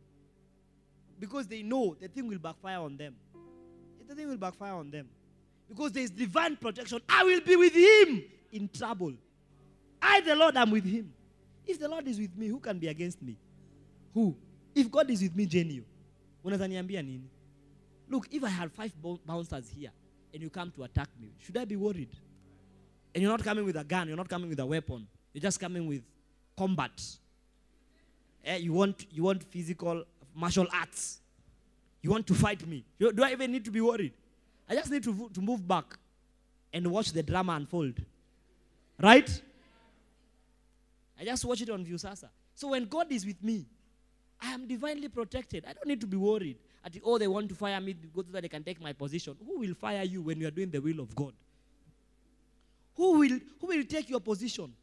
Because 1.19 1.47
they 1.47 1.63
know 1.63 1.95
the 1.99 2.07
thing 2.07 2.27
will 2.27 2.38
backfire 2.38 2.79
on 2.79 2.95
them. 2.95 3.15
The 4.07 4.15
thing 4.15 4.29
will 4.29 4.38
backfire 4.38 4.73
on 4.73 4.91
them. 4.91 5.07
Because 5.67 5.91
there 5.91 6.03
is 6.03 6.11
divine 6.11 6.55
protection. 6.55 7.01
I 7.09 7.23
will 7.23 7.41
be 7.41 7.55
with 7.55 7.73
him 7.73 8.23
in 8.51 8.69
trouble. 8.69 9.13
I, 10.01 10.21
the 10.21 10.35
Lord, 10.35 10.55
am 10.55 10.71
with 10.71 10.85
him. 10.85 11.11
If 11.65 11.79
the 11.79 11.89
Lord 11.89 12.07
is 12.07 12.19
with 12.19 12.38
me, 12.38 12.47
who 12.47 12.59
can 12.59 12.79
be 12.79 12.88
against 12.88 13.21
me? 13.21 13.35
Who? 14.13 14.35
If 14.73 14.89
God 14.89 15.09
is 15.09 15.21
with 15.21 15.35
me, 15.35 15.45
nini? 15.51 15.83
Look, 18.09 18.27
if 18.31 18.43
I 18.43 18.49
had 18.49 18.71
five 18.71 18.93
bouncers 19.25 19.69
here 19.75 19.91
and 20.33 20.41
you 20.41 20.49
come 20.49 20.71
to 20.71 20.83
attack 20.83 21.09
me, 21.19 21.29
should 21.39 21.57
I 21.57 21.65
be 21.65 21.75
worried? 21.75 22.09
And 23.18 23.24
you're 23.24 23.32
not 23.32 23.43
coming 23.43 23.65
with 23.65 23.76
a 23.78 23.84
gun, 23.84 24.07
you're 24.07 24.15
not 24.15 24.30
coming 24.30 24.47
with 24.47 24.59
a 24.59 24.65
weapon. 24.68 25.07
You're 25.34 25.41
just 25.41 25.59
coming 25.59 25.88
with 25.88 26.03
combat. 26.55 26.91
Eh, 28.45 28.57
you 28.57 28.74
want 28.74 29.07
you 29.11 29.24
want 29.24 29.43
physical 29.43 30.03
martial 30.36 30.68
arts. 30.72 31.20
You 32.03 32.11
want 32.11 32.28
to 32.28 32.36
fight 32.36 32.63
me. 32.68 32.86
You- 32.99 33.11
Do 33.11 33.24
I 33.24 33.32
even 33.32 33.51
need 33.51 33.65
to 33.65 33.72
be 33.72 33.82
worried? 33.82 34.13
I 34.70 34.76
just 34.76 34.91
need 34.91 35.01
to, 35.03 35.32
to 35.34 35.41
move 35.41 35.68
back 35.68 35.97
and 36.72 36.86
watch 36.91 37.11
the 37.11 37.24
drama 37.24 37.53
unfold. 37.53 37.95
Right? 39.01 39.41
I 41.20 41.26
just 41.26 41.43
watch 41.43 41.61
it 41.61 41.72
on 41.72 41.84
Viusasa. 41.84 42.30
So 42.53 42.68
when 42.68 42.86
God 42.86 43.11
is 43.11 43.26
with 43.26 43.43
me, 43.43 43.65
I 44.39 44.53
am 44.53 44.68
divinely 44.68 45.09
protected. 45.09 45.65
I 45.68 45.74
don't 45.74 45.88
need 45.88 46.01
to 46.01 46.07
be 46.07 46.18
worried. 46.18 46.57
At 46.86 46.95
oh, 47.03 47.18
they 47.18 47.28
want 47.28 47.49
to 47.49 47.55
fire 47.55 47.82
me 47.82 47.93
because 47.93 48.32
so 48.32 48.39
they 48.39 48.47
can 48.47 48.63
take 48.63 48.80
my 48.80 48.93
position. 48.93 49.36
Who 49.43 49.57
will 49.57 49.74
fire 49.74 50.03
you 50.03 50.22
when 50.22 50.39
you 50.39 50.47
are 50.49 50.51
doing 50.51 50.70
the 50.70 50.80
will 50.80 50.99
of 50.99 51.15
God? 51.15 51.34
Who 52.98 53.20
will, 53.20 53.39
who 53.62 53.68
will 53.68 53.84
take 53.84 54.10
your 54.10 54.20
position? 54.20 54.74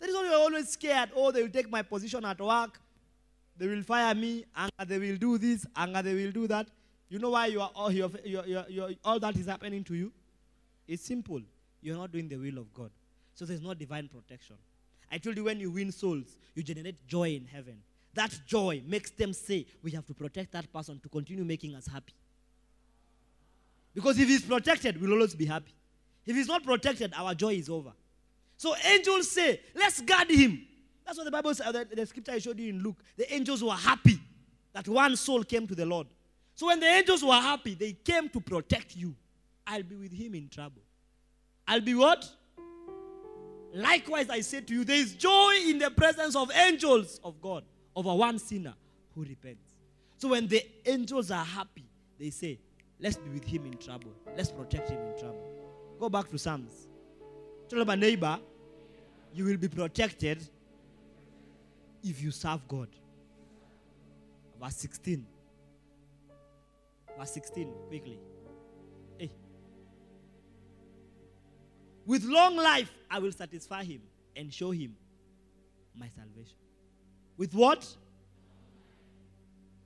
That 0.00 0.08
is 0.08 0.14
why 0.14 0.24
you're 0.24 0.34
always 0.34 0.70
scared. 0.70 1.10
Oh, 1.14 1.30
they 1.30 1.42
will 1.42 1.50
take 1.50 1.70
my 1.70 1.82
position 1.82 2.24
at 2.24 2.40
work. 2.40 2.80
They 3.56 3.66
will 3.66 3.82
fire 3.82 4.14
me. 4.14 4.46
And 4.56 4.70
they 4.86 4.98
will 4.98 5.16
do 5.16 5.36
this. 5.36 5.66
And 5.76 5.94
they 5.94 6.14
will 6.14 6.32
do 6.32 6.46
that. 6.46 6.66
You 7.10 7.18
know 7.18 7.30
why 7.30 7.46
you 7.46 7.60
are 7.60 7.70
all, 7.74 7.92
you're, 7.92 8.10
you're, 8.24 8.46
you're, 8.46 8.64
you're, 8.68 8.90
all 9.04 9.18
that 9.20 9.36
is 9.36 9.46
happening 9.46 9.84
to 9.84 9.94
you? 9.94 10.12
It's 10.86 11.04
simple. 11.04 11.40
You're 11.82 11.96
not 11.96 12.10
doing 12.10 12.28
the 12.28 12.36
will 12.36 12.58
of 12.58 12.72
God. 12.72 12.90
So 13.34 13.44
there's 13.44 13.62
no 13.62 13.74
divine 13.74 14.08
protection. 14.08 14.56
I 15.10 15.18
told 15.18 15.36
you 15.36 15.44
when 15.44 15.60
you 15.60 15.70
win 15.70 15.92
souls, 15.92 16.36
you 16.54 16.62
generate 16.62 17.06
joy 17.06 17.30
in 17.30 17.46
heaven. 17.46 17.78
That 18.14 18.38
joy 18.46 18.82
makes 18.86 19.10
them 19.10 19.32
say, 19.32 19.66
We 19.82 19.90
have 19.92 20.06
to 20.06 20.14
protect 20.14 20.52
that 20.52 20.72
person 20.72 21.00
to 21.00 21.08
continue 21.08 21.44
making 21.44 21.74
us 21.74 21.86
happy. 21.86 22.14
Because 23.94 24.18
if 24.18 24.28
he's 24.28 24.42
protected, 24.42 25.00
we'll 25.00 25.12
always 25.12 25.34
be 25.34 25.46
happy. 25.46 25.72
If 26.28 26.36
he's 26.36 26.46
not 26.46 26.62
protected, 26.62 27.14
our 27.16 27.34
joy 27.34 27.54
is 27.54 27.70
over. 27.70 27.90
So 28.58 28.76
angels 28.84 29.30
say, 29.30 29.60
Let's 29.74 30.02
guard 30.02 30.30
him. 30.30 30.60
That's 31.06 31.16
what 31.16 31.24
the 31.24 31.30
Bible 31.30 31.54
says, 31.54 31.66
uh, 31.68 31.72
the, 31.72 31.86
the 31.86 32.04
scripture 32.04 32.32
I 32.32 32.38
showed 32.38 32.60
you 32.60 32.68
in 32.68 32.82
Luke. 32.82 32.96
The 33.16 33.32
angels 33.34 33.64
were 33.64 33.72
happy 33.72 34.20
that 34.74 34.86
one 34.86 35.16
soul 35.16 35.42
came 35.42 35.66
to 35.66 35.74
the 35.74 35.86
Lord. 35.86 36.06
So 36.54 36.66
when 36.66 36.80
the 36.80 36.86
angels 36.86 37.24
were 37.24 37.32
happy, 37.32 37.74
they 37.74 37.92
came 37.92 38.28
to 38.28 38.40
protect 38.40 38.94
you. 38.94 39.14
I'll 39.66 39.82
be 39.82 39.96
with 39.96 40.12
him 40.12 40.34
in 40.34 40.50
trouble. 40.50 40.82
I'll 41.66 41.80
be 41.80 41.94
what? 41.94 42.30
Likewise, 43.72 44.28
I 44.28 44.40
say 44.40 44.60
to 44.60 44.74
you, 44.74 44.84
there 44.84 44.98
is 44.98 45.14
joy 45.14 45.54
in 45.66 45.78
the 45.78 45.90
presence 45.90 46.36
of 46.36 46.50
angels 46.54 47.20
of 47.24 47.40
God 47.40 47.64
over 47.96 48.14
one 48.14 48.38
sinner 48.38 48.74
who 49.14 49.24
repents. 49.24 49.72
So 50.18 50.28
when 50.28 50.46
the 50.46 50.62
angels 50.84 51.30
are 51.30 51.44
happy, 51.44 51.86
they 52.18 52.28
say, 52.28 52.58
Let's 53.00 53.16
be 53.16 53.30
with 53.30 53.44
him 53.44 53.64
in 53.64 53.78
trouble. 53.78 54.12
Let's 54.36 54.50
protect 54.50 54.90
him 54.90 54.98
in 54.98 55.18
trouble. 55.18 55.47
Go 55.98 56.08
back 56.08 56.30
to 56.30 56.38
Psalms. 56.38 56.86
Tell 57.68 57.84
my 57.84 57.96
neighbor, 57.96 58.38
you 59.34 59.44
will 59.44 59.56
be 59.56 59.68
protected 59.68 60.46
if 62.02 62.22
you 62.22 62.30
serve 62.30 62.66
God. 62.68 62.88
Verse 64.60 64.76
16. 64.76 65.26
Verse 67.18 67.30
16, 67.32 67.72
quickly. 67.88 68.18
Hey. 69.18 69.30
With 72.06 72.24
long 72.24 72.56
life, 72.56 72.92
I 73.10 73.18
will 73.18 73.32
satisfy 73.32 73.82
him 73.82 74.02
and 74.36 74.52
show 74.52 74.70
him 74.70 74.94
my 75.96 76.08
salvation. 76.16 76.56
With 77.36 77.54
what? 77.54 77.86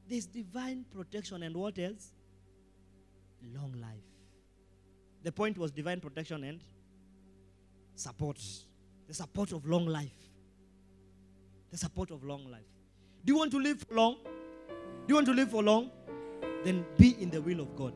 There's 0.08 0.26
divine 0.26 0.84
protection 0.94 1.42
and 1.42 1.56
what 1.56 1.78
else? 1.78 2.12
Long 3.54 3.72
life. 3.80 4.11
The 5.22 5.32
point 5.32 5.56
was 5.58 5.70
divine 5.70 6.00
protection 6.00 6.44
and 6.44 6.60
support. 7.94 8.40
The 9.08 9.14
support 9.14 9.52
of 9.52 9.66
long 9.66 9.86
life. 9.86 10.10
The 11.70 11.78
support 11.78 12.10
of 12.10 12.24
long 12.24 12.50
life. 12.50 12.60
Do 13.24 13.32
you 13.32 13.38
want 13.38 13.52
to 13.52 13.58
live 13.58 13.80
for 13.80 13.94
long? 13.94 14.16
Do 14.24 15.08
you 15.08 15.14
want 15.14 15.26
to 15.26 15.32
live 15.32 15.50
for 15.50 15.62
long? 15.62 15.90
Then 16.64 16.84
be 16.96 17.16
in 17.20 17.30
the 17.30 17.40
will 17.40 17.60
of 17.60 17.76
God. 17.76 17.94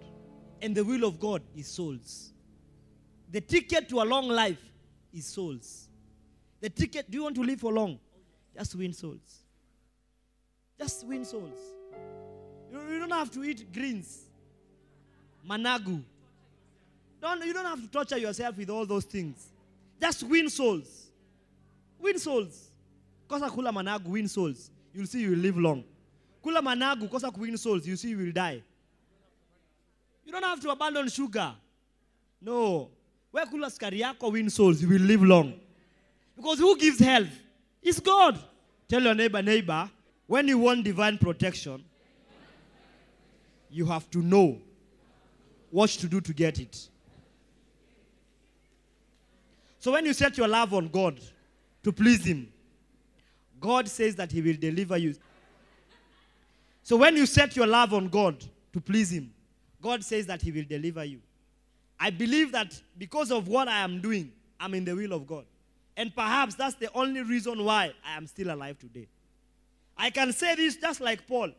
And 0.62 0.74
the 0.74 0.84
will 0.84 1.04
of 1.04 1.20
God 1.20 1.42
is 1.54 1.66
souls. 1.66 2.32
The 3.30 3.40
ticket 3.40 3.88
to 3.90 4.00
a 4.00 4.04
long 4.04 4.28
life 4.28 4.62
is 5.12 5.26
souls. 5.26 5.88
The 6.60 6.70
ticket, 6.70 7.10
do 7.10 7.18
you 7.18 7.24
want 7.24 7.34
to 7.36 7.42
live 7.42 7.60
for 7.60 7.72
long? 7.72 7.98
Just 8.56 8.74
win 8.74 8.92
souls. 8.92 9.40
Just 10.78 11.06
win 11.06 11.24
souls. 11.24 11.58
You, 12.72 12.80
you 12.88 12.98
don't 12.98 13.10
have 13.12 13.30
to 13.32 13.44
eat 13.44 13.72
greens, 13.72 14.24
managu. 15.48 16.02
Don't, 17.26 17.44
you 17.44 17.52
don't 17.52 17.64
have 17.64 17.82
to 17.82 17.88
torture 17.88 18.18
yourself 18.18 18.56
with 18.56 18.70
all 18.70 18.86
those 18.86 19.04
things. 19.04 19.48
Just 20.00 20.22
win 20.22 20.48
souls. 20.48 21.06
Win 21.98 22.20
souls. 22.20 22.70
Kosa 23.28 23.50
kula 23.50 23.72
managu, 23.72 24.06
win 24.06 24.28
souls. 24.28 24.70
You'll 24.94 25.06
see 25.06 25.22
you 25.22 25.30
will 25.30 25.38
live 25.38 25.58
long. 25.58 25.82
Kula 26.44 26.62
managu, 26.62 27.10
kosa 27.10 27.36
win 27.36 27.56
souls, 27.56 27.84
you 27.84 27.96
see 27.96 28.10
you 28.10 28.18
will 28.18 28.30
die. 28.30 28.62
You 30.24 30.30
don't 30.30 30.44
have 30.44 30.60
to 30.60 30.70
abandon 30.70 31.08
sugar. 31.08 31.52
No. 32.40 32.90
Where 33.32 33.44
kula 33.44 33.76
skari 33.76 34.02
yako 34.02 34.30
win 34.30 34.48
souls, 34.48 34.80
you 34.80 34.88
will 34.88 35.00
live 35.00 35.22
long. 35.22 35.54
Because 36.36 36.60
who 36.60 36.78
gives 36.78 37.00
health? 37.00 37.36
It's 37.82 37.98
God. 37.98 38.38
Tell 38.86 39.02
your 39.02 39.16
neighbor, 39.16 39.42
neighbor, 39.42 39.90
when 40.28 40.46
you 40.46 40.58
want 40.58 40.84
divine 40.84 41.18
protection, 41.18 41.82
you 43.68 43.84
have 43.86 44.08
to 44.10 44.18
know 44.18 44.58
what 45.72 45.90
to 45.90 46.06
do 46.06 46.20
to 46.20 46.32
get 46.32 46.60
it. 46.60 46.88
So 49.86 49.92
when 49.92 50.04
you 50.04 50.14
set 50.14 50.36
your 50.36 50.48
love 50.48 50.74
on 50.74 50.88
God 50.88 51.20
to 51.84 51.92
please 51.92 52.24
Him, 52.24 52.48
God 53.60 53.86
says 53.86 54.16
that 54.16 54.32
He 54.32 54.42
will 54.42 54.56
deliver 54.56 54.96
you. 54.96 55.14
So 56.82 56.96
when 56.96 57.16
you 57.16 57.24
set 57.24 57.54
your 57.54 57.68
love 57.68 57.94
on 57.94 58.08
God 58.08 58.44
to 58.72 58.80
please 58.80 59.12
Him, 59.12 59.32
God 59.80 60.02
says 60.02 60.26
that 60.26 60.42
He 60.42 60.50
will 60.50 60.64
deliver 60.68 61.04
you. 61.04 61.20
I 62.00 62.10
believe 62.10 62.50
that 62.50 62.82
because 62.98 63.30
of 63.30 63.46
what 63.46 63.68
I 63.68 63.78
am 63.78 64.00
doing, 64.00 64.32
I'm 64.58 64.74
in 64.74 64.84
the 64.84 64.96
will 64.96 65.12
of 65.12 65.24
God. 65.24 65.44
And 65.96 66.12
perhaps 66.12 66.56
that's 66.56 66.74
the 66.74 66.90
only 66.92 67.22
reason 67.22 67.64
why 67.64 67.92
I 68.04 68.16
am 68.16 68.26
still 68.26 68.52
alive 68.52 68.80
today. 68.80 69.06
I 69.96 70.10
can 70.10 70.32
say 70.32 70.56
this 70.56 70.74
just 70.74 71.00
like 71.00 71.28
Paul. 71.28 71.52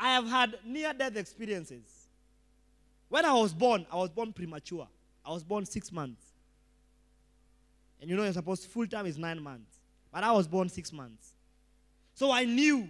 I 0.00 0.14
have 0.14 0.26
had 0.26 0.58
near 0.64 0.92
death 0.92 1.16
experiences. 1.16 2.08
When 3.08 3.24
I 3.24 3.34
was 3.34 3.52
born, 3.54 3.86
I 3.92 3.98
was 3.98 4.10
born 4.10 4.32
premature. 4.32 4.88
I 5.28 5.30
was 5.32 5.44
born 5.44 5.66
six 5.66 5.92
months. 5.92 6.24
And 8.00 8.08
you 8.08 8.16
know, 8.16 8.22
you're 8.24 8.32
supposed 8.32 8.64
full 8.64 8.86
time 8.86 9.04
is 9.04 9.18
nine 9.18 9.42
months. 9.42 9.78
But 10.10 10.24
I 10.24 10.32
was 10.32 10.48
born 10.48 10.70
six 10.70 10.90
months. 10.90 11.34
So 12.14 12.32
I 12.32 12.46
knew, 12.46 12.88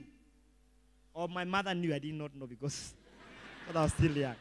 or 1.12 1.26
my 1.26 1.42
mother 1.42 1.74
knew, 1.74 1.92
I 1.92 1.98
did 1.98 2.14
not 2.14 2.32
know 2.36 2.46
because 2.46 2.94
I 3.74 3.82
was 3.82 3.92
still 3.92 4.12
young. 4.12 4.36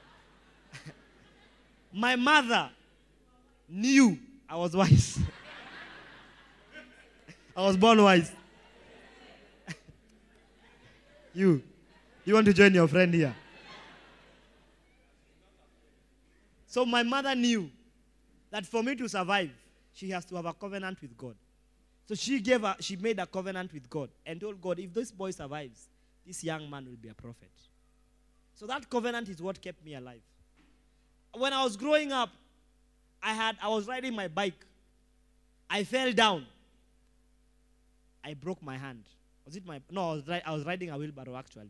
my 1.92 2.16
mother 2.16 2.70
knew 3.68 4.20
I 4.48 4.58
was 4.58 4.76
wise. 4.76 5.18
I 7.58 7.62
was 7.66 7.78
born 7.78 8.04
wise. 8.04 8.32
you, 11.34 11.64
you 12.26 12.36
want 12.36 12.46
to 12.46 12.54
join 12.54 12.76
your 12.76 12.88
friend 12.88 13.12
here? 13.12 13.36
So 16.68 16.86
my 16.86 17.02
mother 17.02 17.34
knew 17.34 17.72
that 18.52 18.66
for 18.66 18.84
me 18.84 18.96
to 18.96 19.08
survive, 19.08 19.52
she 19.94 20.10
has 20.12 20.26
to 20.26 20.36
have 20.36 20.46
a 20.46 20.54
covenant 20.54 21.02
with 21.02 21.18
God. 21.18 21.36
So 22.08 22.16
she 22.16 22.40
gave 22.40 22.64
a, 22.64 22.76
she 22.80 22.96
made 22.96 23.20
a 23.20 23.26
covenant 23.26 23.74
with 23.74 23.90
God 23.90 24.10
and 24.26 24.40
told 24.40 24.62
God, 24.62 24.80
if 24.80 24.94
this 24.94 25.12
boy 25.12 25.32
survives, 25.32 25.88
this 26.26 26.44
young 26.44 26.70
man 26.70 26.86
will 26.86 26.96
be 26.96 27.10
a 27.10 27.14
prophet. 27.14 27.52
So 28.56 28.66
that 28.68 28.90
covenant 28.90 29.30
is 29.30 29.42
what 29.42 29.62
kept 29.62 29.84
me 29.84 29.96
alive. 29.96 30.22
When 31.34 31.54
I 31.54 31.64
was 31.64 31.76
growing 31.76 32.12
up, 32.12 32.30
I 33.22 33.34
had 33.34 33.58
I 33.62 33.68
was 33.68 33.88
riding 33.88 34.16
my 34.16 34.28
bike. 34.28 34.66
I 35.70 35.84
fell 35.84 36.12
down. 36.14 36.46
I 38.24 38.34
broke 38.34 38.62
my 38.64 38.78
hand. 38.78 39.04
Was 39.46 39.56
it 39.56 39.66
my 39.66 39.82
no? 39.92 40.12
I 40.12 40.14
was, 40.14 40.24
I 40.46 40.52
was 40.52 40.66
riding 40.66 40.90
a 40.90 40.98
wheelbarrow 40.98 41.36
actually, 41.36 41.70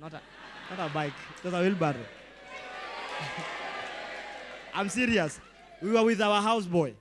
not 0.00 0.12
a 0.14 0.20
not 0.70 0.90
a 0.90 0.92
bike. 0.92 1.12
It 1.38 1.44
was 1.44 1.54
a 1.54 1.60
wheelbarrow. 1.60 2.04
I'm 4.74 4.88
serious. 4.88 5.40
We 5.84 5.90
were 5.90 6.02
with 6.02 6.22
our 6.22 6.40
houseboy. 6.40 6.94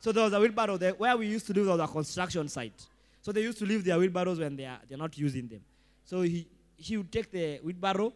So 0.00 0.10
there 0.10 0.24
was 0.24 0.32
a 0.32 0.40
wheelbarrow 0.40 0.76
there. 0.76 0.92
Where 0.92 1.16
we 1.16 1.28
used 1.28 1.46
to 1.46 1.52
live, 1.52 1.66
there 1.66 1.76
was 1.76 1.88
a 1.88 1.92
construction 1.92 2.48
site. 2.48 2.84
So 3.20 3.30
they 3.30 3.42
used 3.42 3.58
to 3.58 3.64
leave 3.64 3.84
their 3.84 3.96
wheelbarrows 3.96 4.40
when 4.40 4.56
they 4.56 4.64
are, 4.64 4.80
they're 4.88 4.98
not 4.98 5.16
using 5.16 5.46
them. 5.46 5.60
So 6.04 6.22
he, 6.22 6.48
he 6.74 6.96
would 6.96 7.12
take 7.12 7.30
the 7.30 7.60
wheelbarrow 7.62 8.12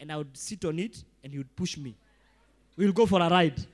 and 0.00 0.10
I 0.10 0.16
would 0.16 0.36
sit 0.36 0.64
on 0.64 0.80
it 0.80 1.04
and 1.22 1.32
he 1.32 1.38
would 1.38 1.54
push 1.54 1.78
me. 1.78 1.94
We 2.76 2.86
would 2.86 2.94
go 2.94 3.06
for 3.06 3.20
a 3.20 3.30
ride. 3.30 3.64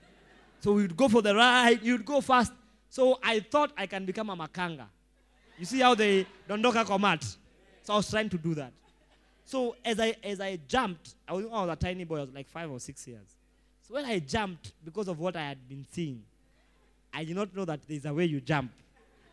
So 0.61 0.75
we 0.75 0.83
would 0.83 0.97
go 0.97 1.09
for 1.09 1.23
the 1.23 1.35
ride. 1.35 1.81
Would 1.83 2.05
go 2.05 2.21
fast. 2.21 2.53
So 2.91 3.19
I 3.23 3.41
thought 3.41 3.73
I 3.79 3.87
can 3.87 4.05
become 4.05 4.29
a 4.29 4.37
makanga. 4.37 4.85
You 5.59 5.65
see 5.65 5.81
how 5.81 5.95
they 5.95 6.27
dondoka 6.47 6.85
komat? 6.85 7.25
So 7.83 7.95
I 7.95 7.97
was 7.97 8.11
trying 8.11 8.29
to 8.29 8.37
do 8.37 8.55
that. 8.57 8.75
So 9.47 9.75
as 9.83 9.99
I, 9.99 10.17
as 10.23 10.39
I 10.39 10.59
jumped, 10.69 11.15
I 11.27 11.33
was, 11.33 11.47
I 11.47 11.65
was 11.65 11.71
a 11.71 11.77
tiny 11.77 12.05
boy, 12.05 12.19
I 12.19 12.21
was 12.21 12.35
like 12.35 12.49
five 12.49 12.71
or 12.71 12.79
six 12.79 13.09
years. 13.09 13.36
So 13.87 13.95
when 13.95 14.05
I 14.05 14.19
jumped, 14.19 14.73
because 14.85 15.07
of 15.07 15.21
what 15.21 15.37
I 15.37 15.43
had 15.43 15.69
been 15.69 15.87
seeing, 15.93 16.23
I 17.15 17.25
did 17.25 17.37
not 17.37 17.55
know 17.55 17.65
that 17.65 17.81
there's 17.87 18.05
a 18.05 18.13
way 18.13 18.25
you 18.25 18.41
jump. 18.41 18.73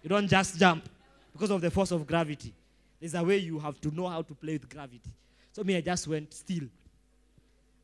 You 0.03 0.09
don't 0.09 0.27
just 0.27 0.59
jump 0.59 0.87
because 1.31 1.49
of 1.49 1.59
the 1.59 1.71
force 1.71 1.91
of 1.91 2.05
gravity. 2.05 2.53
There's 2.99 3.15
a 3.15 3.23
way 3.23 3.37
you 3.37 3.57
have 3.59 3.81
to 3.81 3.89
know 3.93 4.07
how 4.07 4.21
to 4.21 4.33
play 4.35 4.53
with 4.53 4.69
gravity. 4.69 5.11
So 5.51 5.63
me, 5.63 5.75
I 5.75 5.81
just 5.81 6.07
went 6.07 6.33
still. 6.33 6.65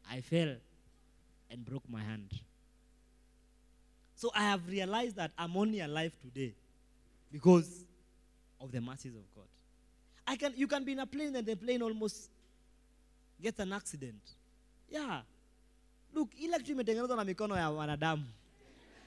I 0.09 0.22
fell 0.22 0.55
and 1.49 1.65
broke 1.65 1.89
my 1.89 2.01
hand. 2.01 2.39
So 4.15 4.30
I 4.36 4.41
have 4.41 4.67
realized 4.67 5.15
that 5.15 5.32
I'm 5.38 5.57
only 5.57 5.80
alive 5.80 6.15
today 6.22 6.53
because 7.32 7.84
of 8.61 8.72
the 8.72 8.82
mercies 8.82 9.15
of 9.15 9.24
God. 9.36 9.45
I 10.28 10.36
can, 10.36 10.53
you 10.55 10.67
can 10.67 10.84
be 10.84 10.91
in 10.91 10.99
a 10.99 11.05
plane 11.07 11.36
and 11.36 11.45
the 11.45 11.55
plane 11.55 11.82
almost 11.82 12.30
gets 13.41 13.59
an 13.59 13.74
accident. 13.74 14.22
Yeah. 14.88 15.22
Look, 16.14 16.39
ile 16.39 16.57
kitu 16.57 16.72
imetengenezwa 16.72 17.16
na 17.18 17.26
mikono 17.26 17.57
ya 17.57 17.70
wanadamu. 17.70 18.26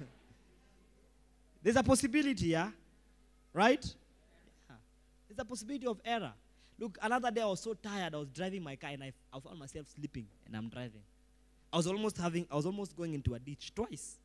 There's 1.63 1.77
a 1.77 1.83
possibility, 1.83 2.51
yeah? 2.51 2.73
Right? 3.55 3.97
There's 5.29 5.39
a 5.39 5.45
possibility 5.45 5.87
of 5.87 6.01
error. 6.05 6.33
Look, 6.79 6.99
another 7.03 7.31
day 7.31 7.43
I 7.43 7.47
was 7.47 7.61
so 7.61 7.75
tired, 7.75 8.15
I 8.15 8.19
was 8.19 8.29
driving 8.29 8.63
my 8.63 8.77
car 8.77 8.91
and 8.91 9.05
I, 9.05 9.13
I 9.33 9.41
found 9.41 9.59
myself 9.59 9.87
sleeping 9.89 10.27
and 10.47 10.57
I'm 10.57 10.69
driving. 10.69 11.03
I 11.73 11.77
was 11.77 11.87
almost 11.87 12.19
having, 12.19 12.47
I 12.51 12.57
was 12.57 12.67
almost 12.67 12.97
going 12.97 13.15
into 13.15 13.35
a 13.35 13.39
ditch 13.39 13.73
twice. 13.75 14.17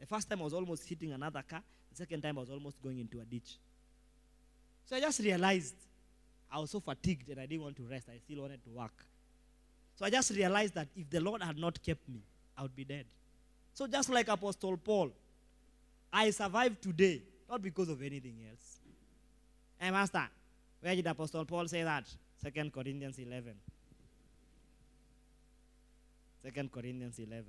The 0.00 0.06
first 0.06 0.28
time 0.28 0.40
I 0.40 0.44
was 0.44 0.52
almost 0.52 0.86
hitting 0.88 1.12
another 1.12 1.42
car. 1.48 1.62
The 1.90 1.96
second 1.96 2.22
time 2.22 2.36
I 2.36 2.40
was 2.40 2.50
almost 2.50 2.82
going 2.82 2.98
into 2.98 3.20
a 3.20 3.24
ditch. 3.24 3.56
So 4.84 4.96
I 4.96 5.00
just 5.00 5.20
realized 5.20 5.74
I 6.50 6.58
was 6.58 6.70
so 6.70 6.80
fatigued 6.80 7.28
and 7.30 7.40
I 7.40 7.46
didn't 7.46 7.62
want 7.62 7.76
to 7.76 7.82
rest. 7.84 8.08
I 8.08 8.18
still 8.18 8.42
wanted 8.42 8.62
to 8.64 8.70
work. 8.70 9.04
So 9.96 10.04
I 10.04 10.10
just 10.10 10.30
realized 10.30 10.74
that 10.74 10.88
if 10.94 11.08
the 11.08 11.20
Lord 11.20 11.42
had 11.42 11.58
not 11.58 11.82
kept 11.82 12.06
me, 12.08 12.20
I 12.56 12.62
would 12.62 12.76
be 12.76 12.84
dead. 12.84 13.06
So 13.72 13.86
just 13.86 14.10
like 14.10 14.28
Apostle 14.28 14.76
Paul, 14.76 15.10
I 16.12 16.30
survived 16.30 16.82
today, 16.82 17.22
not 17.48 17.62
because 17.62 17.88
of 17.88 18.02
anything 18.02 18.36
else. 18.48 18.78
Hey, 19.78 19.90
Master, 19.90 20.26
where 20.80 20.94
did 20.94 21.06
Apostle 21.06 21.44
Paul 21.44 21.66
say 21.66 21.82
that? 21.82 22.04
Second 22.42 22.72
Corinthians 22.72 23.18
11. 23.18 23.54
Second 26.42 26.70
Corinthians 26.70 27.18
11, 27.18 27.44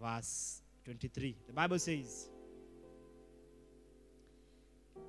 verse 0.00 0.62
23. 0.84 1.36
The 1.46 1.52
Bible 1.52 1.78
says, 1.78 2.28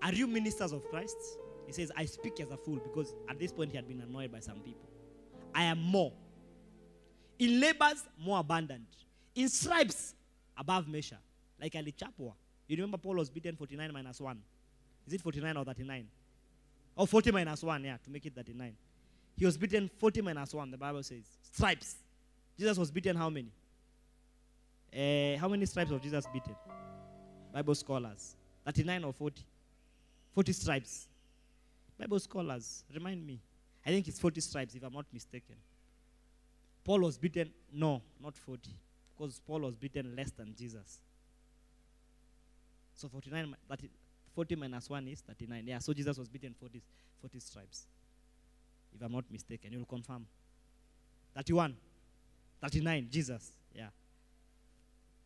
Are 0.01 0.11
you 0.11 0.27
ministers 0.27 0.71
of 0.71 0.83
Christ? 0.89 1.15
He 1.65 1.73
says, 1.73 1.91
I 1.95 2.05
speak 2.05 2.39
as 2.41 2.51
a 2.51 2.57
fool 2.57 2.79
because 2.83 3.13
at 3.29 3.39
this 3.39 3.51
point 3.51 3.71
he 3.71 3.77
had 3.77 3.87
been 3.87 4.01
annoyed 4.01 4.31
by 4.31 4.39
some 4.39 4.59
people. 4.59 4.89
I 5.55 5.63
am 5.63 5.81
more. 5.81 6.11
In 7.39 7.61
labors, 7.61 8.03
more 8.19 8.39
abundant. 8.39 8.87
In 9.33 9.47
stripes, 9.47 10.13
above 10.57 10.87
measure. 10.87 11.17
Like 11.59 11.75
Ali 11.75 11.93
Chapwa. 11.93 12.33
You 12.67 12.75
remember 12.75 12.97
Paul 12.97 13.15
was 13.15 13.29
beaten 13.29 13.55
49 13.55 13.93
minus 13.93 14.19
1. 14.19 14.37
Is 15.07 15.13
it 15.13 15.21
49 15.21 15.55
or 15.55 15.63
39? 15.63 16.07
Oh, 16.97 17.05
40 17.05 17.31
minus 17.31 17.63
1, 17.63 17.83
yeah, 17.83 17.97
to 18.03 18.09
make 18.09 18.25
it 18.25 18.33
39. 18.35 18.73
He 19.37 19.45
was 19.45 19.57
beaten 19.57 19.89
40 19.97 20.21
minus 20.21 20.53
1, 20.53 20.71
the 20.71 20.77
Bible 20.77 21.03
says. 21.03 21.23
Stripes. 21.51 21.95
Jesus 22.57 22.77
was 22.77 22.91
beaten 22.91 23.15
how 23.15 23.29
many? 23.29 23.51
Uh, 24.93 25.37
how 25.39 25.47
many 25.47 25.65
stripes 25.65 25.91
of 25.91 26.01
Jesus 26.01 26.25
beaten? 26.33 26.55
Bible 27.53 27.75
scholars. 27.75 28.35
39 28.65 29.03
or 29.05 29.13
40? 29.13 29.43
40 30.33 30.53
stripes. 30.53 31.07
Bible 31.97 32.19
scholars, 32.19 32.83
remind 32.93 33.25
me. 33.25 33.39
I 33.85 33.89
think 33.89 34.07
it's 34.07 34.19
40 34.19 34.41
stripes, 34.41 34.73
if 34.73 34.83
I'm 34.83 34.93
not 34.93 35.05
mistaken. 35.13 35.55
Paul 36.83 37.01
was 37.01 37.17
beaten, 37.17 37.51
no, 37.71 38.01
not 38.21 38.35
40, 38.35 38.69
because 39.15 39.39
Paul 39.45 39.61
was 39.61 39.75
beaten 39.75 40.15
less 40.15 40.31
than 40.31 40.55
Jesus. 40.57 40.99
So 42.95 43.07
49, 43.09 43.55
30, 43.69 43.89
40 44.33 44.55
minus 44.55 44.89
1 44.89 45.07
is 45.07 45.21
39. 45.21 45.63
Yeah, 45.67 45.79
so 45.79 45.93
Jesus 45.93 46.17
was 46.17 46.29
beaten 46.29 46.55
40, 46.59 46.81
40 47.21 47.39
stripes. 47.39 47.85
If 48.93 49.01
I'm 49.01 49.11
not 49.11 49.25
mistaken, 49.29 49.73
you'll 49.73 49.85
confirm. 49.85 50.25
31, 51.35 51.75
39, 52.61 53.07
Jesus. 53.11 53.51
Yeah. 53.73 53.87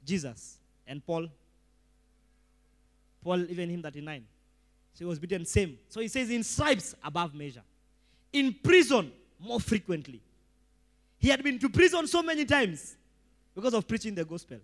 Jesus. 0.03 0.57
And 0.87 1.05
Paul. 1.05 1.27
Paul, 3.23 3.41
even 3.49 3.69
him 3.69 3.83
39. 3.83 4.25
So 4.93 4.99
he 4.99 5.05
was 5.05 5.19
beaten 5.19 5.45
same. 5.45 5.77
So 5.87 5.99
he 5.99 6.07
says 6.07 6.29
in 6.29 6.43
stripes 6.43 6.95
above 7.03 7.35
measure. 7.35 7.61
In 8.33 8.55
prison 8.63 9.11
more 9.39 9.59
frequently. 9.59 10.21
He 11.17 11.29
had 11.29 11.43
been 11.43 11.59
to 11.59 11.69
prison 11.69 12.07
so 12.07 12.21
many 12.21 12.45
times 12.45 12.95
because 13.55 13.73
of 13.73 13.87
preaching 13.87 14.15
the 14.15 14.23
gospel. 14.23 14.57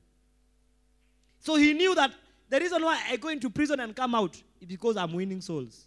So 1.39 1.55
he 1.55 1.73
knew 1.73 1.93
that 1.95 2.11
the 2.49 2.59
reason 2.59 2.81
why 2.83 3.01
I 3.09 3.17
go 3.17 3.29
into 3.29 3.49
prison 3.49 3.79
and 3.79 3.95
come 3.95 4.15
out 4.15 4.35
is 4.61 4.67
because 4.67 4.97
I'm 4.97 5.13
winning 5.13 5.41
souls. 5.41 5.85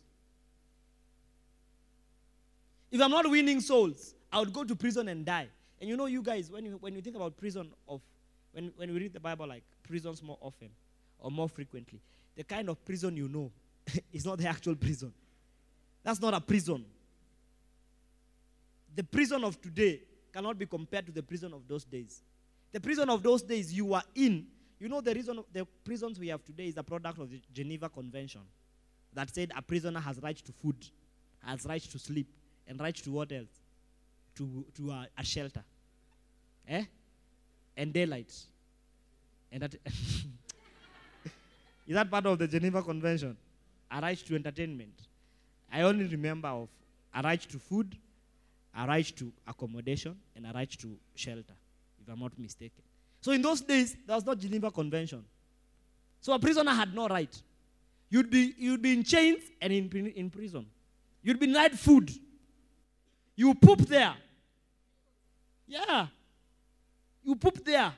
If 2.91 3.01
I'm 3.01 3.11
not 3.11 3.29
winning 3.29 3.61
souls, 3.61 4.14
I 4.33 4.41
would 4.41 4.53
go 4.53 4.64
to 4.64 4.74
prison 4.74 5.09
and 5.09 5.24
die. 5.24 5.49
And 5.81 5.89
you 5.89 5.97
know, 5.97 6.07
you 6.07 6.22
guys, 6.22 6.51
when 6.51 6.64
you, 6.64 6.79
when 6.81 6.95
you 6.95 7.01
think 7.01 7.16
about 7.16 7.37
prison 7.37 7.70
of, 7.89 8.01
when, 8.53 8.72
when 8.76 8.93
we 8.93 8.99
read 8.99 9.12
the 9.12 9.20
Bible 9.20 9.47
like 9.47 9.62
prisons 9.83 10.22
more 10.22 10.39
often 10.41 10.68
or 11.20 11.31
more 11.31 11.49
frequently, 11.49 12.01
the 12.37 12.45
kind 12.45 12.68
of 12.68 12.85
prison 12.85 13.16
you 13.16 13.29
know 13.29 13.51
is 14.12 14.24
not 14.24 14.39
the 14.39 14.47
actual 14.47 14.74
prison. 14.74 15.12
That's 16.03 16.20
not 16.20 16.35
a 16.35 16.41
prison. 16.41 16.85
The 18.99 19.05
prison 19.05 19.44
of 19.44 19.62
today 19.62 20.01
cannot 20.32 20.59
be 20.59 20.66
compared 20.66 21.07
to 21.07 21.12
the 21.12 21.22
prison 21.22 21.55
of 21.55 21.68
those 21.68 21.84
days. 21.84 22.20
The 22.72 22.80
prison 22.80 23.09
of 23.09 23.22
those 23.22 23.42
days 23.42 23.72
you 23.72 23.84
were 23.84 24.03
in, 24.12 24.44
you 24.80 24.88
know, 24.88 25.01
the 25.01 25.14
reason 25.14 25.38
the 25.53 25.64
prisons 25.84 26.18
we 26.18 26.26
have 26.26 26.44
today 26.44 26.66
is 26.66 26.76
a 26.76 26.82
product 26.82 27.20
of 27.20 27.30
the 27.30 27.40
Geneva 27.55 27.88
Convention 27.88 28.40
that 29.14 29.32
said 29.32 29.53
a 29.57 29.62
prisoner 29.62 30.01
has 30.01 30.18
right 30.20 30.36
to 30.36 30.51
food, 30.51 30.74
has 31.46 31.64
right 31.64 31.80
to 31.80 31.96
sleep, 31.96 32.26
and 32.66 32.80
right 32.80 32.96
to 32.96 33.12
what 33.12 33.30
else? 33.30 33.46
To, 34.34 34.66
to 34.74 34.90
a, 34.90 35.07
a 35.16 35.24
shelter. 35.24 35.62
Eh? 36.66 36.82
And 37.76 37.92
daylight. 37.92 38.34
And 39.53 39.62
that 39.62 39.74
is 41.86 41.94
that 41.94 42.11
part 42.11 42.26
of 42.26 42.36
the 42.36 42.49
Geneva 42.49 42.82
Convention? 42.82 43.36
A 43.92 44.01
right 44.01 44.18
to 44.18 44.34
entertainment. 44.34 45.03
I 45.72 45.82
only 45.82 46.09
remember 46.09 46.49
of 46.49 46.68
a 47.14 47.22
right 47.22 47.40
to 47.40 47.61
food, 47.61 47.96
a 48.79 48.87
right 48.87 49.16
to 49.16 49.33
accommodation, 49.47 50.16
and 50.37 50.47
a 50.47 50.53
right 50.53 50.70
to 50.70 50.97
shelter, 51.14 51.55
if 52.01 52.09
I'm 52.09 52.20
not 52.20 52.39
mistaken. 52.39 52.83
So 53.20 53.33
in 53.33 53.43
those 53.43 53.61
days, 53.61 53.97
there 54.07 54.14
was 54.14 54.24
no 54.24 54.35
Geneva 54.35 54.70
Convention. 54.70 55.24
So 56.20 56.33
a 56.33 56.39
prisoner 56.39 56.72
had 56.72 56.95
no 56.95 57.09
right. 57.09 57.43
You'd 58.09 58.31
be, 58.31 58.55
you'd 58.57 58.81
be 58.81 58.93
in 58.93 59.03
chains 59.03 59.43
and 59.61 59.72
in, 59.72 60.12
in 60.14 60.31
prison. 60.31 60.66
You'd 61.22 61.41
be 61.41 61.47
denied 61.47 61.79
food. 61.79 62.11
You 63.35 63.55
poop 63.55 63.81
there. 63.81 64.14
Yeah. 65.66 66.07
You 67.24 67.35
poop 67.35 67.64
there. 67.64 67.93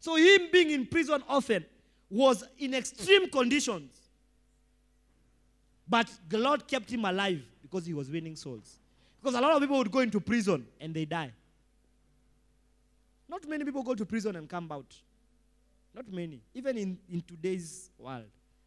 So 0.00 0.16
him 0.16 0.48
being 0.50 0.70
in 0.70 0.86
prison 0.86 1.22
often 1.28 1.64
was 2.10 2.44
in 2.58 2.74
extreme 2.74 3.30
conditions. 3.30 3.92
But 5.86 6.10
the 6.28 6.38
Lord 6.38 6.66
kept 6.66 6.90
him 6.90 7.04
alive 7.04 7.42
because 7.62 7.86
he 7.86 7.92
was 7.92 8.10
winning 8.10 8.34
souls. 8.34 8.77
Because 9.20 9.34
a 9.34 9.40
lot 9.40 9.52
of 9.52 9.60
people 9.60 9.78
would 9.78 9.90
go 9.90 9.98
into 10.00 10.20
prison 10.20 10.66
and 10.80 10.94
they 10.94 11.04
die. 11.04 11.32
Not 13.28 13.46
many 13.46 13.64
people 13.64 13.82
go 13.82 13.94
to 13.94 14.06
prison 14.06 14.36
and 14.36 14.48
come 14.48 14.70
out. 14.72 14.94
Not 15.94 16.10
many. 16.10 16.40
Even 16.54 16.78
in, 16.78 16.98
in 17.10 17.22
today's 17.22 17.90
world, 17.98 18.24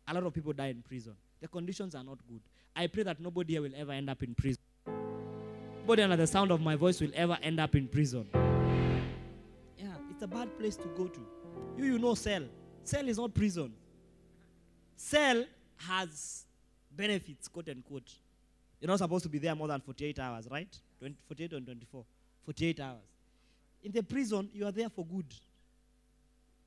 a 0.07 0.13
lot 0.13 0.23
of 0.23 0.33
people 0.33 0.53
die 0.53 0.67
in 0.67 0.81
prison. 0.81 1.13
The 1.39 1.47
conditions 1.47 1.95
are 1.95 2.03
not 2.03 2.17
good. 2.27 2.41
I 2.75 2.87
pray 2.87 3.03
that 3.03 3.19
nobody 3.19 3.53
here 3.53 3.61
will 3.61 3.75
ever 3.75 3.91
end 3.91 4.09
up 4.09 4.21
in 4.23 4.35
prison. 4.35 4.61
Nobody 5.81 6.03
under 6.03 6.15
the 6.17 6.27
sound 6.27 6.51
of 6.51 6.61
my 6.61 6.75
voice 6.75 7.01
will 7.01 7.11
ever 7.15 7.37
end 7.41 7.59
up 7.59 7.75
in 7.75 7.87
prison. 7.87 8.27
Yeah, 9.77 9.87
it's 10.11 10.21
a 10.21 10.27
bad 10.27 10.57
place 10.59 10.75
to 10.77 10.87
go 10.95 11.07
to. 11.07 11.19
You, 11.77 11.85
you 11.85 11.99
know, 11.99 12.13
cell. 12.13 12.43
Cell 12.83 13.07
is 13.07 13.17
not 13.17 13.33
prison. 13.33 13.73
Cell 14.95 15.45
has 15.77 16.45
benefits, 16.95 17.47
quote 17.47 17.69
unquote. 17.69 18.13
You're 18.81 18.87
not 18.87 18.97
supposed 18.97 19.23
to 19.23 19.29
be 19.29 19.37
there 19.37 19.55
more 19.55 19.67
than 19.67 19.79
48 19.79 20.17
hours, 20.19 20.47
right? 20.49 20.75
20, 20.99 21.15
48 21.27 21.53
and 21.53 21.65
24. 21.65 22.03
48 22.45 22.79
hours. 22.79 22.97
In 23.83 23.91
the 23.91 24.01
prison, 24.01 24.49
you 24.53 24.65
are 24.65 24.71
there 24.71 24.89
for 24.89 25.05
good. 25.05 25.31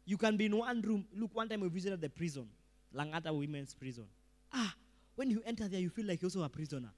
You 0.06 0.16
can 0.16 0.36
be 0.36 0.46
in 0.46 0.56
one 0.56 0.80
room. 0.80 1.04
Look, 1.16 1.34
one 1.34 1.48
time 1.48 1.60
we 1.60 1.68
visited 1.68 2.00
the 2.00 2.08
prison, 2.08 2.46
Langata 2.94 3.36
Women's 3.36 3.74
Prison. 3.74 4.04
Ah, 4.52 4.72
when 5.16 5.30
you 5.30 5.42
enter 5.44 5.66
there, 5.66 5.80
you 5.80 5.90
feel 5.90 6.06
like 6.06 6.22
you're 6.22 6.28
also 6.28 6.42
a 6.44 6.48
prisoner. 6.48 6.90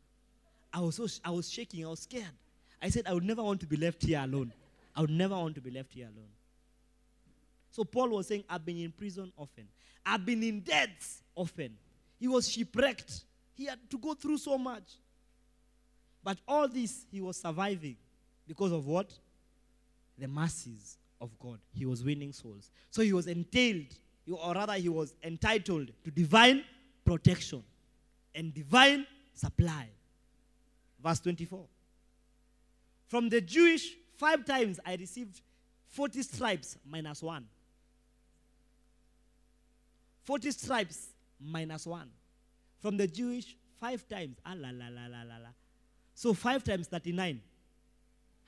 I 0.73 0.81
was, 0.81 0.97
so, 0.97 1.07
I 1.25 1.31
was 1.31 1.51
shaking, 1.51 1.87
I 1.87 1.89
was 1.89 2.01
scared. 2.01 2.25
I 2.83 2.91
said, 2.91 3.07
I 3.07 3.15
would 3.15 3.25
never 3.25 3.43
want 3.43 3.61
to 3.61 3.67
be 3.67 3.77
left 3.77 4.03
here 4.03 4.21
alone. 4.23 4.53
I 4.95 5.01
would 5.01 5.11
never 5.11 5.35
want 5.35 5.55
to 5.55 5.61
be 5.63 5.71
left 5.71 5.95
here 5.95 6.07
alone. 6.07 6.29
So 7.71 7.85
Paul 7.85 8.11
was 8.11 8.27
saying, 8.27 8.45
I've 8.49 8.65
been 8.65 8.79
in 8.79 8.93
prison 8.93 9.33
often. 9.37 9.69
I've 10.05 10.25
been 10.25 10.43
in 10.43 10.61
deaths 10.61 11.23
often. 11.35 11.77
He 12.19 12.29
was 12.29 12.51
shipwrecked. 12.51 13.25
He 13.55 13.67
had 13.67 13.79
to 13.91 13.99
go 13.99 14.15
through 14.15 14.39
so 14.39 14.59
much. 14.59 14.85
But 16.27 16.39
all 16.49 16.67
this, 16.67 17.07
he 17.13 17.21
was 17.21 17.37
surviving 17.37 17.95
because 18.49 18.73
of 18.73 18.85
what? 18.85 19.13
The 20.19 20.27
mercies 20.27 20.99
of 21.21 21.31
God. 21.39 21.61
He 21.73 21.87
was 21.87 22.03
winning 22.03 22.33
souls. 22.33 22.73
So 22.91 23.03
he 23.03 23.13
was 23.13 23.29
entailed, 23.29 23.95
or 24.29 24.53
rather, 24.53 24.73
he 24.73 24.89
was 24.89 25.15
entitled 25.23 25.93
to 26.03 26.11
divine 26.11 26.65
protection 27.05 27.63
and 28.35 28.53
divine 28.53 29.07
supply. 29.35 29.89
Verse 31.01 31.21
24. 31.21 31.65
From 33.07 33.29
the 33.29 33.41
Jewish, 33.41 33.95
five 34.17 34.45
times 34.45 34.81
I 34.85 34.97
received 34.97 35.41
40 35.91 36.23
stripes 36.23 36.77
minus 36.85 37.23
one. 37.23 37.47
40 40.25 40.51
stripes 40.51 41.11
minus 41.41 41.87
one. 41.87 42.11
From 42.81 42.97
the 42.97 43.07
Jewish, 43.07 43.57
five 43.79 44.05
times. 44.09 44.39
Ah, 44.45 44.55
la, 44.57 44.71
la, 44.71 44.89
la, 44.89 45.07
la, 45.07 45.23
la, 45.23 45.37
la. 45.41 45.51
So 46.17 46.33
five 46.33 46.65
times 46.65 46.89
39. 46.89 47.41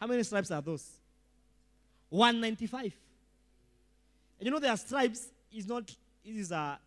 How 0.01 0.07
many 0.07 0.23
stripes 0.23 0.51
are 0.51 0.63
those? 0.63 0.89
195. 2.09 2.83
And 4.39 4.47
you 4.47 4.51
know 4.51 4.59
there 4.59 4.71
are 4.71 4.77
stripes 4.77 5.29
is 5.53 5.67
not, 5.67 5.87
this 6.25 6.37
is 6.37 6.51
a, 6.51 6.79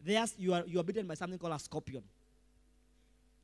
There's, 0.00 0.34
you 0.38 0.54
are, 0.54 0.62
you 0.64 0.78
are 0.78 0.84
bitten 0.84 1.08
by 1.08 1.14
something 1.14 1.38
called 1.38 1.54
a 1.54 1.58
scorpion. 1.58 2.04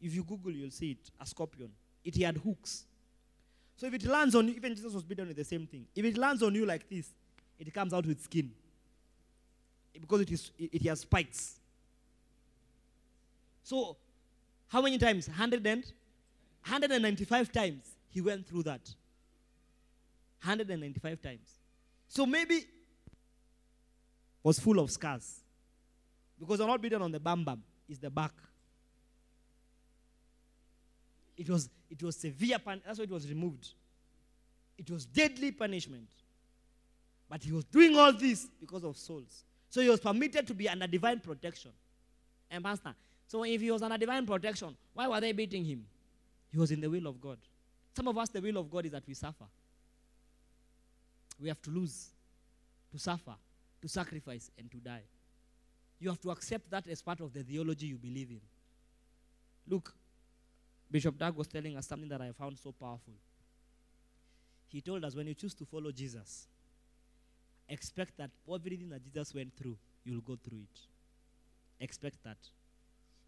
If 0.01 0.14
you 0.14 0.22
Google, 0.22 0.53
you'll 0.53 0.70
see 0.70 0.93
it, 0.93 1.11
a 1.20 1.26
scorpion. 1.26 1.70
It 2.05 2.16
had 2.16 2.37
hooks. 2.37 2.85
So 3.76 3.89
if 3.89 3.95
it 3.95 4.05
lands 4.05 4.37
on 4.37 4.47
you, 4.47 4.55
even 4.55 4.76
Jesus 4.76 4.93
was 4.93 5.03
bitten 5.03 5.26
with 5.26 5.37
the 5.37 5.45
same 5.45 5.66
thing. 5.66 5.85
If 5.97 6.05
it 6.05 6.16
lands 6.16 6.45
on 6.45 6.55
you 6.55 6.64
like 6.64 6.89
this, 6.89 7.09
it 7.59 7.74
comes 7.74 7.93
out 7.93 8.07
with 8.07 8.22
skin. 8.22 8.53
Because 10.01 10.20
it, 10.20 10.30
is, 10.30 10.53
it, 10.57 10.74
it 10.74 10.82
has 10.87 11.01
spikes. 11.01 11.57
So, 13.64 13.97
how 14.75 14.83
many 14.83 14.99
times? 14.99 15.29
100 15.29 15.64
and 15.68 15.85
195 16.66 17.53
times 17.53 17.95
he 18.09 18.20
went 18.20 18.45
through 18.45 18.64
that. 18.64 18.81
195 20.43 21.22
times. 21.22 21.61
So 22.09 22.27
maybe 22.27 22.64
was 24.43 24.59
full 24.59 24.81
of 24.81 24.91
scars. 24.91 25.43
Because 26.41 26.59
I'm 26.59 26.66
not 26.66 26.83
beaten 26.83 27.01
on 27.01 27.12
the 27.12 27.20
bam 27.20 27.45
bam, 27.45 27.62
it's 27.89 28.01
the 28.01 28.11
back. 28.11 28.33
It 31.37 31.49
was, 31.49 31.70
it 31.89 32.03
was 32.03 32.16
severe 32.16 32.59
punishment. 32.59 32.83
That's 32.85 32.99
why 32.99 33.05
it 33.05 33.11
was 33.11 33.29
removed. 33.29 33.68
It 34.77 34.91
was 34.91 35.07
deadly 35.07 35.53
punishment. 35.53 36.09
But 37.31 37.45
he 37.45 37.53
was 37.53 37.64
doing 37.66 37.97
all 37.97 38.12
this 38.12 38.49
because 38.61 38.83
of 38.83 38.97
souls. 38.97 39.45
So 39.70 39.81
he 39.81 39.89
was 39.89 40.01
permitted 40.01 40.49
to 40.49 40.55
be 40.55 40.68
under 40.68 40.89
divine 40.89 41.20
protection. 41.20 41.70
And 42.51 42.64
Pastor, 42.64 42.97
so 43.27 43.45
if 43.45 43.61
he 43.61 43.70
was 43.70 43.83
under 43.83 43.99
divine 43.99 44.27
protection, 44.27 44.77
why 44.93 45.09
were 45.09 45.20
they 45.20 45.33
beating 45.33 45.64
him? 45.64 45.85
He 46.51 46.59
was 46.59 46.70
in 46.70 46.81
the 46.81 46.89
will 46.89 47.07
of 47.07 47.20
God. 47.20 47.39
Some 47.97 48.09
of 48.09 48.18
us, 48.18 48.29
the 48.29 48.41
will 48.41 48.59
of 48.59 48.70
God 48.70 48.87
is 48.87 48.93
that 48.93 49.03
we 49.07 49.14
suffer. 49.14 49.47
We 51.41 51.49
have 51.49 51.61
to 51.62 51.70
lose, 51.70 52.09
to 52.93 52.99
suffer, 52.99 53.35
to 53.83 53.89
sacrifice, 53.89 54.51
and 54.59 54.70
to 54.70 54.77
die. 54.79 55.03
You 55.99 56.09
have 56.11 56.20
to 56.20 56.31
accept 56.31 56.70
that 56.70 56.87
as 56.87 57.03
part 57.03 57.20
of 57.20 57.33
the 57.33 57.43
theology 57.43 57.87
you 57.87 57.97
believe 57.97 58.31
in. 58.31 58.41
Look, 59.66 59.95
Bishop 60.91 61.18
Doug 61.18 61.37
was 61.37 61.49
telling 61.49 61.77
us 61.77 61.87
something 61.87 62.09
that 62.09 62.20
I 62.20 62.31
found 62.33 62.59
so 62.59 62.72
powerful. 62.72 63.14
He 64.68 64.81
told 64.81 65.05
us 65.05 65.14
when 65.14 65.27
you 65.27 65.35
choose 65.35 65.55
to 65.55 65.64
follow 65.64 65.91
Jesus, 65.91 66.47
expect 67.68 68.16
that 68.18 68.31
everything 68.53 68.91
that 68.91 69.03
Jesus 69.03 69.35
went 69.35 69.57
through, 69.57 69.77
you'll 70.05 70.20
go 70.20 70.37
through 70.37 70.59
it. 70.59 70.81
Expect 71.81 72.22
that. 72.25 72.37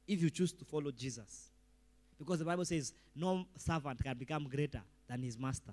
If 0.06 0.22
you 0.22 0.30
choose 0.30 0.52
to 0.52 0.64
follow 0.64 0.90
Jesus, 0.90 1.50
because 2.18 2.38
the 2.38 2.44
Bible 2.44 2.64
says 2.64 2.92
no 3.14 3.46
servant 3.56 4.02
can 4.02 4.16
become 4.16 4.44
greater 4.48 4.80
than 5.08 5.22
his 5.22 5.38
master. 5.38 5.72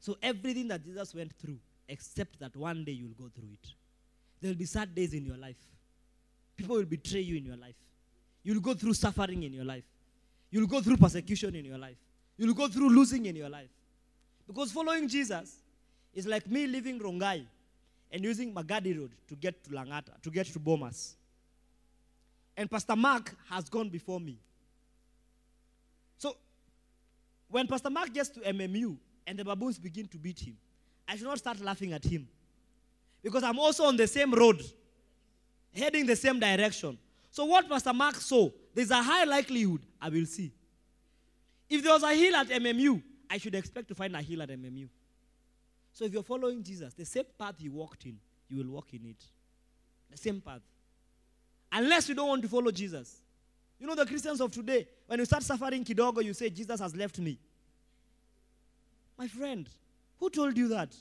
So 0.00 0.16
everything 0.22 0.68
that 0.68 0.84
Jesus 0.84 1.14
went 1.14 1.32
through, 1.32 1.58
except 1.88 2.38
that 2.40 2.54
one 2.56 2.84
day 2.84 2.92
you'll 2.92 3.10
go 3.10 3.30
through 3.34 3.48
it. 3.52 3.68
There 4.40 4.50
will 4.50 4.58
be 4.58 4.66
sad 4.66 4.94
days 4.94 5.14
in 5.14 5.24
your 5.24 5.36
life. 5.36 5.56
People 6.56 6.76
will 6.76 6.84
betray 6.84 7.20
you 7.20 7.36
in 7.36 7.44
your 7.46 7.56
life. 7.56 7.74
You'll 8.42 8.60
go 8.60 8.74
through 8.74 8.94
suffering 8.94 9.42
in 9.42 9.52
your 9.52 9.64
life. 9.64 9.84
You'll 10.50 10.66
go 10.66 10.80
through 10.80 10.98
persecution 10.98 11.54
in 11.56 11.64
your 11.64 11.78
life. 11.78 11.96
You'll 12.36 12.54
go 12.54 12.68
through 12.68 12.90
losing 12.90 13.26
in 13.26 13.36
your 13.36 13.48
life. 13.48 13.70
Because 14.46 14.70
following 14.72 15.08
Jesus 15.08 15.56
is 16.12 16.26
like 16.26 16.48
me 16.48 16.66
leaving 16.66 17.00
Rongai 17.00 17.44
and 18.12 18.24
using 18.24 18.54
Magadi 18.54 18.96
Road 18.98 19.12
to 19.28 19.34
get 19.34 19.64
to 19.64 19.70
Langata, 19.70 20.20
to 20.22 20.30
get 20.30 20.46
to 20.46 20.58
Bomas. 20.60 21.14
And 22.56 22.70
Pastor 22.70 22.96
Mark 22.96 23.34
has 23.50 23.68
gone 23.68 23.88
before 23.88 24.20
me. 24.20 24.38
So, 26.18 26.36
when 27.48 27.66
Pastor 27.66 27.90
Mark 27.90 28.12
gets 28.12 28.28
to 28.30 28.40
MMU 28.40 28.96
and 29.26 29.38
the 29.38 29.44
baboons 29.44 29.78
begin 29.78 30.06
to 30.08 30.18
beat 30.18 30.40
him, 30.40 30.56
I 31.08 31.16
should 31.16 31.26
not 31.26 31.38
start 31.38 31.60
laughing 31.60 31.92
at 31.92 32.04
him. 32.04 32.28
Because 33.22 33.42
I'm 33.42 33.58
also 33.58 33.84
on 33.84 33.96
the 33.96 34.06
same 34.06 34.32
road, 34.32 34.62
heading 35.74 36.06
the 36.06 36.16
same 36.16 36.38
direction. 36.38 36.98
So, 37.30 37.44
what 37.46 37.68
Pastor 37.68 37.92
Mark 37.92 38.16
saw, 38.16 38.50
there's 38.74 38.90
a 38.90 39.02
high 39.02 39.24
likelihood 39.24 39.80
I 40.00 40.08
will 40.08 40.26
see. 40.26 40.52
If 41.68 41.82
there 41.82 41.92
was 41.92 42.02
a 42.02 42.14
hill 42.14 42.36
at 42.36 42.48
MMU, 42.48 43.02
I 43.28 43.38
should 43.38 43.54
expect 43.54 43.88
to 43.88 43.94
find 43.94 44.14
a 44.14 44.22
hill 44.22 44.42
at 44.42 44.50
MMU. 44.50 44.88
So, 45.92 46.04
if 46.04 46.12
you're 46.12 46.22
following 46.22 46.62
Jesus, 46.62 46.94
the 46.94 47.04
same 47.04 47.24
path 47.38 47.56
he 47.58 47.68
walked 47.68 48.04
in, 48.06 48.18
you 48.48 48.58
will 48.58 48.74
walk 48.74 48.92
in 48.92 49.06
it. 49.06 49.24
The 50.10 50.16
same 50.16 50.40
path. 50.40 50.60
Unless 51.74 52.08
you 52.08 52.14
don't 52.14 52.28
want 52.28 52.42
to 52.42 52.48
follow 52.48 52.70
Jesus. 52.70 53.16
You 53.80 53.88
know, 53.88 53.96
the 53.96 54.06
Christians 54.06 54.40
of 54.40 54.52
today, 54.52 54.86
when 55.08 55.18
you 55.18 55.24
start 55.24 55.42
suffering 55.42 55.84
kidogo, 55.84 56.22
you 56.24 56.32
say, 56.32 56.48
Jesus 56.48 56.80
has 56.80 56.94
left 56.94 57.18
me. 57.18 57.36
My 59.18 59.26
friend, 59.26 59.68
who 60.20 60.30
told 60.30 60.56
you 60.56 60.68
that? 60.68 60.94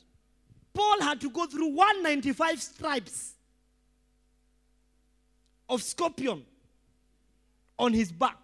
Paul 0.74 1.02
had 1.02 1.22
to 1.22 1.30
go 1.30 1.46
through 1.46 1.68
195 1.68 2.62
stripes 2.62 3.34
of 5.70 5.84
scorpion 5.84 6.44
on 7.78 7.94
his 7.94 8.12
back. 8.12 8.38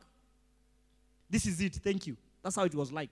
This 1.30 1.48
is 1.48 1.60
it. 1.60 1.76
Thank 1.76 2.06
you. 2.06 2.16
That's 2.44 2.56
how 2.56 2.64
it 2.64 2.76
was 2.76 2.92
like. 2.92 3.10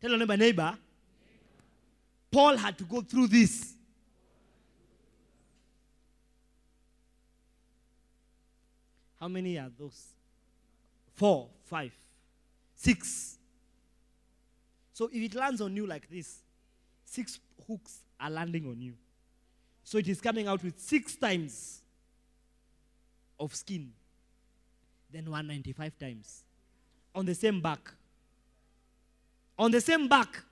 Tell 0.00 0.10
your 0.10 0.18
neighbor, 0.18 0.36
neighbor, 0.36 0.78
Paul 2.30 2.56
had 2.56 2.78
to 2.78 2.84
go 2.84 3.00
through 3.00 3.28
this. 3.28 3.74
How 9.18 9.28
many 9.28 9.58
are 9.58 9.70
those? 9.76 10.00
Four, 11.14 11.48
five, 11.64 11.92
six. 12.76 13.38
So 14.92 15.06
if 15.12 15.22
it 15.22 15.34
lands 15.34 15.60
on 15.60 15.74
you 15.74 15.86
like 15.86 16.08
this, 16.08 16.42
six 17.04 17.40
hooks 17.66 17.98
are 18.20 18.30
landing 18.30 18.66
on 18.66 18.80
you. 18.80 18.94
So 19.82 19.98
it 19.98 20.06
is 20.06 20.20
coming 20.20 20.46
out 20.46 20.62
with 20.62 20.78
six 20.78 21.16
times 21.16 21.82
of 23.40 23.54
skin, 23.54 23.92
then 25.10 25.24
195 25.24 25.98
times 25.98 26.44
on 27.14 27.24
the 27.24 27.34
same 27.34 27.60
back. 27.60 27.92
On 29.58 29.70
the 29.70 29.80
same 29.80 30.08
back. 30.08 30.42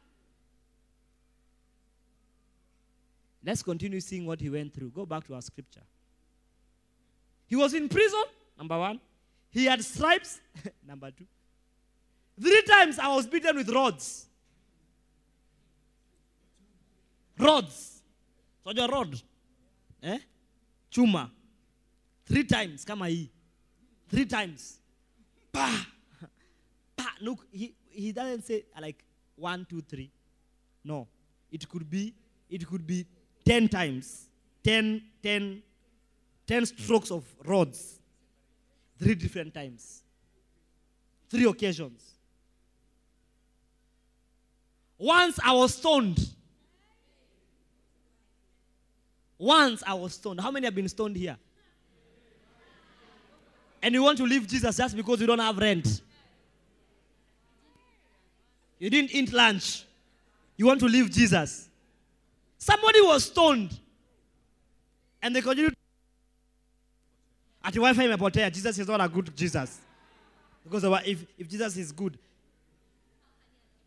Let's 3.44 3.62
continue 3.62 4.00
seeing 4.00 4.26
what 4.26 4.40
he 4.40 4.50
went 4.50 4.74
through. 4.74 4.90
Go 4.90 5.06
back 5.06 5.24
to 5.28 5.34
our 5.34 5.42
scripture. 5.42 5.82
He 7.46 7.54
was 7.54 7.74
in 7.74 7.88
prison, 7.88 8.24
number 8.58 8.76
one. 8.76 9.00
He 9.50 9.66
had 9.66 9.82
stripes, 9.84 10.40
number 10.86 11.10
two. 11.12 11.26
Three 12.40 12.62
times 12.62 12.98
I 12.98 13.08
was 13.14 13.26
beaten 13.26 13.56
with 13.56 13.68
rods. 13.70 14.26
Rods. 17.38 18.02
So 18.64 18.72
your 18.72 18.88
rod. 18.88 19.14
Eh? 20.02 20.18
Chuma. 20.90 21.30
Three 22.26 22.44
times. 22.44 22.84
Hii. 22.84 23.30
Three 24.08 24.24
times. 24.26 24.78
Pa. 25.52 25.86
Pa. 26.96 27.14
Look, 27.20 27.46
he, 27.52 27.74
he 27.96 28.12
doesn't 28.12 28.44
say 28.44 28.64
like 28.80 29.02
one, 29.34 29.66
two, 29.68 29.80
three. 29.80 30.10
No. 30.84 31.08
It 31.50 31.68
could 31.68 31.88
be, 31.88 32.14
it 32.48 32.66
could 32.66 32.86
be 32.86 33.06
ten 33.44 33.68
times. 33.68 34.28
Ten, 34.62 35.02
ten, 35.22 35.62
ten 36.46 36.66
strokes 36.66 37.10
of 37.10 37.24
rods. 37.44 38.00
Three 38.98 39.14
different 39.14 39.54
times. 39.54 40.02
Three 41.28 41.44
occasions. 41.44 42.02
Once 44.98 45.38
I 45.44 45.52
was 45.52 45.74
stoned. 45.74 46.18
Once 49.38 49.82
I 49.86 49.94
was 49.94 50.14
stoned. 50.14 50.40
How 50.40 50.50
many 50.50 50.66
have 50.66 50.74
been 50.74 50.88
stoned 50.88 51.16
here? 51.16 51.36
And 53.82 53.94
you 53.94 54.02
want 54.02 54.18
to 54.18 54.24
leave 54.24 54.46
Jesus 54.46 54.76
just 54.76 54.96
because 54.96 55.20
you 55.20 55.26
don't 55.26 55.38
have 55.38 55.58
rent? 55.58 56.00
You 58.78 58.90
didn't 58.90 59.14
eat 59.14 59.32
lunch. 59.32 59.84
You 60.56 60.66
want 60.66 60.80
to 60.80 60.86
leave 60.86 61.10
Jesus. 61.10 61.68
Somebody 62.58 63.00
was 63.00 63.24
stoned. 63.24 63.78
And 65.22 65.34
they 65.34 65.40
continued. 65.40 65.74
Ati 67.64 67.78
wifi 67.78 68.16
imepotea. 68.16 68.52
Jesus 68.52 68.78
is 68.78 68.88
not 68.88 69.00
a 69.00 69.08
good 69.08 69.34
Jesus. 69.36 69.80
Because 70.62 70.84
if, 71.06 71.24
if 71.38 71.48
Jesus 71.48 71.76
is 71.76 71.92
good, 71.92 72.18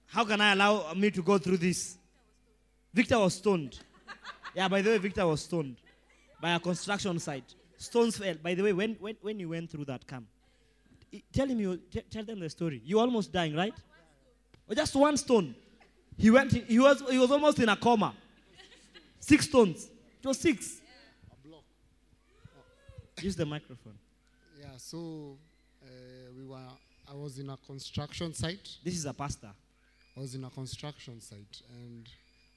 how 0.08 0.26
can 0.26 0.42
I 0.42 0.54
allow 0.54 0.94
me 0.94 1.12
to 1.12 1.22
go 1.22 1.38
through 1.38 1.58
this? 1.58 1.98
Victor 2.94 3.20
was 3.20 3.36
stoned. 3.36 3.80
Yeah, 4.56 4.68
by 4.68 4.82
the 4.82 4.90
way, 4.92 4.98
Victor 4.98 5.28
was 5.28 5.42
stoned 5.42 5.76
by 6.42 6.52
a 6.52 6.60
construction 6.60 7.20
site. 7.20 7.54
Stones 7.78 8.18
fell. 8.18 8.36
By 8.42 8.56
the 8.56 8.64
way, 8.64 8.74
when, 8.74 8.96
when, 9.00 9.16
when 9.22 9.40
you 9.40 9.50
went 9.50 9.70
through 9.70 9.86
that 9.86 10.06
camp, 10.08 10.26
tell 11.32 11.48
him 11.48 11.60
you 11.60 11.80
tell 12.10 12.24
them 12.24 12.40
the 12.40 12.50
story. 12.50 12.82
You're 12.84 13.02
almost 13.02 13.32
dying, 13.32 13.56
right? 13.56 13.74
Just 14.76 14.96
one 14.96 15.18
stone. 15.18 15.56
He 16.18 16.30
went. 16.30 16.52
He 16.52 16.80
was. 16.80 17.04
He 17.10 17.18
was 17.18 17.32
almost 17.32 17.60
in 17.60 17.70
a 17.70 17.76
coma. 17.76 18.14
Six 19.20 19.46
stones. 19.46 19.90
It 20.22 20.28
was 20.28 20.38
six. 20.38 20.82
block 21.44 21.64
Use 23.22 23.36
the 23.36 23.46
microphone. 23.46 23.98
Yeah, 24.60 24.68
so 24.78 25.38
uh, 25.84 25.88
we 26.38 26.46
were. 26.46 26.58
I 27.10 27.14
was 27.16 27.40
in 27.40 27.50
a 27.50 27.58
construction 27.58 28.34
site. 28.34 28.78
This 28.84 28.96
is 28.96 29.06
a 29.06 29.14
pastor. 29.14 29.50
I 30.16 30.20
was 30.20 30.36
in 30.36 30.44
a 30.44 30.50
construction 30.50 31.20
site, 31.22 31.62
and 31.82 32.08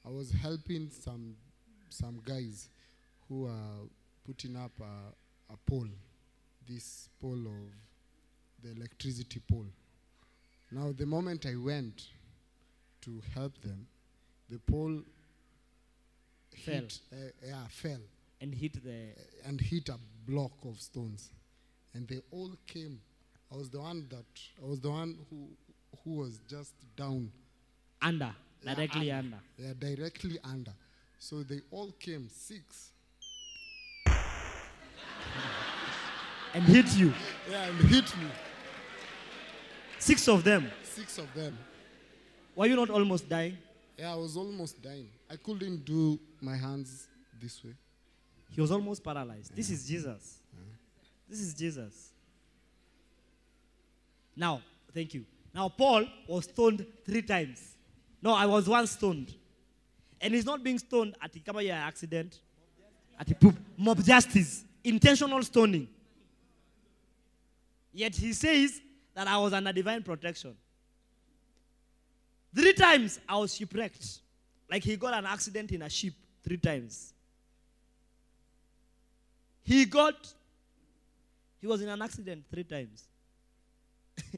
I 0.05 0.11
was 0.11 0.31
helping 0.33 0.91
some 0.91 1.37
some 1.89 2.21
guys 2.25 2.69
who 3.29 3.47
are 3.47 3.87
putting 4.27 4.57
up 4.57 4.73
a, 4.81 5.53
a 5.53 5.57
pole, 5.67 5.89
this 6.69 7.09
pole 7.21 7.47
of 7.47 8.63
the 8.63 8.77
electricity 8.77 9.41
pole. 9.49 9.67
Now, 10.73 10.93
the 10.97 11.05
moment 11.07 11.45
I 11.47 11.55
went 11.57 12.03
to 13.03 13.23
help 13.35 13.61
them, 13.61 13.87
the 14.49 14.59
pole 14.59 15.01
Fell. 16.65 16.75
hit, 16.75 16.99
uh, 17.13 17.17
yeah, 17.47 17.67
fell 17.69 18.01
And 18.41 18.55
hit 18.55 18.83
the. 18.83 19.09
and 19.45 19.61
hit 19.61 19.89
a 19.89 19.99
block 20.27 20.53
of 20.65 20.81
stones, 20.81 21.31
and 21.95 22.09
they 22.09 22.21
all 22.31 22.53
came. 22.67 23.01
I 23.53 23.57
was 23.57 23.69
the 23.71 23.81
one 23.81 24.07
that 24.11 24.25
I 24.63 24.67
was 24.67 24.81
the 24.81 24.91
one 24.91 25.17
who 25.31 25.49
who 26.05 26.17
was 26.21 26.41
just 26.49 26.73
down, 26.97 27.31
Under. 28.01 28.35
Yeah, 28.65 28.75
Directly 28.75 29.11
under. 29.13 29.39
yeah, 29.59 29.73
directly 29.79 30.39
under. 30.45 30.73
So 31.19 31.43
they 31.43 31.61
all 31.71 31.91
came 31.99 32.29
six, 32.31 32.91
And 36.55 36.65
hit 36.65 36.95
you. 36.97 37.13
yeah, 37.51 37.65
and 37.69 37.79
hit 37.89 38.17
me. 38.19 38.27
Six 40.03 40.27
of 40.27 40.43
them. 40.43 40.69
Six 40.83 41.19
of 41.19 41.33
them. 41.33 41.57
Were 42.57 42.67
you 42.67 42.75
not 42.75 42.91
almost 42.91 43.29
dying? 43.29 43.57
Yeah, 43.97 44.13
I 44.13 44.17
was 44.17 44.37
almost 44.37 44.83
dying. 44.83 45.09
I 45.31 45.37
couldn't 45.37 45.85
do 45.85 46.19
my 46.41 46.57
hands 46.57 47.07
this 47.41 47.63
way. 47.63 47.75
He 48.51 48.61
was 48.61 48.73
almost 48.73 49.05
paralyzed. 49.05 49.55
This 49.55 49.71
is 49.71 49.87
Jesus. 49.87 50.41
This 51.29 51.41
is 51.41 51.55
Jesus. 51.55 52.11
Now, 54.35 54.61
thank 54.93 55.15
you. 55.15 55.25
Now, 55.55 55.69
Paul 55.69 56.07
was 56.27 56.47
stoned 56.47 56.85
three 57.07 57.23
times. 57.23 57.77
No, 58.21 58.35
I 58.35 58.47
was 58.47 58.69
once 58.69 58.91
stoned. 58.91 59.33
And 60.21 60.35
he's 60.35 60.45
not 60.45 60.65
being 60.65 60.81
stoned 60.81 61.15
at 61.23 61.33
the 61.33 61.39
Kabaya 61.39 61.75
accident, 61.75 62.41
at 63.21 63.29
the 63.29 63.37
poop. 63.37 63.55
Mob 63.79 64.03
justice, 64.03 64.65
intentional 64.83 65.45
stoning. 65.45 65.87
Yet 67.93 68.17
he 68.17 68.33
says 68.33 68.81
that 69.15 69.29
I 69.29 69.39
was 69.39 69.53
under 69.53 69.73
divine 69.73 70.03
protection. 70.03 70.57
Three 72.55 72.73
times 72.75 73.19
I 73.29 73.37
was 73.37 73.55
shipwrecked. 73.55 74.21
Like 74.71 74.85
he 74.85 74.97
got 74.97 75.15
an 75.15 75.27
accident 75.27 75.73
in 75.73 75.83
a 75.83 75.91
ship 75.91 76.15
three 76.43 76.57
times. 76.59 77.13
He 79.63 79.85
got, 79.85 80.33
he 81.61 81.67
was 81.67 81.83
in 81.83 81.89
an 81.89 82.03
accident 82.03 82.45
three 82.51 82.65
times. 82.65 83.05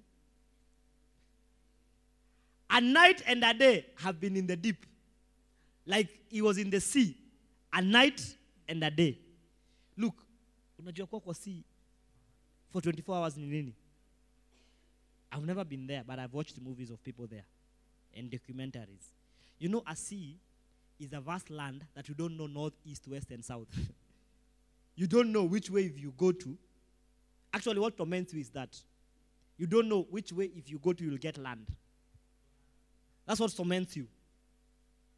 a 2.71 2.81
night 2.81 3.23
and 3.27 3.43
a 3.45 3.55
day 3.55 3.87
have 3.97 4.21
been 4.21 4.37
in 4.37 4.47
the 4.47 4.57
deep. 4.57 4.85
Like 5.87 6.09
he 6.29 6.43
was 6.43 6.59
in 6.59 6.71
the 6.71 6.81
sea. 6.81 7.17
A 7.73 7.83
night 7.83 8.21
and 8.69 8.83
a 8.85 8.91
day. 8.91 9.19
Look, 9.97 10.15
unajua 10.79 11.07
kwa 11.07 11.35
sea 11.35 11.65
for 12.71 12.83
24 12.83 13.17
hours 13.17 13.37
ni 13.37 13.47
nini? 13.47 13.75
I've 15.35 15.45
never 15.45 15.65
been 15.65 15.87
there, 15.87 16.03
but 16.07 16.21
I've 16.21 16.33
watched 16.33 16.61
movies 16.61 16.91
of 16.91 17.03
people 17.03 17.27
there 17.27 17.45
and 18.17 18.31
documentaries. 18.31 19.11
You 19.59 19.69
know, 19.69 19.83
a 19.91 19.97
sea 19.97 20.37
is 21.01 21.13
a 21.13 21.21
vast 21.21 21.51
land 21.51 21.85
that 21.95 22.09
you 22.09 22.15
don't 22.15 22.37
know 22.37 22.47
north, 22.47 22.75
east, 22.85 23.09
west, 23.09 23.33
and 23.33 23.45
south. 23.45 23.67
you 24.95 25.09
don't 25.09 25.33
know 25.33 25.43
which 25.43 25.71
way 25.71 25.83
if 25.83 25.99
you 25.99 26.13
go 26.17 26.31
to. 26.31 26.57
Actually, 27.53 27.81
what 27.81 27.97
torments 27.97 28.33
you 28.33 28.41
is 28.41 28.51
that 28.51 28.77
you 29.57 29.67
don't 29.67 29.89
know 29.89 30.07
which 30.09 30.33
way 30.33 30.51
if 30.57 30.71
you 30.71 30.79
go 30.79 30.93
to 30.93 31.03
you'll 31.05 31.17
get 31.17 31.37
land. 31.37 31.67
That's 33.27 33.41
what 33.41 33.55
torments 33.57 33.97
you, 33.97 34.07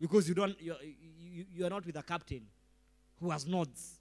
because 0.00 0.28
you 0.28 0.34
don't 0.34 0.58
you're, 0.60 0.76
you, 0.82 1.44
you 1.52 1.66
are 1.66 1.70
not 1.70 1.84
with 1.84 1.96
a 1.96 2.02
captain 2.02 2.42
who 3.20 3.30
has 3.30 3.46
nods 3.46 3.98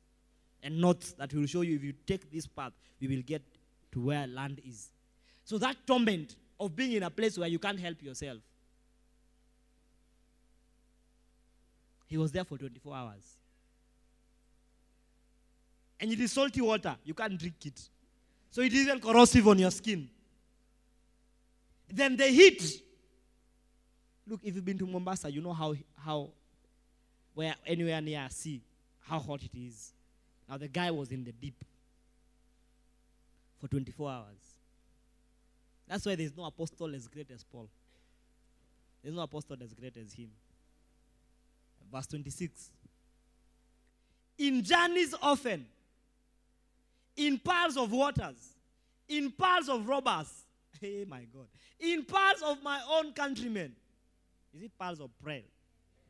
and 0.63 0.80
notes 0.80 1.11
that 1.13 1.34
will 1.34 1.45
show 1.45 1.61
you 1.61 1.76
if 1.76 1.84
you 1.84 1.93
take 2.05 2.32
this 2.32 2.47
path 2.47 2.72
we 3.01 3.07
will 3.07 3.24
get 3.24 3.41
to 3.91 3.99
where 3.99 4.28
land 4.28 4.61
is. 4.66 4.89
So 5.46 5.60
that 5.60 5.78
torment 5.86 6.36
of 6.60 6.76
being 6.76 6.93
in 6.93 7.04
a 7.04 7.10
place 7.10 7.38
where 7.38 7.48
you 7.48 7.60
can't 7.60 7.80
help 7.80 8.02
yourself. 8.02 8.39
He 12.08 12.18
was 12.18 12.32
there 12.32 12.43
for 12.43 12.58
24 12.58 12.96
hours. 12.96 13.38
And 16.00 16.12
it 16.12 16.20
is 16.20 16.32
salty 16.32 16.62
water. 16.62 16.96
You 17.04 17.14
can't 17.14 17.38
drink 17.38 17.66
it. 17.66 17.80
So 18.52 18.62
it 18.62 18.74
isn't 18.74 19.02
corrosive 19.02 19.48
on 19.48 19.60
your 19.60 19.72
skin. 19.72 20.10
Then 21.89 22.18
the 22.18 22.26
heat. 22.26 22.82
Look, 24.28 24.39
if 24.43 24.56
you've 24.56 24.66
been 24.66 24.78
to 24.80 24.88
Mombasa, 24.88 25.32
you 25.32 25.41
know 25.41 25.54
how, 25.54 25.76
how 26.04 26.30
where 27.36 27.54
anywhere 27.66 28.02
near 28.02 28.28
sea, 28.32 28.62
how 29.02 29.20
hot 29.20 29.43
it 29.43 29.58
is. 29.58 29.93
Now 30.50 30.58
the 30.58 30.68
guy 30.68 30.89
was 30.89 31.12
in 31.12 31.24
the 31.24 31.32
deep 31.32 31.64
for 33.60 33.68
24 33.68 34.10
hours. 34.10 34.55
That's 35.88 36.06
why 36.06 36.16
there's 36.16 36.36
no 36.36 36.46
apostle 36.46 36.94
as 36.96 37.08
great 37.08 37.30
as 37.32 37.44
Paul. 37.44 37.70
There's 39.04 39.16
no 39.16 39.22
apostle 39.22 39.58
as 39.64 39.74
great 39.74 39.96
as 39.98 40.14
him. 40.14 40.32
Verse 41.92 42.08
26. 42.08 42.72
In 44.40 44.64
journeys 44.64 45.14
often, 45.22 45.66
in 47.16 47.38
piles 47.40 47.78
of 47.78 47.92
waters, 47.92 48.56
in 49.08 49.32
piles 49.32 49.70
of 49.70 49.88
robbers, 49.88 50.28
hey 50.82 51.06
my 51.08 51.26
God, 51.34 51.48
in 51.80 52.04
piles 52.04 52.42
of 52.42 52.62
my 52.64 52.82
own 52.90 53.14
countrymen. 53.14 53.76
Is 54.56 54.64
it 54.64 54.72
piles 54.78 55.00
of 55.00 55.10
peril? 55.24 55.42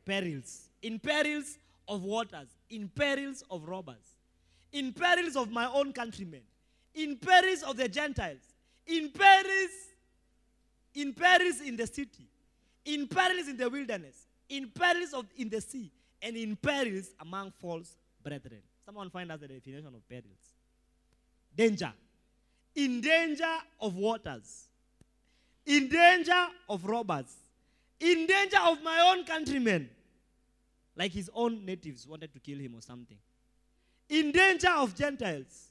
Perils. 0.04 0.68
In 0.82 0.98
perils 0.98 1.58
of 1.88 2.02
waters, 2.02 2.48
in 2.70 2.88
perils 2.88 3.42
of 3.50 3.68
robbers, 3.68 4.16
in 4.72 4.92
perils 4.92 5.36
of 5.36 5.50
my 5.50 5.66
own 5.66 5.92
countrymen, 5.92 6.42
in 6.94 7.16
perils 7.16 7.62
of 7.62 7.76
the 7.76 7.88
Gentiles, 7.88 8.55
in 8.86 9.10
perils, 9.10 9.70
in 10.94 11.12
perils 11.12 11.60
in 11.60 11.76
the 11.76 11.86
city, 11.86 12.28
in 12.84 13.06
perils 13.06 13.48
in 13.48 13.56
the 13.56 13.68
wilderness, 13.68 14.26
in 14.48 14.70
perils 14.70 15.12
of 15.12 15.26
in 15.36 15.48
the 15.48 15.60
sea, 15.60 15.90
and 16.22 16.36
in 16.36 16.56
perils 16.56 17.08
among 17.20 17.52
false 17.60 17.96
brethren. 18.22 18.62
Someone 18.84 19.10
find 19.10 19.30
out 19.32 19.40
the 19.40 19.48
definition 19.48 19.86
of 19.86 20.08
perils. 20.08 20.54
Danger. 21.56 21.92
In 22.74 23.00
danger 23.00 23.56
of 23.80 23.96
waters. 23.96 24.68
In 25.64 25.88
danger 25.88 26.46
of 26.68 26.84
robbers. 26.84 27.34
In 27.98 28.26
danger 28.26 28.58
of 28.64 28.82
my 28.82 29.00
own 29.00 29.24
countrymen. 29.24 29.88
Like 30.94 31.12
his 31.12 31.30
own 31.34 31.64
natives 31.64 32.06
wanted 32.06 32.32
to 32.32 32.38
kill 32.38 32.58
him 32.58 32.74
or 32.76 32.82
something. 32.82 33.18
In 34.08 34.30
danger 34.30 34.70
of 34.76 34.94
Gentiles. 34.94 35.70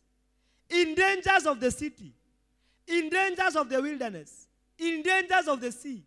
In 0.70 0.96
dangers 0.96 1.46
of 1.46 1.60
the 1.60 1.72
city. 1.72 2.14
In 2.88 3.10
dangers 3.10 3.56
of 3.56 3.70
the 3.70 3.82
wilderness. 3.82 4.48
In 4.78 5.02
dangers 5.02 5.48
of 5.48 5.62
the 5.62 5.72
sea. 5.72 6.04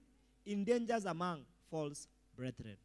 In 0.47 0.65
dangers 0.65 1.05
among 1.05 1.41
false 1.71 2.07
brethren. 2.37 2.77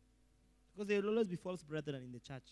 Because 0.73 0.87
there 0.87 1.01
will 1.01 1.09
always 1.09 1.27
be 1.27 1.35
false 1.35 1.61
brethren 1.63 2.01
in 2.03 2.11
the 2.11 2.19
church. 2.19 2.43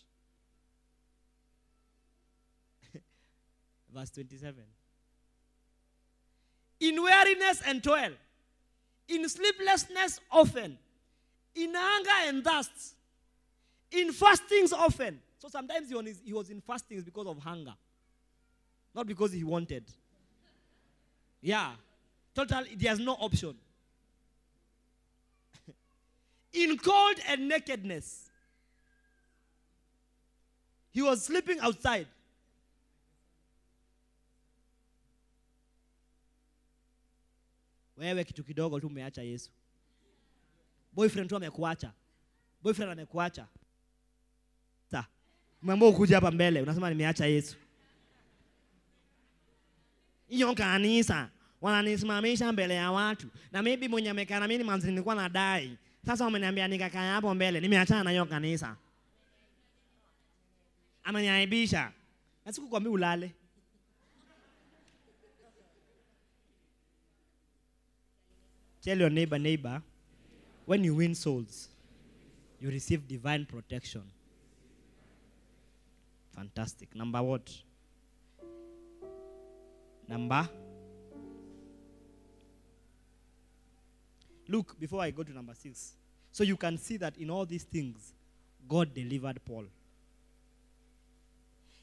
Verse 3.92 4.10
27. 4.10 4.62
In 6.80 7.02
weariness 7.02 7.62
and 7.66 7.82
toil, 7.82 8.12
in 9.08 9.28
sleeplessness 9.28 10.20
often, 10.30 10.78
in 11.54 11.72
hunger 11.74 12.28
and 12.28 12.44
thirst, 12.44 12.94
in 13.90 14.12
fastings 14.12 14.72
often. 14.72 15.20
So 15.38 15.48
sometimes 15.48 15.88
he 15.88 15.94
was, 15.94 16.20
he 16.24 16.32
was 16.32 16.50
in 16.50 16.60
fastings 16.60 17.04
because 17.04 17.26
of 17.26 17.38
hunger, 17.38 17.74
not 18.94 19.06
because 19.06 19.32
he 19.32 19.44
wanted. 19.44 19.84
Yeah, 21.42 21.72
total, 22.34 22.62
there's 22.76 23.00
no 23.00 23.14
option. 23.14 23.56
in 26.52 26.78
cold 26.78 27.16
and 27.28 27.48
nakedness, 27.48 28.30
he 30.92 31.02
was 31.02 31.24
sleeping 31.24 31.58
outside. 31.60 32.06
wewe 37.96 38.24
kitu 38.24 38.44
kidogo 38.44 38.80
tu 38.80 38.86
umeacha 38.86 39.22
yesu. 39.22 39.50
Boyfriend 40.92 41.28
tu 41.28 41.36
amekuacha. 41.36 41.92
Boyfriend 42.62 42.92
amekuacha. 42.92 43.46
Sa. 44.90 45.06
Umeamua 45.62 45.88
ukuja 45.88 46.16
hapa 46.16 46.30
mbele 46.30 46.62
unasema 46.62 46.90
nimeacha 46.90 47.26
yesu 47.26 47.56
hiyo 50.32 50.54
kanisa. 50.54 51.30
Wananisimamisha 51.60 52.52
mbele 52.52 52.74
ya 52.74 52.90
watu. 52.92 53.26
Na 53.52 53.62
maybe 53.62 53.88
mwenye 53.88 54.10
amekaa 54.10 54.40
na 54.40 54.48
mimi 54.48 54.64
manzi 54.64 54.90
nilikuwa 54.90 55.14
nadai 55.14 55.78
sasa 56.06 56.24
wameniambia 56.24 56.68
nikakaa 56.68 57.12
hapo 57.12 57.34
mbele. 57.34 57.60
Nimeachana 57.60 58.04
na 58.04 58.10
hiyo 58.10 58.26
kanisa. 58.26 58.76
Ameniaibisha. 61.04 61.92
Na 62.46 62.90
ulale. 62.90 63.34
Tell 68.82 69.00
your 69.00 69.10
neighbor, 69.10 69.38
neighbor, 69.38 69.82
when 70.66 70.82
you 70.84 70.96
win 70.96 71.14
souls, 71.14 71.68
you 72.60 72.70
receive 72.70 73.06
divine 73.06 73.44
protection. 73.46 74.02
Fantastic. 76.34 76.94
Number 76.96 77.22
what? 77.22 77.48
Number 80.12 80.46
Look, 84.46 84.78
before 84.78 85.00
I 85.00 85.10
go 85.10 85.22
to 85.22 85.32
number 85.32 85.54
six, 85.54 85.92
so 86.30 86.44
you 86.44 86.58
can 86.58 86.76
see 86.76 86.98
that 86.98 87.16
in 87.16 87.30
all 87.30 87.46
these 87.46 87.62
things, 87.62 88.12
God 88.68 88.92
delivered 88.92 89.40
Paul. 89.46 89.64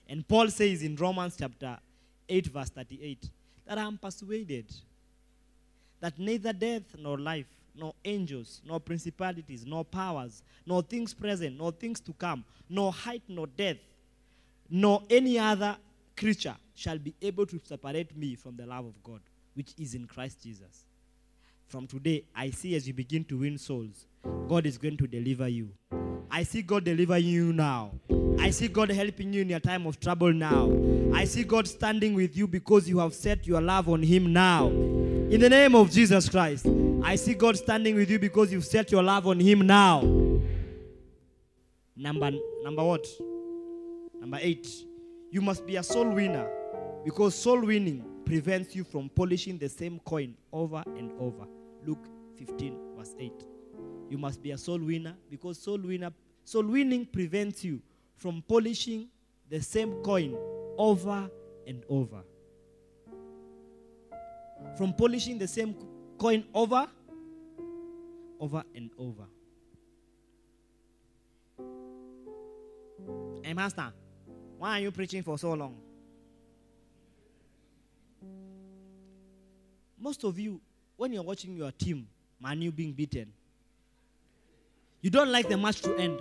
And 0.08 0.28
Paul 0.28 0.50
says 0.50 0.84
in 0.84 0.96
Romans 0.96 1.36
chapter 1.40 1.80
8, 2.28 2.46
verse 2.48 2.70
38, 2.70 3.28
that 3.66 3.80
I 3.80 3.82
am 3.82 3.98
persuaded 3.98 4.72
that 6.00 6.20
neither 6.20 6.54
death 6.54 6.84
nor 7.00 7.18
life, 7.18 7.48
nor 7.76 7.96
angels, 8.06 8.62
nor 8.64 8.80
principalities, 8.80 9.66
nor 9.66 9.84
powers, 9.84 10.44
nor 10.64 10.84
things 10.84 11.16
present, 11.16 11.58
nor 11.58 11.72
things 11.72 12.00
to 12.02 12.14
come, 12.14 12.46
nor 12.70 12.92
height, 12.94 13.24
nor 13.28 13.48
depth, 13.48 13.82
nor 14.70 15.02
any 15.10 15.40
other 15.40 15.76
creature 16.20 16.56
shall 16.76 17.00
be 17.00 17.16
able 17.22 17.46
to 17.46 17.60
separate 17.64 18.16
me 18.16 18.36
from 18.36 18.58
the 18.58 18.66
love 18.66 18.86
of 18.86 19.02
God, 19.04 19.22
which 19.54 19.74
is 19.80 19.96
in 19.96 20.06
Christ 20.06 20.44
Jesus. 20.44 20.86
From 21.68 21.88
today, 21.88 22.26
I 22.36 22.50
see 22.50 22.76
as 22.76 22.88
you 22.88 22.94
begin 22.94 23.24
to 23.26 23.40
win 23.40 23.58
souls, 23.58 24.06
God 24.50 24.66
is 24.66 24.78
going 24.78 24.98
to 24.98 25.08
deliver 25.08 25.48
you. 25.48 25.70
I 26.30 26.44
see 26.44 26.62
God 26.62 26.84
delivering 26.84 27.26
you 27.26 27.54
now. 27.54 27.92
I 28.38 28.50
see 28.50 28.68
God 28.68 28.90
helping 28.90 29.32
you 29.32 29.42
in 29.42 29.50
your 29.50 29.60
time 29.60 29.88
of 29.88 30.00
trouble 30.00 30.34
now. 30.34 30.70
I 31.14 31.24
see 31.26 31.44
God 31.44 31.68
standing 31.68 32.14
with 32.16 32.36
you 32.36 32.48
because 32.48 32.90
you 32.90 33.00
have 33.00 33.14
set 33.14 33.48
your 33.48 33.62
love 33.62 33.88
on 33.88 34.04
Him 34.04 34.34
now. 34.34 34.68
In 34.68 35.40
the 35.40 35.50
name 35.50 35.76
of 35.76 35.90
Jesus 35.90 36.28
Christ, 36.28 36.68
I 37.04 37.16
see 37.16 37.34
God 37.34 37.58
standing 37.58 37.96
with 37.96 38.10
you 38.10 38.20
because 38.20 38.52
you've 38.52 38.66
set 38.66 38.92
your 38.92 39.04
love 39.04 39.26
on 39.26 39.40
Him 39.40 39.66
now. 39.66 40.02
Number, 41.96 42.32
number 42.64 42.84
what? 42.84 43.08
Number 44.20 44.40
eight. 44.42 44.68
You 45.32 45.42
must 45.42 45.66
be 45.66 45.76
a 45.76 45.84
soul 45.84 46.10
winner 46.10 46.48
because 47.06 47.36
soul 47.36 47.62
winning 47.62 48.04
prevents 48.26 48.76
you 48.76 48.84
from 48.84 49.10
polishing 49.10 49.58
the 49.58 49.70
same 49.70 50.00
coin 50.00 50.36
over 50.52 50.84
and 50.86 51.12
over. 51.20 51.46
Luke 51.86 52.08
15, 52.38 52.78
verse 52.98 53.16
8. 53.20 53.32
You 54.10 54.18
must 54.18 54.42
be 54.42 54.52
a 54.52 54.58
soul 54.58 54.80
winner 54.80 55.16
because 55.30 55.60
soul 55.60 55.80
winner 55.80 56.12
soul 56.44 56.64
winning 56.64 57.06
prevents 57.06 57.64
you 57.64 57.82
from 58.16 58.44
polishing 58.48 59.08
the 59.50 59.62
same 59.62 59.94
coin 60.04 60.36
over 60.78 61.30
and 61.68 61.84
over. 61.90 62.24
From 64.78 64.94
polishing 64.94 65.38
the 65.38 65.48
same 65.48 65.76
coin 66.18 66.44
over 66.54 66.88
over 68.40 68.64
and 68.74 68.90
over. 68.98 69.26
Hey 73.44 73.54
master, 73.54 73.94
why 74.60 74.78
are 74.78 74.82
you 74.82 74.92
preaching 74.92 75.24
for 75.24 75.38
so 75.38 75.54
long? 75.54 75.74
Most 79.98 80.26
of 80.26 80.38
you, 80.38 80.60
when 80.98 81.14
you're 81.14 81.24
watching 81.24 81.56
your 81.56 81.72
team, 81.72 82.06
Man 82.42 82.62
U 82.62 82.72
being 82.72 82.92
beaten, 82.92 83.32
you 85.02 85.10
don't 85.10 85.32
like 85.32 85.48
the 85.48 85.56
match 85.56 85.80
to 85.82 85.96
end. 85.96 86.20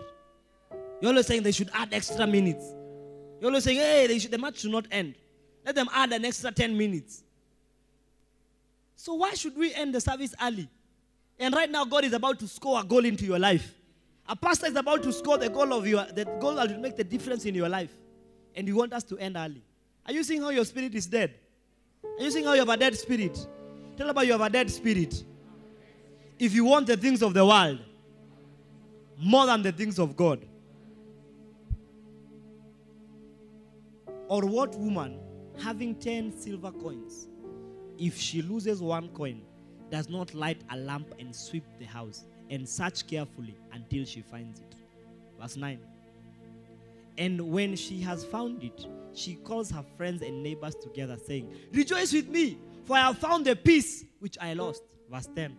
You're 1.01 1.11
always 1.11 1.27
saying 1.27 1.43
they 1.43 1.51
should 1.51 1.71
add 1.75 1.93
extra 1.93 2.29
minutes. 2.29 2.65
You're 3.41 3.51
always 3.51 3.65
saying, 3.65 3.79
hey, 3.79 4.19
should, 4.21 4.31
the 4.31 4.39
match 4.39 4.61
should 4.61 4.71
not 4.71 4.87
end. 4.93 5.17
Let 5.67 5.75
them 5.75 5.89
add 5.93 6.13
an 6.13 6.25
extra 6.25 6.53
10 6.53 6.79
minutes. 6.79 7.25
So 8.95 9.15
why 9.15 9.35
should 9.35 9.57
we 9.57 9.75
end 9.75 9.95
the 9.95 10.01
service 10.01 10.35
early? 10.41 10.69
And 11.41 11.55
right 11.55 11.71
now, 11.71 11.85
God 11.85 12.05
is 12.05 12.13
about 12.13 12.39
to 12.39 12.47
score 12.47 12.81
a 12.81 12.85
goal 12.85 13.05
into 13.05 13.25
your 13.25 13.39
life. 13.41 13.75
A 14.29 14.37
pastor 14.37 14.67
is 14.67 14.77
about 14.77 15.03
to 15.03 15.13
score 15.13 15.39
the 15.39 15.49
goal 15.49 15.73
of 15.73 15.87
your 15.89 16.05
the 16.05 16.25
goal 16.41 16.55
that 16.57 16.71
will 16.71 16.79
make 16.79 16.97
the 16.97 17.05
difference 17.05 17.45
in 17.45 17.55
your 17.55 17.69
life. 17.69 17.91
And 18.59 18.67
you 18.67 18.75
want 18.75 18.93
us 18.93 19.05
to 19.05 19.17
end 19.19 19.37
early. 19.37 19.63
Are 20.05 20.13
you 20.13 20.25
seeing 20.25 20.43
how 20.43 20.49
your 20.49 20.65
spirit 20.65 20.93
is 20.93 21.07
dead? 21.07 21.33
Are 22.03 22.25
you 22.25 22.31
seeing 22.33 22.45
how 22.45 22.55
you 22.55 22.59
have 22.59 22.69
a 22.69 22.77
dead 22.77 22.97
spirit? 22.99 23.47
Tell 23.97 24.11
about 24.11 24.27
you 24.27 24.33
have 24.33 24.41
a 24.41 24.51
dead 24.51 24.69
spirit. 24.69 25.23
If 26.41 26.53
you 26.53 26.65
want 26.65 26.89
the 26.89 26.97
things 26.97 27.23
of 27.23 27.35
the 27.35 27.47
world 27.47 27.79
more 29.17 29.47
than 29.47 29.63
the 29.63 29.71
things 29.71 30.01
of 30.01 30.17
God. 30.17 30.45
Or 34.27 34.45
what 34.45 34.75
woman 34.75 35.21
having 35.63 35.95
10 35.95 36.37
silver 36.37 36.73
coins, 36.73 37.29
if 37.97 38.19
she 38.19 38.43
loses 38.43 38.83
one 38.83 39.09
coin, 39.11 39.41
does 39.89 40.09
not 40.09 40.35
light 40.35 40.63
a 40.71 40.77
lamp 40.77 41.15
and 41.21 41.35
sweep 41.35 41.65
the 41.79 41.87
house 41.87 42.25
and 42.51 42.69
search 42.69 43.07
carefully 43.07 43.57
until 43.73 44.05
she 44.05 44.21
finds 44.21 44.59
it? 44.59 44.75
Verse 45.41 45.57
9. 45.57 45.79
And 47.19 47.51
when 47.51 47.75
she 47.75 48.01
has 48.03 48.25
found 48.25 48.63
it, 48.63 48.87
she 49.13 49.35
calls 49.35 49.71
her 49.73 49.85
friends 49.97 50.23
and 50.23 50.41
neighbors 50.43 50.77
together, 50.77 51.17
saying, 51.17 51.53
Rejoice 51.73 52.13
with 52.13 52.29
me, 52.29 52.59
for 52.85 52.97
I 52.97 53.01
have 53.01 53.19
found 53.19 53.45
the 53.45 53.57
piece 53.57 54.05
which 54.21 54.39
I 54.41 54.55
lost. 54.55 54.85
Verse 55.11 55.29
10. 55.35 55.57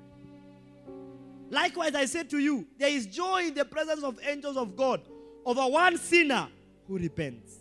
Likewise, 1.50 1.96
I 1.96 2.06
say 2.06 2.24
to 2.24 2.40
you, 2.40 2.66
there 2.78 2.90
is 2.90 3.08
joy 3.08 3.48
in 3.48 3.54
the 3.56 3.66
presence 3.66 4.04
of 4.04 4.20
angels 4.26 4.56
of 4.56 4.78
God 4.78 5.02
over 5.46 5.62
one 5.64 5.98
sinner 5.98 6.48
who 6.88 6.98
repents. 6.98 7.58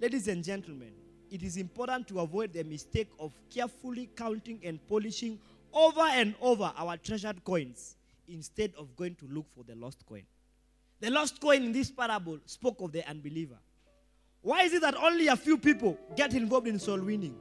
Ladies 0.00 0.28
and 0.28 0.42
gentlemen, 0.42 0.92
it 1.30 1.42
is 1.42 1.58
important 1.58 2.08
to 2.08 2.20
avoid 2.20 2.54
the 2.54 2.64
mistake 2.64 3.08
of 3.18 3.32
carefully 3.50 4.08
counting 4.16 4.60
and 4.64 4.78
polishing 4.86 5.38
over 5.74 6.02
and 6.02 6.34
over 6.40 6.72
our 6.76 6.96
treasured 6.96 7.44
coins 7.44 7.96
instead 8.28 8.72
of 8.78 8.96
going 8.96 9.14
to 9.16 9.26
look 9.26 9.46
for 9.54 9.62
the 9.64 9.74
lost 9.74 10.06
coin. 10.06 10.22
The 11.00 11.10
lost 11.10 11.40
coin 11.40 11.62
in 11.62 11.72
this 11.72 11.90
parable 11.90 12.38
spoke 12.46 12.80
of 12.80 12.92
the 12.92 13.06
unbeliever. 13.08 13.58
Why 14.42 14.62
is 14.62 14.72
it 14.72 14.82
that 14.82 14.94
only 14.96 15.28
a 15.28 15.36
few 15.36 15.58
people 15.58 15.98
get 16.16 16.32
involved 16.34 16.68
in 16.68 16.78
soul 16.78 17.00
winning? 17.00 17.36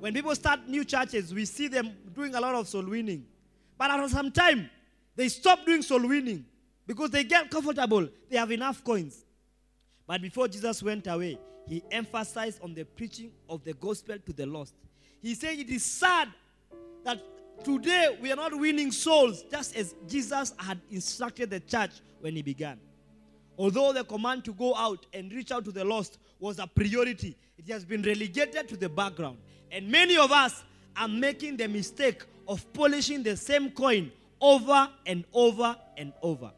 When 0.00 0.14
people 0.14 0.34
start 0.34 0.66
new 0.66 0.84
churches, 0.84 1.32
we 1.34 1.44
see 1.44 1.68
them 1.68 1.92
doing 2.14 2.34
a 2.34 2.40
lot 2.40 2.54
of 2.54 2.66
soul 2.66 2.84
winning. 2.84 3.26
But 3.76 3.90
after 3.90 4.08
some 4.08 4.32
time, 4.32 4.70
they 5.14 5.28
stop 5.28 5.64
doing 5.66 5.82
soul 5.82 6.08
winning 6.08 6.46
because 6.86 7.10
they 7.10 7.24
get 7.24 7.50
comfortable. 7.50 8.08
They 8.28 8.36
have 8.36 8.50
enough 8.50 8.82
coins. 8.82 9.24
But 10.06 10.22
before 10.22 10.48
Jesus 10.48 10.82
went 10.82 11.06
away, 11.06 11.38
he 11.68 11.84
emphasized 11.90 12.60
on 12.62 12.74
the 12.74 12.84
preaching 12.84 13.30
of 13.48 13.62
the 13.62 13.74
gospel 13.74 14.18
to 14.18 14.32
the 14.32 14.46
lost. 14.46 14.74
He 15.20 15.34
said 15.34 15.58
it 15.58 15.68
is 15.68 15.84
sad 15.84 16.28
that 17.04 17.22
today 17.64 18.18
we 18.20 18.32
are 18.32 18.36
not 18.36 18.58
winning 18.58 18.90
souls 18.90 19.44
just 19.50 19.76
as 19.76 19.94
Jesus 20.08 20.54
had 20.58 20.80
instructed 20.90 21.50
the 21.50 21.60
church 21.60 21.90
when 22.20 22.34
he 22.34 22.42
began. 22.42 22.78
Although 23.58 23.92
the 23.92 24.04
command 24.04 24.44
to 24.46 24.52
go 24.54 24.74
out 24.74 25.06
and 25.12 25.30
reach 25.32 25.52
out 25.52 25.64
to 25.66 25.72
the 25.72 25.84
lost 25.84 26.18
was 26.38 26.58
a 26.58 26.66
priority, 26.66 27.36
it 27.58 27.70
has 27.70 27.84
been 27.84 28.02
relegated 28.02 28.68
to 28.68 28.76
the 28.76 28.88
background. 28.88 29.38
And 29.70 29.88
many 29.90 30.16
of 30.16 30.32
us 30.32 30.62
are 30.96 31.08
making 31.08 31.56
the 31.58 31.68
mistake 31.68 32.22
of 32.48 32.70
polishing 32.72 33.22
the 33.22 33.36
same 33.36 33.70
coin 33.70 34.10
over 34.40 34.88
and 35.06 35.24
over 35.32 35.76
and 35.96 36.12
over. 36.22 36.50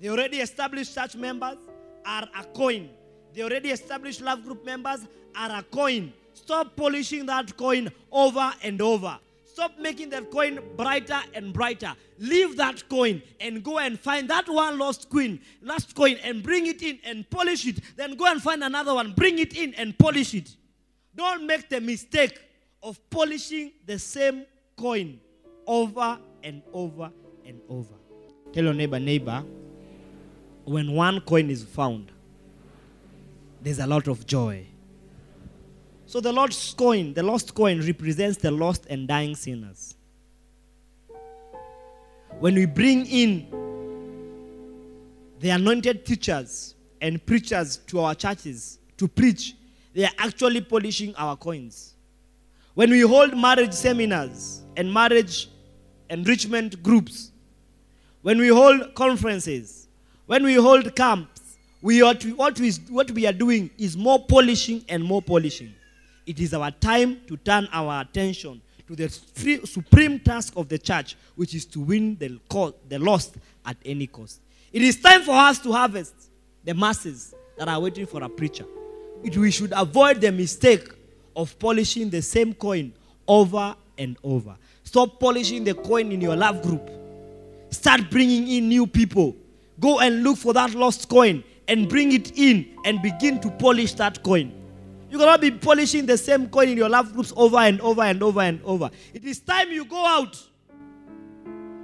The 0.00 0.08
already 0.08 0.38
established 0.38 0.94
church 0.94 1.14
members 1.14 1.56
are 2.04 2.28
a 2.36 2.44
coin. 2.44 2.90
The 3.34 3.42
already 3.44 3.70
established 3.70 4.20
love 4.20 4.42
group 4.44 4.64
members 4.64 5.00
are 5.36 5.58
a 5.58 5.62
coin. 5.62 6.12
Stop 6.34 6.74
polishing 6.74 7.26
that 7.26 7.56
coin 7.56 7.90
over 8.10 8.52
and 8.62 8.80
over. 8.80 9.18
Stop 9.60 9.78
making 9.78 10.08
that 10.08 10.30
coin 10.30 10.58
brighter 10.74 11.20
and 11.34 11.52
brighter. 11.52 11.92
Leave 12.18 12.56
that 12.56 12.88
coin 12.88 13.20
and 13.40 13.62
go 13.62 13.78
and 13.78 14.00
find 14.00 14.26
that 14.30 14.48
one 14.48 14.78
lost 14.78 15.10
coin, 15.10 15.38
last 15.60 15.94
coin, 15.94 16.16
and 16.24 16.42
bring 16.42 16.66
it 16.66 16.80
in 16.80 16.98
and 17.04 17.28
polish 17.28 17.66
it. 17.66 17.78
Then 17.94 18.14
go 18.14 18.24
and 18.24 18.40
find 18.40 18.64
another 18.64 18.94
one, 18.94 19.12
bring 19.12 19.38
it 19.38 19.54
in 19.54 19.74
and 19.74 19.98
polish 19.98 20.32
it. 20.32 20.56
Don't 21.14 21.46
make 21.46 21.68
the 21.68 21.78
mistake 21.78 22.40
of 22.82 22.98
polishing 23.10 23.72
the 23.84 23.98
same 23.98 24.46
coin 24.78 25.20
over 25.66 26.18
and 26.42 26.62
over 26.72 27.10
and 27.44 27.60
over. 27.68 27.92
Tell 28.54 28.64
your 28.64 28.72
neighbor, 28.72 28.98
neighbor, 28.98 29.44
when 30.64 30.92
one 30.92 31.20
coin 31.20 31.50
is 31.50 31.64
found, 31.64 32.10
there's 33.60 33.78
a 33.78 33.86
lot 33.86 34.08
of 34.08 34.26
joy. 34.26 34.69
So 36.10 36.18
the 36.18 36.32
lost 36.32 36.76
coin, 36.76 37.14
the 37.14 37.22
lost 37.22 37.54
coin 37.54 37.86
represents 37.86 38.36
the 38.36 38.50
lost 38.50 38.84
and 38.90 39.06
dying 39.06 39.36
sinners. 39.36 39.94
When 42.40 42.56
we 42.56 42.66
bring 42.66 43.06
in 43.06 43.46
the 45.38 45.50
anointed 45.50 46.04
teachers 46.04 46.74
and 47.00 47.24
preachers 47.24 47.76
to 47.86 48.00
our 48.00 48.16
churches 48.16 48.80
to 48.96 49.06
preach, 49.06 49.54
they 49.94 50.02
are 50.02 50.10
actually 50.18 50.62
polishing 50.62 51.14
our 51.14 51.36
coins. 51.36 51.94
When 52.74 52.90
we 52.90 53.02
hold 53.02 53.38
marriage 53.38 53.72
seminars 53.72 54.62
and 54.76 54.92
marriage 54.92 55.48
enrichment 56.08 56.82
groups, 56.82 57.30
when 58.22 58.38
we 58.38 58.48
hold 58.48 58.96
conferences, 58.96 59.86
when 60.26 60.42
we 60.42 60.54
hold 60.54 60.96
camps, 60.96 61.56
we 61.80 62.02
ought 62.02 62.20
to, 62.22 62.34
what, 62.34 62.58
we, 62.58 62.72
what 62.88 63.12
we 63.12 63.28
are 63.28 63.32
doing 63.32 63.70
is 63.78 63.96
more 63.96 64.18
polishing 64.18 64.84
and 64.88 65.04
more 65.04 65.22
polishing. 65.22 65.72
It 66.30 66.38
is 66.38 66.54
our 66.54 66.70
time 66.70 67.22
to 67.26 67.36
turn 67.36 67.66
our 67.72 68.02
attention 68.02 68.62
to 68.86 68.94
the 68.94 69.08
supreme 69.08 70.20
task 70.20 70.52
of 70.54 70.68
the 70.68 70.78
church, 70.78 71.16
which 71.34 71.56
is 71.56 71.64
to 71.66 71.80
win 71.80 72.16
the, 72.20 72.38
the 72.88 73.00
lost 73.00 73.34
at 73.66 73.76
any 73.84 74.06
cost. 74.06 74.40
It 74.72 74.80
is 74.80 75.00
time 75.00 75.22
for 75.22 75.32
us 75.34 75.58
to 75.58 75.72
harvest 75.72 76.14
the 76.62 76.72
masses 76.72 77.34
that 77.58 77.66
are 77.66 77.80
waiting 77.80 78.06
for 78.06 78.22
a 78.22 78.28
preacher. 78.28 78.64
It, 79.24 79.36
we 79.36 79.50
should 79.50 79.72
avoid 79.74 80.20
the 80.20 80.30
mistake 80.30 80.88
of 81.34 81.58
polishing 81.58 82.10
the 82.10 82.22
same 82.22 82.54
coin 82.54 82.92
over 83.26 83.74
and 83.98 84.16
over. 84.22 84.56
Stop 84.84 85.18
polishing 85.18 85.64
the 85.64 85.74
coin 85.74 86.12
in 86.12 86.20
your 86.20 86.36
love 86.36 86.62
group. 86.62 86.88
Start 87.70 88.08
bringing 88.08 88.46
in 88.46 88.68
new 88.68 88.86
people. 88.86 89.34
Go 89.80 89.98
and 89.98 90.22
look 90.22 90.38
for 90.38 90.52
that 90.52 90.74
lost 90.74 91.08
coin 91.08 91.42
and 91.66 91.88
bring 91.88 92.12
it 92.12 92.38
in 92.38 92.68
and 92.84 93.02
begin 93.02 93.40
to 93.40 93.50
polish 93.50 93.94
that 93.94 94.22
coin. 94.22 94.59
You 95.10 95.18
cannot 95.18 95.40
be 95.40 95.50
polishing 95.50 96.06
the 96.06 96.16
same 96.16 96.48
coin 96.48 96.68
in 96.68 96.76
your 96.78 96.88
love 96.88 97.12
groups 97.12 97.32
over 97.36 97.58
and 97.58 97.80
over 97.80 98.02
and 98.02 98.22
over 98.22 98.40
and 98.40 98.60
over. 98.62 98.90
It 99.12 99.24
is 99.24 99.40
time 99.40 99.72
you 99.72 99.84
go 99.84 100.06
out 100.06 100.40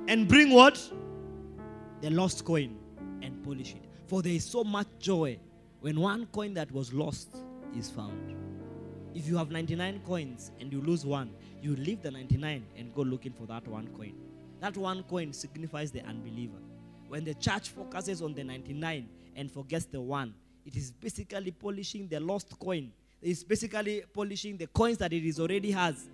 and 0.07 0.29
bring 0.29 0.53
what? 0.53 0.81
The 2.03 2.11
lost 2.11 2.45
coin 2.45 2.79
and 3.22 3.43
polish 3.43 3.74
it. 3.74 3.83
For 4.07 4.22
there 4.22 4.33
is 4.33 4.45
so 4.45 4.62
much 4.62 4.87
joy 5.01 5.41
when 5.81 5.99
one 5.99 6.27
coin 6.27 6.55
that 6.55 6.70
was 6.70 6.93
lost 6.93 7.37
is 7.77 7.91
found. 7.91 8.35
If 9.12 9.27
you 9.27 9.37
have 9.39 9.51
99 9.51 10.03
coins 10.07 10.53
and 10.61 10.72
you 10.72 10.81
lose 10.81 11.05
one, 11.05 11.31
you 11.61 11.74
leave 11.74 12.03
the 12.03 12.12
99 12.12 12.64
and 12.77 12.95
go 12.95 13.03
looking 13.03 13.33
for 13.33 13.47
that 13.47 13.66
one 13.66 13.89
coin. 13.89 14.14
That 14.61 14.77
one 14.77 15.03
coin 15.03 15.33
signifies 15.33 15.91
the 15.91 16.03
unbeliever. 16.03 16.59
When 17.09 17.24
the 17.24 17.35
church 17.35 17.70
focuses 17.70 18.22
on 18.22 18.35
the 18.35 18.45
99 18.45 19.09
and 19.35 19.51
forgets 19.51 19.87
the 19.87 20.01
one, 20.01 20.35
it 20.64 20.77
is 20.77 20.93
basically 20.93 21.51
polishing 21.51 22.07
the 22.09 22.20
lost 22.20 22.57
coin. 22.59 22.93
It's 23.23 23.43
basically 23.43 24.03
polishing 24.12 24.57
the 24.57 24.67
coins 24.67 24.99
that 24.99 25.12
it 25.12 25.25
is 25.25 25.41
already 25.41 25.71
has 25.73 26.09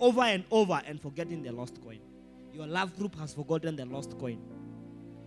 over 0.00 0.22
and 0.22 0.44
over 0.50 0.80
and 0.86 1.00
forgetting 1.00 1.42
the 1.42 1.52
lost 1.52 1.80
coin. 1.82 2.00
Your 2.52 2.66
love 2.66 2.96
group 2.96 3.18
has 3.18 3.34
forgotten 3.34 3.76
the 3.76 3.84
lost 3.84 4.18
coin. 4.18 4.40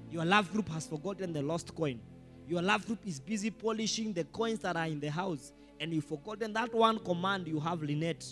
Your 0.09 0.25
love 0.25 0.51
group 0.51 0.67
has 0.69 0.87
forgotten 0.87 1.33
the 1.33 1.41
lost 1.41 1.75
coin. 1.75 1.99
Your 2.47 2.61
love 2.63 2.85
group 2.87 2.99
is 3.05 3.19
busy 3.19 3.51
polishing 3.51 4.11
the 4.13 4.23
coins 4.25 4.59
that 4.59 4.75
are 4.75 4.87
in 4.87 4.99
the 4.99 5.11
house, 5.11 5.53
and 5.79 5.93
you've 5.93 6.05
forgotten 6.05 6.51
that 6.53 6.73
one 6.73 6.97
command 6.99 7.47
you 7.47 7.59
have, 7.59 7.83
Lynette, 7.83 8.25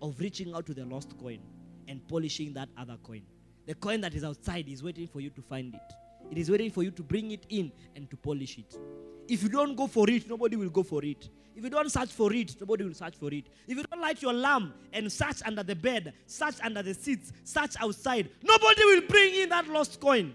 of 0.00 0.18
reaching 0.20 0.54
out 0.54 0.66
to 0.66 0.74
the 0.74 0.84
lost 0.84 1.18
coin 1.18 1.40
and 1.88 2.06
polishing 2.06 2.52
that 2.54 2.68
other 2.78 2.96
coin. 3.02 3.22
The 3.66 3.74
coin 3.74 4.00
that 4.02 4.14
is 4.14 4.22
outside 4.22 4.68
is 4.68 4.82
waiting 4.82 5.08
for 5.08 5.20
you 5.20 5.30
to 5.30 5.42
find 5.42 5.74
it. 5.74 5.80
It 6.30 6.38
is 6.38 6.50
waiting 6.50 6.70
for 6.70 6.84
you 6.84 6.92
to 6.92 7.02
bring 7.02 7.32
it 7.32 7.46
in 7.48 7.72
and 7.96 8.08
to 8.10 8.16
polish 8.16 8.58
it. 8.58 8.78
If 9.28 9.42
you 9.42 9.48
don't 9.48 9.76
go 9.76 9.86
for 9.88 10.08
it, 10.08 10.28
nobody 10.28 10.56
will 10.56 10.70
go 10.70 10.82
for 10.82 11.04
it. 11.04 11.28
If 11.54 11.64
you 11.64 11.70
don't 11.70 11.90
search 11.90 12.10
for 12.10 12.32
it, 12.32 12.56
nobody 12.60 12.84
will 12.84 12.94
search 12.94 13.14
for 13.16 13.32
it. 13.32 13.44
If 13.66 13.76
you 13.76 13.84
don't 13.84 14.00
light 14.00 14.22
your 14.22 14.32
lamp 14.32 14.74
and 14.92 15.10
search 15.12 15.42
under 15.44 15.62
the 15.62 15.76
bed, 15.76 16.14
search 16.26 16.54
under 16.62 16.82
the 16.82 16.94
seats, 16.94 17.32
search 17.44 17.74
outside, 17.80 18.30
nobody 18.42 18.84
will 18.84 19.02
bring 19.02 19.34
in 19.34 19.48
that 19.50 19.68
lost 19.68 20.00
coin. 20.00 20.34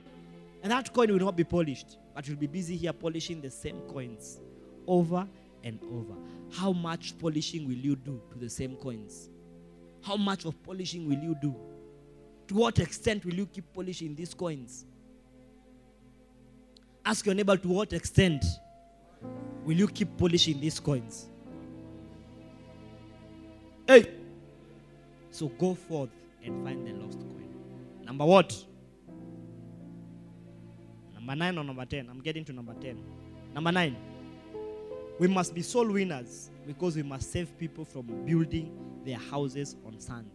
And 0.64 0.72
that 0.72 0.94
coin 0.94 1.12
will 1.12 1.20
not 1.20 1.36
be 1.36 1.44
polished, 1.44 1.98
but 2.14 2.28
you'll 2.28 2.38
be 2.38 2.48
busy 2.48 2.76
here 2.76 2.94
polishing 2.94 3.42
the 3.42 3.50
same 3.50 3.80
coins 3.92 4.40
over 4.86 5.28
and 5.64 5.80
over. 5.92 6.14
How 6.52 6.72
much 6.72 7.18
polishing 7.18 7.68
will 7.68 7.76
you 7.76 7.96
do 7.96 8.22
to 8.32 8.38
the 8.38 8.50
same 8.50 8.76
coins? 8.76 9.30
How 10.02 10.18
much 10.18 10.46
of 10.46 10.62
polishing 10.64 11.08
will 11.08 11.20
you 11.20 11.36
do? 11.42 11.56
To 12.48 12.54
what 12.54 12.80
extent 12.80 13.26
will 13.26 13.34
you 13.34 13.46
keep 13.46 13.74
polishing 13.74 14.16
these 14.16 14.34
coins? 14.34 14.86
Ask 17.06 17.26
your 17.26 17.36
neighbor 17.36 17.58
to 17.58 17.68
what 17.68 17.94
extent 17.94 18.46
will 19.66 19.78
you 19.78 19.88
keep 19.88 20.18
polishing 20.18 20.60
these 20.60 20.80
coins? 20.80 21.28
Hey! 23.88 24.12
So 25.32 25.48
go 25.48 25.76
forth 25.76 26.10
and 26.44 26.64
find 26.64 26.86
the 26.86 26.94
lost 26.94 27.20
coin. 27.20 27.50
Number 28.04 28.26
what? 28.26 28.66
Number 31.14 31.36
nine 31.36 31.58
or 31.58 31.64
number 31.64 31.86
ten? 31.86 32.10
I'm 32.10 32.22
getting 32.22 32.44
to 32.46 32.54
number 32.54 32.74
ten. 32.82 33.04
Number 33.54 33.72
nine. 33.72 33.96
We 35.20 35.28
must 35.28 35.56
be 35.56 35.62
soul 35.62 35.92
winners 35.92 36.50
because 36.66 36.96
we 36.96 37.04
must 37.04 37.32
save 37.32 37.58
people 37.58 37.86
from 37.86 38.06
building 38.26 38.72
their 39.04 39.18
houses 39.18 39.76
on 39.86 40.00
sand. 40.00 40.30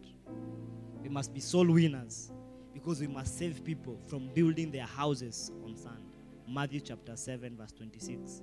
We 1.01 1.09
must 1.09 1.33
be 1.33 1.39
soul 1.39 1.67
winners 1.67 2.31
because 2.73 2.99
we 2.99 3.07
must 3.07 3.37
save 3.37 3.63
people 3.63 3.97
from 4.07 4.27
building 4.33 4.71
their 4.71 4.85
houses 4.85 5.51
on 5.63 5.75
sand. 5.77 6.03
Matthew 6.47 6.81
chapter 6.81 7.15
7, 7.15 7.55
verse 7.55 7.71
26. 7.71 8.41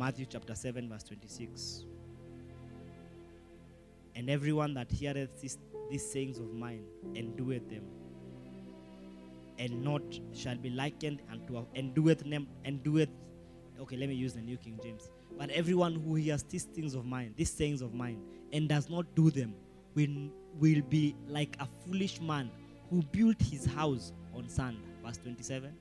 Matthew 0.00 0.24
chapter 0.24 0.54
7, 0.54 0.88
verse 0.88 1.02
26. 1.02 1.84
And 4.16 4.30
everyone 4.30 4.72
that 4.72 4.90
heareth 4.90 5.42
this, 5.42 5.58
these 5.90 6.10
sayings 6.10 6.38
of 6.38 6.54
mine 6.54 6.84
and 7.14 7.36
doeth 7.36 7.68
them, 7.68 7.84
and 9.58 9.84
not 9.84 10.00
shall 10.32 10.56
be 10.56 10.70
likened 10.70 11.20
unto 11.30 11.58
a, 11.58 11.66
and 11.74 11.94
doeth 11.94 12.20
them 12.20 12.48
and 12.64 12.82
doeth 12.82 13.10
okay 13.78 13.96
let 13.98 14.08
me 14.08 14.14
use 14.14 14.32
the 14.32 14.40
new 14.40 14.56
king 14.56 14.80
james. 14.82 15.10
But 15.38 15.50
everyone 15.50 15.96
who 15.96 16.14
hears 16.14 16.44
these 16.44 16.64
things 16.64 16.94
of 16.94 17.04
mine 17.04 17.34
these 17.36 17.52
sayings 17.52 17.82
of 17.82 17.92
mine 17.92 18.22
and 18.54 18.70
does 18.70 18.88
not 18.88 19.14
do 19.14 19.30
them 19.30 19.52
will, 19.94 20.30
will 20.58 20.80
be 20.88 21.14
like 21.28 21.58
a 21.60 21.68
foolish 21.84 22.22
man 22.22 22.50
who 22.88 23.02
built 23.12 23.36
his 23.42 23.66
house 23.66 24.14
on 24.34 24.48
sand. 24.48 24.78
Verse 25.04 25.18
27 25.18 25.74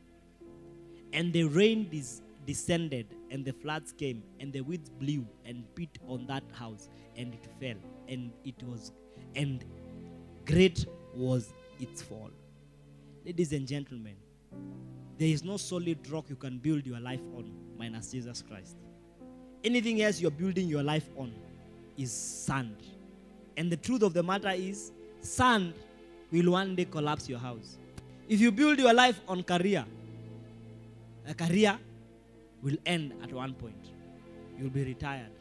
and 1.14 1.32
the 1.32 1.46
rain 1.46 1.88
dis- 1.90 2.22
descended 2.46 3.08
and 3.32 3.46
the 3.46 3.54
floods 3.54 3.92
came 3.92 4.24
and 4.40 4.52
the 4.52 4.62
winds 4.62 4.90
blew 4.90 5.26
and 5.46 5.64
beat 5.76 6.00
on 6.08 6.26
that 6.28 6.44
house 6.54 6.90
and 7.16 7.34
it 7.34 7.48
fell 7.60 7.78
and 8.08 8.32
it 8.44 8.62
was 8.64 8.92
and 9.36 9.66
great 10.46 10.86
was 11.16 11.54
its 11.80 12.02
fall 12.02 12.32
Ladies 13.26 13.52
and 13.54 13.68
gentlemen, 13.68 14.16
there 15.18 15.28
is 15.28 15.44
no 15.44 15.58
solid 15.58 16.10
rock 16.10 16.26
you 16.30 16.36
can 16.36 16.58
build 16.58 16.86
your 16.86 17.00
life 17.00 17.20
on 17.36 17.52
minus 17.78 18.12
Jesus 18.12 18.42
Christ. 18.42 18.78
Anything 19.64 20.02
else 20.02 20.22
you're 20.22 20.32
building 20.32 20.68
your 20.68 20.84
life 20.84 21.10
on 21.18 21.32
is 21.98 22.12
sand. 22.12 22.78
And 23.58 23.72
the 23.72 23.78
truth 23.78 24.04
of 24.04 24.14
the 24.14 24.24
matter 24.24 24.50
is, 24.50 24.92
sand 25.22 25.74
will 26.32 26.54
one 26.54 26.76
day 26.76 26.86
collapse 26.86 27.28
your 27.28 27.40
house. 27.40 27.78
If 28.28 28.40
you 28.40 28.52
build 28.52 28.80
your 28.80 28.94
life 28.94 29.20
on 29.28 29.44
career, 29.44 29.86
a 31.28 31.34
career 31.34 31.78
will 32.62 32.78
end 32.86 33.14
at 33.24 33.32
one 33.34 33.54
point. 33.54 33.92
You'll 34.58 34.70
be 34.70 34.84
retired. 34.84 35.32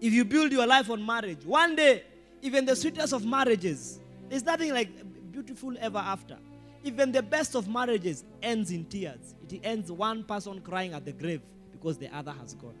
If 0.00 0.12
you 0.12 0.24
build 0.24 0.52
your 0.52 0.66
life 0.66 0.90
on 0.90 1.04
marriage, 1.04 1.44
one 1.44 1.76
day, 1.76 2.04
even 2.42 2.64
the 2.64 2.76
sweetest 2.76 3.12
of 3.12 3.24
marriages, 3.24 4.00
there's 4.28 4.44
nothing 4.44 4.72
like 4.72 4.90
beautiful 5.32 5.74
ever 5.80 5.98
after. 5.98 6.38
Even 6.84 7.10
the 7.12 7.22
best 7.22 7.54
of 7.54 7.68
marriages 7.68 8.24
ends 8.42 8.70
in 8.70 8.84
tears. 8.84 9.34
It 9.48 9.60
ends 9.64 9.90
one 9.90 10.22
person 10.24 10.60
crying 10.60 10.92
at 10.94 11.04
the 11.04 11.12
grave 11.12 11.42
because 11.72 11.98
the 11.98 12.14
other 12.14 12.32
has 12.32 12.54
gone. 12.54 12.74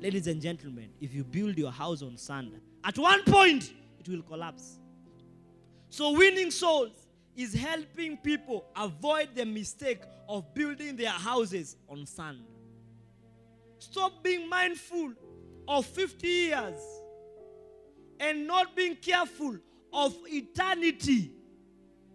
Ladies 0.00 0.26
and 0.26 0.40
gentlemen, 0.40 0.90
if 1.00 1.14
you 1.14 1.24
build 1.24 1.58
your 1.58 1.70
house 1.72 2.02
on 2.02 2.16
sand, 2.16 2.52
at 2.84 2.98
one 2.98 3.22
point 3.24 3.72
it 3.98 4.08
will 4.08 4.22
collapse. 4.22 4.78
So, 5.90 6.12
winning 6.12 6.50
souls 6.50 6.92
is 7.36 7.54
helping 7.54 8.16
people 8.18 8.64
avoid 8.76 9.30
the 9.34 9.44
mistake 9.46 10.00
of 10.28 10.52
building 10.54 10.96
their 10.96 11.10
houses 11.10 11.76
on 11.88 12.06
sand. 12.06 12.44
Stop 13.78 14.22
being 14.22 14.48
mindful 14.48 15.12
of 15.66 15.86
50 15.86 16.26
years 16.26 16.80
and 18.20 18.46
not 18.46 18.76
being 18.76 18.96
careful 18.96 19.56
of 19.92 20.14
eternity 20.26 21.32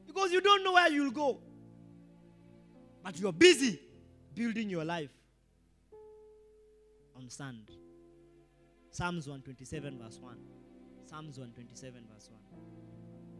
because 0.05 0.31
you 0.31 0.41
don't 0.41 0.63
know 0.63 0.73
where 0.73 0.89
you'll 0.91 1.11
go. 1.11 1.39
But 3.03 3.19
you're 3.19 3.33
busy 3.33 3.79
building 4.35 4.69
your 4.69 4.85
life 4.85 5.11
on 7.15 7.29
sand. 7.29 7.71
Psalms 8.91 9.27
127, 9.27 9.99
verse 9.99 10.19
1. 10.19 10.37
Psalms 11.05 11.39
127, 11.39 12.03
verse 12.13 12.29
1. 12.31 12.39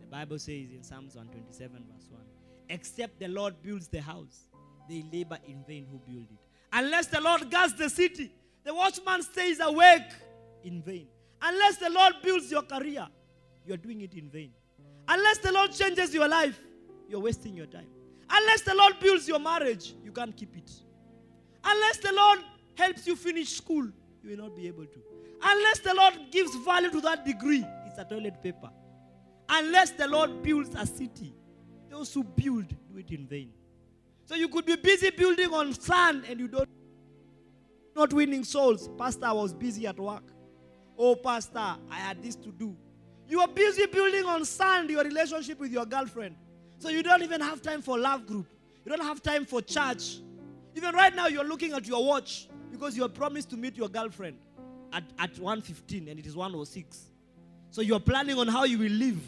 The 0.01 0.07
Bible 0.07 0.39
says 0.39 0.71
in 0.71 0.83
Psalms 0.83 1.15
127, 1.15 1.83
verse 1.93 2.09
1 2.09 2.21
Except 2.69 3.19
the 3.19 3.27
Lord 3.27 3.61
builds 3.61 3.87
the 3.87 4.01
house, 4.01 4.47
they 4.89 5.03
labor 5.11 5.37
in 5.47 5.63
vain 5.65 5.85
who 5.91 5.99
build 5.99 6.27
it. 6.31 6.39
Unless 6.71 7.07
the 7.07 7.21
Lord 7.21 7.49
guards 7.49 7.73
the 7.73 7.89
city, 7.89 8.31
the 8.63 8.73
watchman 8.73 9.21
stays 9.21 9.59
awake 9.59 10.01
in 10.63 10.81
vain. 10.81 11.07
Unless 11.41 11.77
the 11.77 11.89
Lord 11.89 12.13
builds 12.23 12.49
your 12.49 12.63
career, 12.63 13.07
you're 13.65 13.77
doing 13.77 14.01
it 14.01 14.13
in 14.13 14.29
vain. 14.29 14.51
Unless 15.07 15.39
the 15.39 15.51
Lord 15.51 15.71
changes 15.71 16.13
your 16.13 16.27
life, 16.27 16.59
you're 17.09 17.19
wasting 17.19 17.55
your 17.55 17.65
time. 17.65 17.87
Unless 18.29 18.61
the 18.61 18.73
Lord 18.73 18.93
builds 18.99 19.27
your 19.27 19.39
marriage, 19.39 19.93
you 20.03 20.11
can't 20.11 20.35
keep 20.35 20.55
it. 20.55 20.71
Unless 21.63 21.97
the 21.97 22.13
Lord 22.13 22.39
helps 22.75 23.05
you 23.05 23.15
finish 23.15 23.49
school, 23.49 23.85
you 24.23 24.29
will 24.29 24.37
not 24.37 24.55
be 24.55 24.67
able 24.67 24.85
to. 24.85 24.99
Unless 25.43 25.79
the 25.79 25.93
Lord 25.93 26.13
gives 26.31 26.55
value 26.55 26.89
to 26.91 27.01
that 27.01 27.25
degree, 27.25 27.65
it's 27.85 27.97
a 27.97 28.05
toilet 28.05 28.41
paper. 28.41 28.69
Unless 29.49 29.91
the 29.91 30.07
Lord 30.07 30.41
builds 30.41 30.73
a 30.75 30.85
city, 30.85 31.33
those 31.89 32.13
who 32.13 32.23
build 32.23 32.69
do 32.91 32.97
it 32.97 33.11
in 33.11 33.27
vain. 33.27 33.51
So 34.25 34.35
you 34.35 34.47
could 34.47 34.65
be 34.65 34.75
busy 34.75 35.09
building 35.09 35.53
on 35.53 35.73
sand 35.73 36.23
and 36.29 36.39
you 36.39 36.47
don't 36.47 36.69
not 37.95 38.11
winning 38.11 38.43
souls. 38.43 38.89
Pastor, 38.97 39.27
I 39.27 39.31
was 39.33 39.53
busy 39.53 39.85
at 39.85 39.99
work. 39.99 40.23
Oh, 40.97 41.15
Pastor, 41.15 41.75
I 41.91 41.95
had 41.95 42.23
this 42.23 42.35
to 42.37 42.51
do. 42.51 42.75
You 43.27 43.39
are 43.41 43.47
busy 43.47 43.85
building 43.85 44.25
on 44.25 44.45
sand 44.45 44.89
your 44.89 45.03
relationship 45.03 45.59
with 45.59 45.71
your 45.71 45.85
girlfriend. 45.85 46.35
So 46.79 46.89
you 46.89 47.03
don't 47.03 47.21
even 47.21 47.41
have 47.41 47.61
time 47.61 47.81
for 47.81 47.99
love 47.99 48.25
group. 48.25 48.47
You 48.83 48.95
don't 48.95 49.05
have 49.05 49.21
time 49.21 49.45
for 49.45 49.61
church. 49.61 50.19
Even 50.75 50.95
right 50.95 51.15
now, 51.15 51.27
you're 51.27 51.43
looking 51.43 51.73
at 51.73 51.87
your 51.87 52.03
watch 52.05 52.47
because 52.71 52.97
you're 52.97 53.09
promised 53.09 53.49
to 53.51 53.57
meet 53.57 53.77
your 53.77 53.89
girlfriend. 53.89 54.37
at, 54.93 55.03
at 55.19 55.37
115 55.39 56.07
and 56.07 56.19
it 56.19 56.25
is 56.25 56.35
106. 56.35 57.09
So 57.71 57.81
you 57.81 57.95
are 57.95 57.99
planning 57.99 58.37
on 58.37 58.47
how 58.47 58.63
you 58.63 58.77
will 58.77 58.91
live. 58.91 59.19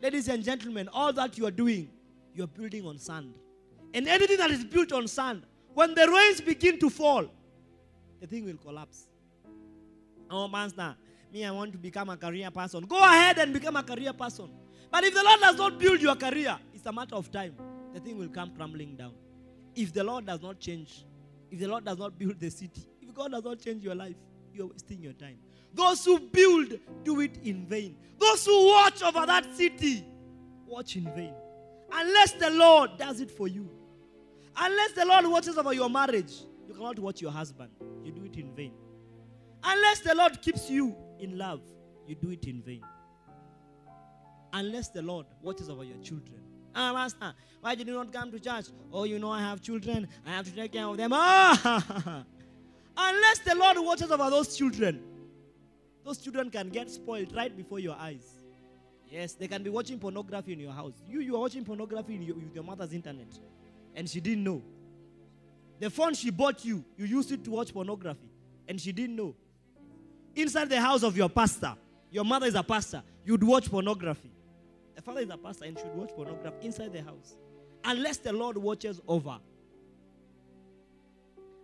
Ladies 0.00 0.28
and 0.28 0.42
gentlemen, 0.42 0.88
all 0.92 1.12
that 1.12 1.36
you 1.36 1.46
are 1.46 1.50
doing, 1.50 1.90
you 2.34 2.44
are 2.44 2.48
building 2.48 2.86
on 2.86 2.98
sand. 2.98 3.34
And 3.94 4.08
anything 4.08 4.38
that 4.38 4.50
is 4.50 4.64
built 4.64 4.92
on 4.92 5.06
sand, 5.06 5.42
when 5.74 5.94
the 5.94 6.08
rains 6.08 6.40
begin 6.40 6.78
to 6.80 6.90
fall, 6.90 7.26
the 8.20 8.26
thing 8.26 8.44
will 8.44 8.56
collapse. 8.56 9.06
Oh, 10.30 10.48
master, 10.48 10.96
me, 11.32 11.44
I 11.44 11.50
want 11.50 11.72
to 11.72 11.78
become 11.78 12.08
a 12.10 12.16
career 12.16 12.50
person. 12.50 12.84
Go 12.84 12.98
ahead 12.98 13.38
and 13.38 13.52
become 13.52 13.76
a 13.76 13.82
career 13.82 14.12
person. 14.12 14.50
But 14.90 15.04
if 15.04 15.14
the 15.14 15.22
Lord 15.22 15.40
does 15.40 15.56
not 15.56 15.78
build 15.78 16.00
your 16.00 16.14
career, 16.14 16.58
it's 16.74 16.86
a 16.86 16.92
matter 16.92 17.14
of 17.14 17.30
time. 17.30 17.54
The 17.94 18.00
thing 18.00 18.18
will 18.18 18.28
come 18.28 18.54
crumbling 18.54 18.96
down. 18.96 19.14
If 19.74 19.92
the 19.92 20.04
Lord 20.04 20.26
does 20.26 20.42
not 20.42 20.58
change, 20.58 21.04
if 21.50 21.58
the 21.58 21.68
Lord 21.68 21.84
does 21.84 21.98
not 21.98 22.18
build 22.18 22.38
the 22.38 22.50
city, 22.50 22.86
if 23.00 23.14
God 23.14 23.32
does 23.32 23.44
not 23.44 23.58
change 23.58 23.82
your 23.82 23.94
life, 23.94 24.16
you're 24.52 24.66
wasting 24.66 25.02
your 25.02 25.14
time. 25.14 25.38
Those 25.74 26.04
who 26.04 26.18
build 26.18 26.78
do 27.04 27.20
it 27.20 27.38
in 27.42 27.66
vain. 27.66 27.96
Those 28.18 28.44
who 28.44 28.66
watch 28.68 29.02
over 29.02 29.24
that 29.26 29.54
city 29.54 30.04
watch 30.66 30.96
in 30.96 31.04
vain. 31.14 31.34
Unless 31.90 32.32
the 32.32 32.50
Lord 32.50 32.98
does 32.98 33.20
it 33.20 33.30
for 33.30 33.48
you. 33.48 33.70
Unless 34.56 34.92
the 34.92 35.04
Lord 35.04 35.26
watches 35.26 35.56
over 35.56 35.72
your 35.72 35.88
marriage, 35.88 36.32
you 36.66 36.74
cannot 36.74 36.98
watch 36.98 37.20
your 37.20 37.30
husband. 37.30 37.70
You 38.04 38.12
do 38.12 38.24
it 38.24 38.36
in 38.36 38.54
vain. 38.54 38.72
Unless 39.64 40.00
the 40.00 40.14
Lord 40.14 40.40
keeps 40.42 40.68
you 40.68 40.94
in 41.18 41.38
love, 41.38 41.60
you 42.06 42.14
do 42.14 42.30
it 42.30 42.44
in 42.44 42.62
vain. 42.62 42.82
Unless 44.52 44.88
the 44.88 45.02
Lord 45.02 45.26
watches 45.40 45.70
over 45.70 45.84
your 45.84 45.98
children. 45.98 46.40
Ah, 46.74 46.92
Master, 46.92 47.34
why 47.60 47.74
did 47.74 47.86
you 47.86 47.94
not 47.94 48.12
come 48.12 48.30
to 48.30 48.40
church? 48.40 48.66
Oh, 48.92 49.04
you 49.04 49.18
know 49.18 49.30
I 49.30 49.40
have 49.40 49.60
children. 49.60 50.08
I 50.26 50.30
have 50.30 50.46
to 50.46 50.54
take 50.54 50.72
care 50.72 50.86
of 50.86 50.96
them. 50.96 51.10
Ah! 51.12 52.24
Unless 52.96 53.38
the 53.40 53.54
Lord 53.54 53.76
watches 53.78 54.10
over 54.10 54.28
those 54.30 54.56
children, 54.56 55.02
those 56.04 56.18
children 56.18 56.50
can 56.50 56.68
get 56.68 56.90
spoiled 56.90 57.34
right 57.34 57.54
before 57.56 57.78
your 57.78 57.94
eyes. 57.96 58.42
Yes, 59.10 59.34
they 59.34 59.46
can 59.46 59.62
be 59.62 59.70
watching 59.70 59.98
pornography 59.98 60.54
in 60.54 60.60
your 60.60 60.72
house. 60.72 60.94
You, 61.06 61.20
you 61.20 61.36
are 61.36 61.40
watching 61.40 61.64
pornography 61.64 62.14
your, 62.14 62.34
with 62.34 62.54
your 62.54 62.64
mother's 62.64 62.92
internet, 62.92 63.28
and 63.94 64.08
she 64.08 64.20
didn't 64.20 64.44
know. 64.44 64.62
The 65.80 65.90
phone 65.90 66.14
she 66.14 66.30
bought 66.30 66.64
you, 66.64 66.84
you 66.96 67.06
used 67.06 67.32
it 67.32 67.44
to 67.44 67.50
watch 67.50 67.72
pornography, 67.72 68.30
and 68.68 68.80
she 68.80 68.92
didn't 68.92 69.16
know. 69.16 69.34
Inside 70.34 70.68
the 70.68 70.80
house 70.80 71.02
of 71.02 71.16
your 71.16 71.28
pastor, 71.28 71.74
your 72.10 72.24
mother 72.24 72.46
is 72.46 72.54
a 72.54 72.62
pastor, 72.62 73.02
you'd 73.24 73.42
watch 73.42 73.70
pornography. 73.70 74.30
The 74.94 75.02
father 75.02 75.20
is 75.20 75.30
a 75.30 75.36
pastor 75.36 75.64
and 75.64 75.78
should 75.78 75.94
watch 75.94 76.10
pornography 76.10 76.66
inside 76.66 76.92
the 76.92 77.02
house. 77.02 77.34
Unless 77.84 78.18
the 78.18 78.32
Lord 78.32 78.56
watches 78.56 79.00
over. 79.08 79.38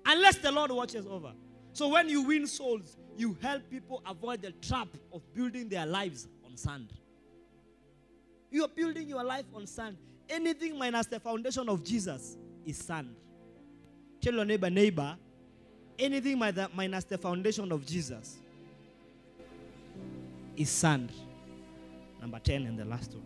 Unless 0.05 0.39
the 0.39 0.51
Lord 0.51 0.73
watches 0.73 1.07
over. 1.07 1.33
So 1.73 1.89
when 1.89 2.09
you 2.09 2.23
win 2.23 2.47
souls, 2.47 2.97
you 3.17 3.37
help 3.41 3.69
people 3.71 4.03
avoid 4.07 4.43
the 4.43 4.53
trap 4.53 4.89
of 5.13 5.23
building 5.35 5.69
their 5.69 5.87
lives 5.87 6.27
on 6.45 6.57
sand. 6.57 6.93
You 8.51 8.65
are 8.65 8.69
building 8.69 9.09
your 9.09 9.23
life 9.23 9.45
on 9.55 9.67
sand. 9.67 9.99
Anything 10.29 10.79
minus 10.79 11.07
the 11.07 11.19
foundation 11.19 11.69
of 11.69 11.83
Jesus 11.83 12.37
is 12.67 12.77
sand. 12.77 13.15
Tell 14.21 14.35
your 14.35 14.45
neighbor, 14.45 14.69
neighbor, 14.69 15.17
anything 15.99 16.39
minus 16.39 17.05
the 17.05 17.17
foundation 17.17 17.73
of 17.73 17.87
Jesus 17.87 18.39
is 20.57 20.69
sand. 20.69 21.11
Number 22.21 22.39
10 22.39 22.67
and 22.67 22.79
the 22.79 22.85
last 22.85 23.15
one. 23.15 23.25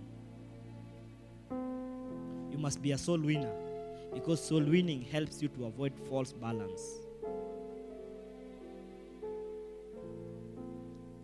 You 2.53 2.59
must 2.59 2.83
be 2.83 2.93
a 2.93 2.99
soul 2.99 3.19
winner 3.19 3.51
because 4.12 4.45
soul 4.45 4.62
winning 4.62 5.03
helps 5.03 5.41
you 5.43 5.49
to 5.49 5.65
avoid 5.65 5.93
false 6.09 6.33
balance. 6.33 6.83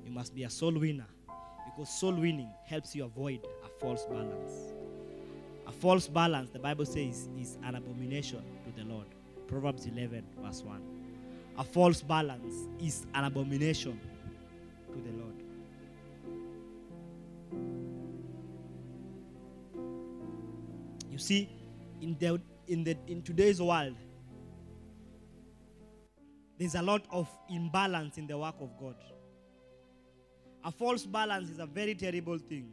You 0.05 0.11
must 0.11 0.35
be 0.35 0.45
a 0.45 0.51
soul 0.51 0.73
winner 0.73 1.07
because 1.67 1.91
soul 1.91 2.15
winning 2.15 2.51
helps 2.67 2.97
you 2.97 3.05
avoid 3.05 3.47
a 3.65 3.69
false 3.79 4.07
balance. 4.07 4.73
A 5.69 5.73
false 5.73 6.09
balance, 6.09 6.49
the 6.49 6.59
Bible 6.59 6.87
says, 6.87 7.29
is 7.39 7.59
an 7.63 7.75
abomination 7.75 8.43
to 8.65 8.73
the 8.83 8.89
Lord. 8.89 9.07
Proverbs 9.47 9.85
11, 9.85 10.25
verse 10.43 10.63
1. 10.63 10.81
A 11.59 11.65
false 11.65 12.01
balance 12.01 12.55
is 12.81 13.07
an 13.15 13.25
abomination 13.25 14.01
to 14.91 14.99
the 14.99 15.13
Lord. 15.13 15.35
You 21.11 21.19
see, 21.19 21.51
in 22.01 22.17
the 22.19 22.41
in 22.67 22.85
the 22.85 22.97
in 23.07 23.21
today's 23.23 23.61
world, 23.61 23.97
there's 26.59 26.77
a 26.77 26.83
lot 26.83 27.03
of 27.11 27.29
imbalance 27.51 28.17
in 28.17 28.27
the 28.27 28.39
work 28.39 28.55
of 28.61 28.71
God. 28.81 28.97
A 30.65 30.71
false 30.71 31.05
balance 31.05 31.51
is 31.51 31.59
a 31.59 31.67
very 31.67 31.95
terrible 31.95 32.39
thing. 32.39 32.73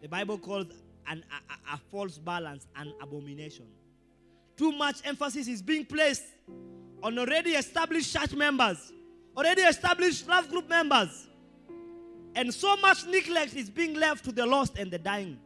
The 0.00 0.08
Bible 0.08 0.38
calls 0.38 0.66
an, 1.08 1.24
a, 1.30 1.74
a 1.74 1.78
false 1.90 2.18
balance 2.18 2.66
an 2.76 2.92
abomination. 3.00 3.66
Too 4.56 4.72
much 4.72 4.96
emphasis 5.04 5.48
is 5.48 5.62
being 5.62 5.84
placed 5.84 6.24
on 7.02 7.18
already 7.18 7.50
established 7.50 8.12
church 8.12 8.32
members, 8.34 8.92
already 9.36 9.62
established 9.62 10.26
love 10.26 10.48
group 10.48 10.68
members. 10.68 11.28
And 12.34 12.52
so 12.52 12.76
much 12.76 13.06
neglect 13.06 13.54
is 13.54 13.70
being 13.70 13.94
left 13.94 14.24
to 14.26 14.32
the 14.32 14.44
lost 14.44 14.78
and 14.78 14.90
the 14.90 14.98
dying. 14.98 15.38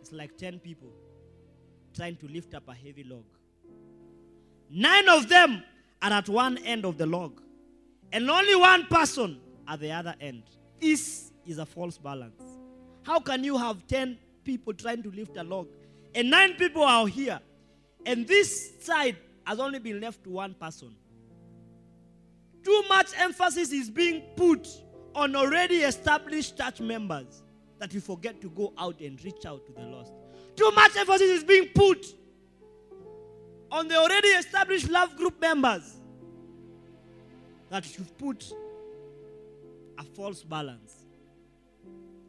It's 0.00 0.12
like 0.12 0.36
10 0.36 0.60
people 0.60 0.92
trying 1.94 2.16
to 2.16 2.28
lift 2.28 2.54
up 2.54 2.68
a 2.68 2.74
heavy 2.74 3.04
log. 3.04 3.24
Nine 4.70 5.08
of 5.08 5.28
them 5.28 5.62
are 6.00 6.12
at 6.12 6.28
one 6.28 6.58
end 6.58 6.84
of 6.84 6.96
the 6.96 7.06
log, 7.06 7.40
and 8.12 8.30
only 8.30 8.54
one 8.54 8.86
person 8.86 9.40
at 9.66 9.80
the 9.80 9.90
other 9.90 10.14
end. 10.20 10.42
This 10.80 11.32
is 11.46 11.58
a 11.58 11.66
false 11.66 11.98
balance. 11.98 12.42
How 13.02 13.18
can 13.20 13.42
you 13.42 13.56
have 13.56 13.86
10 13.86 14.18
people 14.44 14.74
trying 14.74 15.02
to 15.02 15.10
lift 15.10 15.36
a 15.36 15.42
log, 15.42 15.68
and 16.14 16.30
nine 16.30 16.54
people 16.54 16.82
are 16.82 17.06
here, 17.06 17.40
and 18.06 18.26
this 18.26 18.72
side 18.80 19.16
has 19.44 19.58
only 19.58 19.78
been 19.78 20.00
left 20.00 20.22
to 20.24 20.30
one 20.30 20.54
person? 20.54 20.94
Too 22.62 22.82
much 22.88 23.08
emphasis 23.18 23.72
is 23.72 23.90
being 23.90 24.22
put 24.36 24.68
on 25.14 25.34
already 25.34 25.78
established 25.78 26.56
church 26.56 26.80
members 26.80 27.42
that 27.78 27.92
you 27.92 28.00
forget 28.00 28.40
to 28.40 28.50
go 28.50 28.72
out 28.78 29.00
and 29.00 29.22
reach 29.24 29.44
out 29.44 29.66
to 29.66 29.72
the 29.72 29.82
lost. 29.82 30.12
Too 30.54 30.70
much 30.74 30.96
emphasis 30.96 31.28
is 31.28 31.44
being 31.44 31.68
put 31.74 32.06
on 33.70 33.88
the 33.88 33.96
already 33.96 34.28
established 34.28 34.88
love 34.88 35.16
group 35.16 35.40
members 35.40 36.01
that 37.72 37.98
you've 37.98 38.18
put 38.18 38.52
a 39.98 40.04
false 40.04 40.42
balance. 40.42 41.06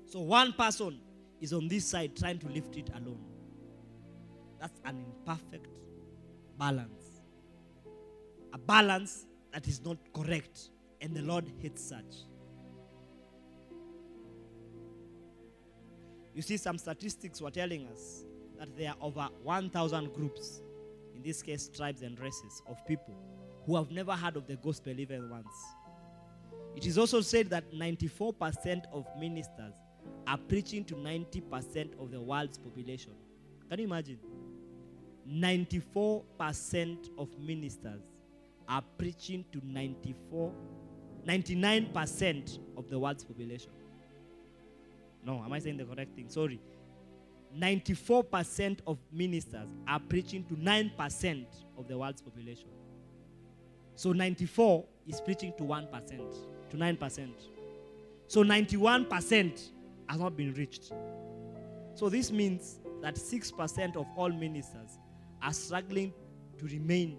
So 0.06 0.22
one 0.22 0.53
person 0.53 1.02
is 1.41 1.52
on 1.52 1.68
this 1.68 1.84
side 1.86 2.15
trying 2.15 2.40
to 2.40 2.48
lift 2.48 2.78
it 2.78 2.90
alone. 2.95 3.20
That's 4.61 4.80
an 4.86 5.03
imperfect 5.06 5.80
balance. 6.57 7.20
A 8.53 8.57
balance 8.57 9.26
that 9.52 9.68
is 9.68 9.84
not 9.84 9.98
correct, 10.14 10.70
and 11.02 11.14
the 11.14 11.22
Lord 11.22 11.52
hates 11.61 11.84
such. 11.84 12.24
You 16.34 16.41
see, 16.41 16.56
some 16.56 16.78
statistics 16.78 17.41
were 17.41 17.52
telling 17.52 17.86
us 17.88 18.24
that 18.57 18.78
there 18.78 18.91
are 18.91 18.98
over 19.02 19.28
1,000 19.44 20.14
groups, 20.14 20.61
in 21.14 21.22
this 21.22 21.41
case, 21.41 21.68
tribes 21.68 22.02
and 22.02 22.18
races 22.18 22.61
of 22.65 22.78
people 22.88 23.33
who 23.65 23.76
have 23.76 23.91
never 23.91 24.14
heard 24.14 24.35
of 24.35 24.48
the 24.48 24.56
gospel 24.56 24.99
even 24.99 25.30
once. 25.30 25.56
It 26.76 26.85
is 26.85 26.98
also 26.98 27.22
said 27.22 27.49
that 27.52 27.72
94% 27.73 28.84
of 28.91 29.06
ministers 29.19 29.73
are 30.27 30.38
preaching 30.38 30.84
to 30.85 30.95
90% 30.95 31.99
of 32.02 32.11
the 32.11 32.19
world's 32.19 32.57
population. 32.57 33.14
Can 33.69 33.80
you 33.80 33.85
imagine? 33.85 34.19
94% 35.30 37.10
of 37.18 37.30
ministers 37.40 38.02
are 38.68 38.84
preaching 38.98 39.45
to 39.52 39.61
94 39.64 40.53
99% 41.27 42.60
of 42.77 42.90
the 42.90 42.99
world's 42.99 43.23
population. 43.23 43.72
No, 45.26 45.41
am 45.44 45.53
I 45.53 45.60
saying 45.60 45.77
the 45.77 45.85
correct 45.85 46.15
thing? 46.15 46.30
Sorry. 46.30 46.60
94% 47.57 48.80
of 48.88 48.98
ministers 49.11 49.69
are 49.88 49.99
preaching 49.99 50.44
to 50.45 50.56
9% 50.56 51.45
of 51.77 51.88
the 51.88 51.98
world's 51.98 52.22
population. 52.22 52.68
So 53.95 54.11
94 54.11 54.86
is 55.07 55.22
preaching 55.22 55.53
to 55.57 55.64
1%, 55.64 56.07
to 56.70 56.78
9%. 56.78 57.30
So 58.28 58.44
91% 58.44 59.70
has 60.10 60.20
not 60.20 60.36
been 60.36 60.53
reached. 60.53 60.91
So 61.95 62.10
this 62.10 62.32
means 62.32 62.80
that 63.02 63.15
6% 63.15 63.95
of 63.95 64.06
all 64.15 64.30
ministers 64.30 64.98
are 65.41 65.53
struggling 65.53 66.14
to 66.57 66.65
remain 66.65 67.18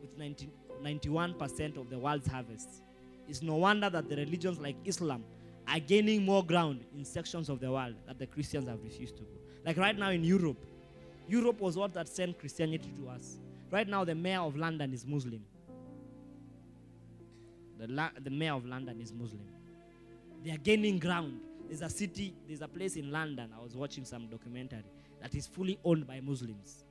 with 0.00 0.16
90, 0.18 0.50
91% 0.82 1.76
of 1.76 1.88
the 1.88 1.98
world's 1.98 2.26
harvest. 2.26 2.82
It's 3.28 3.42
no 3.42 3.56
wonder 3.56 3.88
that 3.88 4.08
the 4.08 4.16
religions 4.16 4.58
like 4.58 4.76
Islam 4.84 5.24
are 5.68 5.78
gaining 5.78 6.24
more 6.24 6.44
ground 6.44 6.84
in 6.96 7.04
sections 7.04 7.48
of 7.48 7.60
the 7.60 7.70
world 7.70 7.94
that 8.06 8.18
the 8.18 8.26
Christians 8.26 8.68
have 8.68 8.82
refused 8.82 9.16
to 9.16 9.22
go. 9.22 9.38
Like 9.64 9.76
right 9.76 9.96
now 9.96 10.10
in 10.10 10.24
Europe, 10.24 10.58
Europe 11.28 11.60
was 11.60 11.76
what 11.76 11.94
that 11.94 12.08
sent 12.08 12.38
Christianity 12.38 12.92
to 12.96 13.08
us. 13.08 13.38
Right 13.70 13.88
now, 13.88 14.04
the 14.04 14.14
mayor 14.14 14.40
of 14.40 14.56
London 14.56 14.92
is 14.92 15.06
Muslim. 15.06 15.42
The, 17.82 17.88
la- 17.88 18.10
the 18.22 18.30
mayor 18.30 18.54
of 18.54 18.64
London 18.64 19.00
is 19.00 19.12
Muslim. 19.12 19.42
They 20.44 20.52
are 20.52 20.56
gaining 20.58 21.00
ground. 21.00 21.40
There's 21.66 21.82
a 21.82 21.90
city, 21.90 22.32
there's 22.46 22.60
a 22.60 22.68
place 22.68 22.94
in 22.94 23.10
London. 23.10 23.50
I 23.58 23.60
was 23.60 23.74
watching 23.74 24.04
some 24.04 24.28
documentary 24.28 24.84
that 25.20 25.34
is 25.34 25.48
fully 25.48 25.80
owned 25.84 26.06
by 26.06 26.20
Muslims. 26.20 26.84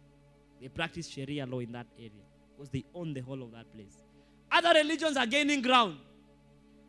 They 0.60 0.68
practice 0.68 1.08
Sharia 1.08 1.46
law 1.46 1.60
in 1.60 1.72
that 1.72 1.88
area 1.98 2.12
because 2.58 2.68
they 2.70 2.84
own 2.94 3.14
the 3.14 3.22
whole 3.22 3.42
of 3.42 3.54
that 3.54 3.72
place. 3.74 4.04
Other 4.52 4.74
religions 4.80 5.16
are 5.16 5.26
gaining 5.26 5.62
ground. 5.62 5.96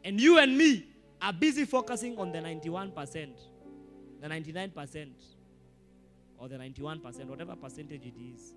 And 0.03 0.21
you 0.21 0.37
and 0.39 0.59
me 0.59 0.85
are 1.21 1.33
busy 1.33 1.65
focusing 1.65 2.19
on 2.19 2.33
the 2.33 2.39
91%, 2.41 3.29
the 4.21 4.27
99%, 4.27 5.11
or 6.39 6.49
the 6.49 6.57
91%, 6.57 7.25
whatever 7.27 7.55
percentage 7.55 8.05
it 8.05 8.15
is. 8.35 8.55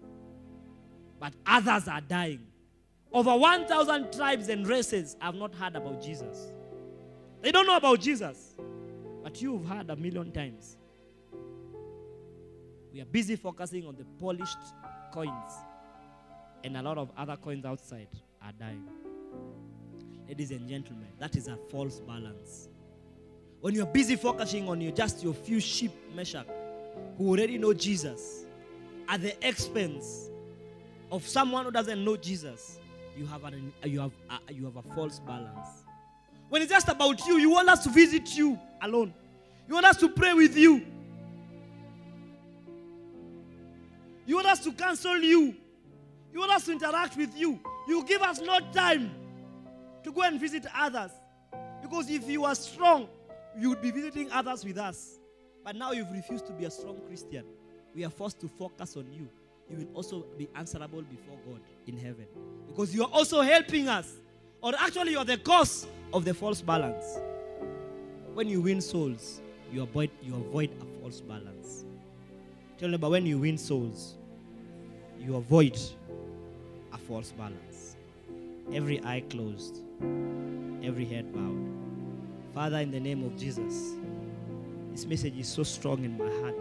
But 1.19 1.33
others 1.45 1.87
are 1.87 2.01
dying. 2.01 2.47
Over 3.15 3.33
1,000 3.37 4.11
tribes 4.11 4.49
and 4.49 4.67
races 4.67 5.15
have 5.21 5.35
not 5.35 5.55
heard 5.55 5.77
about 5.77 6.03
Jesus. 6.03 6.49
They 7.41 7.49
don't 7.49 7.65
know 7.65 7.77
about 7.77 8.01
Jesus. 8.01 8.55
But 9.23 9.41
you've 9.41 9.65
heard 9.65 9.89
a 9.89 9.95
million 9.95 10.33
times. 10.33 10.75
We 12.91 12.99
are 12.99 13.05
busy 13.05 13.37
focusing 13.37 13.87
on 13.87 13.95
the 13.95 14.03
polished 14.19 14.57
coins, 15.13 15.53
and 16.65 16.75
a 16.75 16.81
lot 16.81 16.97
of 16.97 17.09
other 17.17 17.37
coins 17.37 17.63
outside 17.63 18.09
are 18.43 18.51
dying. 18.51 18.83
Ladies 20.27 20.51
and 20.51 20.67
gentlemen, 20.67 21.07
that 21.17 21.37
is 21.37 21.47
a 21.47 21.55
false 21.71 22.01
balance. 22.01 22.67
When 23.61 23.75
you're 23.75 23.85
busy 23.85 24.17
focusing 24.17 24.67
on 24.67 24.81
your 24.81 24.91
just 24.91 25.23
your 25.23 25.33
few 25.33 25.61
sheep, 25.61 25.91
Meshach, 26.13 26.47
who 27.17 27.29
already 27.29 27.57
know 27.57 27.73
Jesus, 27.73 28.45
at 29.07 29.21
the 29.21 29.47
expense 29.47 30.29
of 31.13 31.25
someone 31.25 31.63
who 31.63 31.71
doesn't 31.71 32.03
know 32.03 32.17
Jesus, 32.17 32.79
you 33.17 33.25
have, 33.27 33.43
an, 33.45 33.73
you 33.83 33.99
have, 34.01 34.11
a, 34.29 34.53
you 34.53 34.65
have 34.65 34.75
a 34.75 34.81
false 34.93 35.19
balance. 35.19 35.67
When 36.49 36.61
it's 36.61 36.71
just 36.71 36.89
about 36.89 37.25
you, 37.25 37.37
you 37.37 37.49
want 37.49 37.69
us 37.69 37.83
to 37.83 37.89
visit 37.89 38.35
you 38.35 38.59
alone. 38.81 39.13
You 39.67 39.73
want 39.73 39.85
us 39.85 39.97
to 39.97 40.09
pray 40.09 40.33
with 40.33 40.55
you. 40.57 40.85
You 44.25 44.35
want 44.35 44.47
us 44.47 44.59
to 44.63 44.71
counsel 44.71 45.17
you. 45.17 45.55
You 46.33 46.39
want 46.39 46.51
us 46.51 46.65
to 46.65 46.73
interact 46.73 47.15
with 47.15 47.35
you. 47.37 47.59
You 47.87 48.03
give 48.03 48.21
us 48.21 48.41
no 48.41 48.59
time 48.73 49.11
to 50.03 50.11
go 50.11 50.21
and 50.23 50.39
visit 50.39 50.65
others. 50.75 51.11
Because 51.81 52.09
if 52.09 52.27
you 52.27 52.45
are 52.45 52.55
strong, 52.55 53.07
you 53.57 53.69
would 53.69 53.81
be 53.81 53.91
visiting 53.91 54.31
others 54.31 54.65
with 54.65 54.77
us. 54.77 55.19
But 55.63 55.75
now 55.75 55.91
you've 55.93 56.11
refused 56.11 56.45
to 56.47 56.53
be 56.53 56.65
a 56.65 56.71
strong 56.71 56.99
Christian. 57.07 57.45
We 57.93 58.03
are 58.05 58.09
forced 58.09 58.39
to 58.41 58.47
focus 58.47 58.97
on 58.97 59.11
you. 59.11 59.29
You 59.69 59.77
will 59.77 59.87
also 59.93 60.25
be 60.37 60.47
answerable 60.55 61.01
before 61.01 61.37
God 61.47 61.59
in 61.87 61.97
heaven. 61.97 62.25
Because 62.67 62.93
you 62.93 63.03
are 63.03 63.11
also 63.11 63.41
helping 63.41 63.87
us. 63.87 64.11
Or 64.61 64.73
actually, 64.79 65.11
you 65.11 65.17
are 65.19 65.25
the 65.25 65.37
cause 65.37 65.87
of 66.13 66.25
the 66.25 66.33
false 66.33 66.61
balance. 66.61 67.19
When 68.33 68.47
you 68.47 68.61
win 68.61 68.81
souls, 68.81 69.41
you 69.71 69.83
avoid, 69.83 70.09
you 70.21 70.35
avoid 70.35 70.71
a 70.81 71.01
false 71.01 71.21
balance. 71.21 71.85
Tell 72.77 72.91
them, 72.91 72.99
but 72.99 73.09
when 73.11 73.25
you 73.25 73.39
win 73.39 73.57
souls, 73.57 74.15
you 75.19 75.35
avoid 75.35 75.79
a 76.93 76.97
false 76.97 77.31
balance. 77.31 77.95
Every 78.73 79.03
eye 79.03 79.23
closed, 79.29 79.81
every 80.83 81.05
head 81.05 81.33
bowed. 81.33 81.75
Father, 82.53 82.77
in 82.77 82.91
the 82.91 82.99
name 82.99 83.23
of 83.23 83.37
Jesus, 83.37 83.93
this 84.91 85.05
message 85.05 85.37
is 85.37 85.47
so 85.47 85.63
strong 85.63 86.03
in 86.03 86.17
my 86.17 86.29
heart 86.41 86.59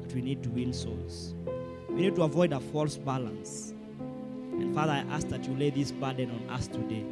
that 0.00 0.14
we 0.14 0.22
need 0.22 0.42
to 0.42 0.50
win 0.50 0.72
souls. 0.72 1.34
We 1.92 2.02
need 2.02 2.14
to 2.16 2.22
avoid 2.22 2.52
a 2.52 2.60
false 2.60 2.96
balance. 2.96 3.74
And 4.52 4.74
Father, 4.74 4.92
I 4.92 4.98
ask 5.14 5.28
that 5.28 5.46
you 5.46 5.54
lay 5.56 5.70
this 5.70 5.90
burden 5.92 6.30
on 6.30 6.54
us 6.54 6.66
today 6.66 7.04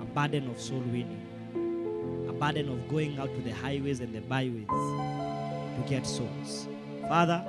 a 0.00 0.04
burden 0.04 0.48
of 0.50 0.60
soul 0.60 0.80
winning, 0.80 2.26
a 2.28 2.32
burden 2.32 2.68
of 2.68 2.88
going 2.88 3.18
out 3.18 3.34
to 3.34 3.40
the 3.42 3.52
highways 3.52 4.00
and 4.00 4.12
the 4.14 4.20
byways 4.22 4.66
to 4.66 5.84
get 5.88 6.06
souls. 6.06 6.68
Father, 7.08 7.44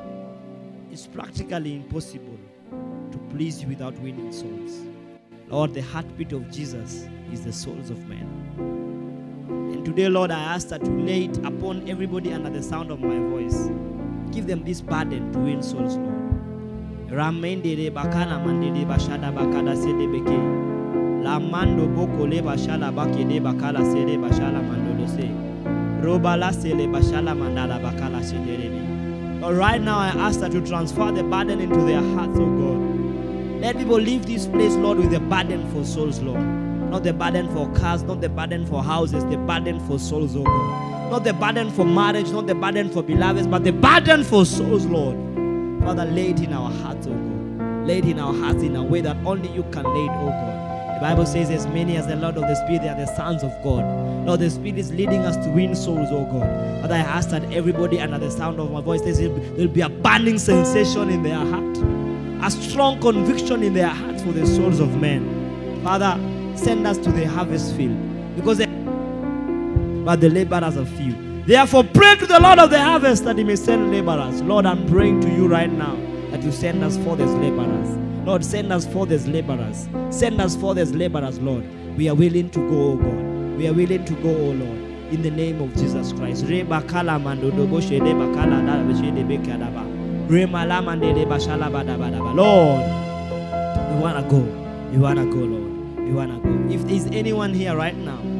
it's 0.92 1.08
practically 1.08 1.76
impossible 1.76 2.38
to 3.12 3.18
please 3.30 3.62
you 3.62 3.68
without 3.68 3.98
winning 4.00 4.32
souls. 4.32 4.82
Lord, 5.50 5.74
the 5.74 5.82
heartbeat 5.82 6.32
of 6.34 6.50
Jesus 6.52 7.08
is 7.32 7.44
the 7.44 7.54
souls 7.54 7.90
of 7.90 8.08
men. 8.08 8.28
And 9.74 9.84
today, 9.84 10.10
Lord, 10.10 10.32
I 10.32 10.40
ask 10.40 10.70
that 10.70 10.86
you 10.86 11.02
lay 11.02 11.26
it 11.26 11.38
upon 11.40 11.90
everybody 11.90 12.32
under 12.32 12.50
the 12.50 12.64
sound 12.64 12.92
of 12.92 13.00
my 13.00 13.18
voice. 13.30 13.70
Give 14.32 14.48
them 14.48 14.64
this 14.64 14.82
burden 14.82 15.32
to 15.34 15.40
win 15.40 15.62
souls, 15.64 15.98
Lord. 15.98 16.13
Ramende 17.14 17.92
bakana 17.92 18.40
mandede 18.44 18.88
bashada 18.88 19.32
bakada 19.32 19.76
sede 19.76 20.08
beke. 20.08 21.24
La 21.24 21.40
mando 21.40 21.88
boko 21.88 22.26
bashala 22.26 22.92
bakede 22.92 23.40
bakala 23.40 23.86
sede 23.86 24.18
bashala 24.18 24.60
mandolo 24.64 25.08
se. 25.08 25.30
Roba 26.04 26.52
sele 26.52 26.88
bashala 26.88 27.36
mandala 27.38 27.80
bakala. 27.80 29.40
But 29.40 29.54
right 29.54 29.80
now, 29.80 30.00
I 30.00 30.08
ask 30.08 30.40
that 30.40 30.54
you 30.54 30.66
transfer 30.66 31.12
the 31.12 31.22
burden 31.24 31.60
into 31.60 31.82
their 31.82 32.02
hearts, 32.02 32.40
oh 32.40 32.46
God. 32.46 33.62
Let 33.62 33.78
people 33.78 34.00
leave 34.00 34.26
this 34.26 34.48
place, 34.48 34.74
Lord, 34.74 34.98
with 34.98 35.14
a 35.14 35.20
burden 35.20 35.70
for 35.72 35.86
souls, 35.86 36.20
Lord. 36.20 36.42
Not 36.90 37.04
the 37.04 37.14
burden 37.14 37.48
for 37.50 37.72
cars, 37.74 38.02
not 38.02 38.22
the 38.22 38.30
burden 38.30 38.66
for 38.66 38.84
houses, 38.84 39.24
the 39.26 39.38
burden 39.38 39.80
for 39.82 40.00
souls, 40.00 40.36
oh 40.36 40.44
God. 40.44 41.12
Not 41.12 41.26
the 41.26 41.34
burden 41.34 41.70
for 41.70 41.86
marriage, 41.86 42.32
not 42.32 42.48
the 42.48 42.56
burden 42.56 42.90
for 42.90 43.04
beloveds, 43.04 43.46
but 43.46 43.64
the 43.64 43.72
burden 43.72 44.24
for 44.24 44.46
souls, 44.48 44.88
Lord. 44.88 45.33
Father, 45.84 46.06
lay 46.06 46.30
it 46.30 46.40
in 46.40 46.54
our 46.54 46.72
hearts, 46.72 47.08
oh 47.08 47.14
God. 47.14 47.88
Lay 47.88 47.98
it 47.98 48.06
in 48.06 48.20
our 48.20 48.34
hearts 48.34 48.64
in 48.64 48.76
a 48.76 48.84
way 48.84 49.02
that 49.02 49.18
only 49.26 49.50
you 49.50 49.64
can 49.72 49.84
lay 49.84 50.06
it, 50.06 50.12
oh 50.12 50.28
God. 50.28 50.96
The 50.96 51.00
Bible 51.02 51.26
says, 51.26 51.50
as 51.50 51.68
many 51.68 51.98
as 51.98 52.08
the 52.08 52.16
Lord 52.16 52.36
of 52.36 52.44
the 52.44 52.56
Spirit, 52.56 52.84
they 52.84 52.90
are 52.90 52.96
the 52.96 53.08
sons 53.16 53.44
of 53.44 53.52
God. 53.64 53.84
Lord, 54.26 54.40
the 54.40 54.50
Spirit 54.50 54.78
is 54.78 54.92
leading 54.94 55.24
us 55.24 55.36
to 55.44 55.50
win 55.52 55.76
souls, 55.76 56.08
oh 56.12 56.24
God. 56.26 56.82
Father, 56.82 56.96
I 56.96 57.00
ask 57.00 57.30
that 57.32 57.44
everybody 57.52 58.00
under 58.00 58.18
the 58.18 58.32
sound 58.32 58.60
of 58.60 58.72
my 58.72 58.80
voice, 58.80 59.02
there'll 59.02 59.68
be 59.68 59.82
a 59.82 59.90
burning 59.90 60.38
sensation 60.40 61.10
in 61.10 61.24
their 61.24 61.38
heart, 61.38 61.78
a 62.46 62.50
strong 62.50 63.02
conviction 63.02 63.64
in 63.64 63.74
their 63.74 63.90
hearts 63.90 64.24
for 64.24 64.32
the 64.32 64.48
souls 64.48 64.80
of 64.80 65.02
men. 65.02 65.82
Father, 65.84 66.18
send 66.56 66.88
us 66.88 66.98
to 67.00 67.12
the 67.12 67.26
harvest 67.26 67.76
field 67.76 67.98
because 68.36 68.60
but 70.06 70.20
the 70.20 70.30
laborers 70.30 70.78
are 70.78 70.86
few. 70.86 71.33
Therefore, 71.46 71.84
pray 71.84 72.16
to 72.16 72.26
the 72.26 72.40
Lord 72.40 72.58
of 72.58 72.70
the 72.70 72.80
harvest 72.82 73.26
that 73.26 73.38
He 73.38 73.44
may 73.44 73.58
send 73.58 73.92
laborers. 73.92 74.42
Lord, 74.42 74.66
I'm 74.66 74.88
praying 74.88 75.20
to 75.22 75.30
you 75.30 75.46
right 75.46 75.70
now 75.70 75.98
that 76.32 76.42
you 76.42 76.54
send 76.54 76.82
us 76.86 76.96
forth 77.00 77.20
as 77.20 77.30
laborers. 77.34 77.98
Lord, 78.26 78.46
send 78.46 78.72
us 78.72 78.88
forth 78.88 79.12
as 79.12 79.28
laborers. 79.28 79.90
Send 80.10 80.40
us 80.40 80.56
forth 80.56 80.78
as 80.78 80.94
laborers, 80.96 81.40
Lord. 81.40 81.66
We 81.98 82.08
are 82.08 82.16
willing 82.16 82.50
to 82.52 82.60
go, 82.70 82.92
oh 82.94 82.96
God. 82.96 83.58
We 83.58 83.68
are 83.68 83.74
willing 83.74 84.06
to 84.06 84.14
go, 84.16 84.30
oh 84.30 84.52
Lord. 84.52 84.78
In 85.12 85.22
the 85.22 85.32
name 85.32 85.62
of 85.62 85.76
Jesus 85.76 86.14
Christ. 86.14 86.46
Lord, 86.46 86.54
we 93.90 94.00
wanna 94.00 94.24
go. 94.30 94.40
We 94.92 94.98
wanna 94.98 95.26
go, 95.26 95.40
Lord. 95.40 96.00
We 96.00 96.14
wanna 96.14 96.40
go. 96.40 96.74
If 96.74 96.88
there's 96.88 97.06
anyone 97.08 97.54
here 97.54 97.76
right 97.76 97.98
now 97.98 98.33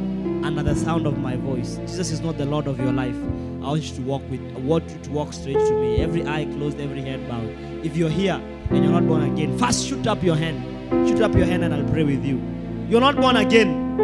under 0.44 0.62
the 0.62 0.76
sound 0.76 1.08
of 1.08 1.18
my 1.18 1.36
voice, 1.38 1.78
Jesus 1.78 2.12
is 2.12 2.20
not 2.22 2.38
the 2.38 2.46
Lord 2.46 2.68
of 2.68 2.80
your 2.80 2.92
life. 2.92 3.16
I 3.64 3.68
want 3.68 3.84
you 3.84 3.96
to 3.96 4.02
walk 4.02 4.22
with 4.30 4.42
I 4.56 4.60
want 4.60 4.90
you 4.90 5.00
to 5.00 5.12
walk 5.12 5.32
straight 5.32 5.58
to 5.58 5.74
me. 5.80 6.02
Every 6.02 6.28
eye 6.28 6.46
closed, 6.46 6.80
every 6.80 7.02
head 7.02 7.28
bowed. 7.30 7.50
If 7.86 7.96
you're 7.96 8.10
here 8.10 8.42
and 8.70 8.84
you're 8.84 8.92
not 8.92 9.08
born 9.08 9.24
again, 9.24 9.58
first 9.58 9.88
shoot 9.88 10.06
up 10.06 10.22
your 10.22 10.36
hand. 10.36 11.08
Shoot 11.08 11.22
up 11.22 11.34
your 11.34 11.46
hand 11.46 11.64
and 11.64 11.74
I'll 11.74 11.90
pray 11.90 12.04
with 12.04 12.26
you. 12.26 12.42
You're 12.90 13.02
not 13.02 13.16
born 13.16 13.38
again. 13.38 14.00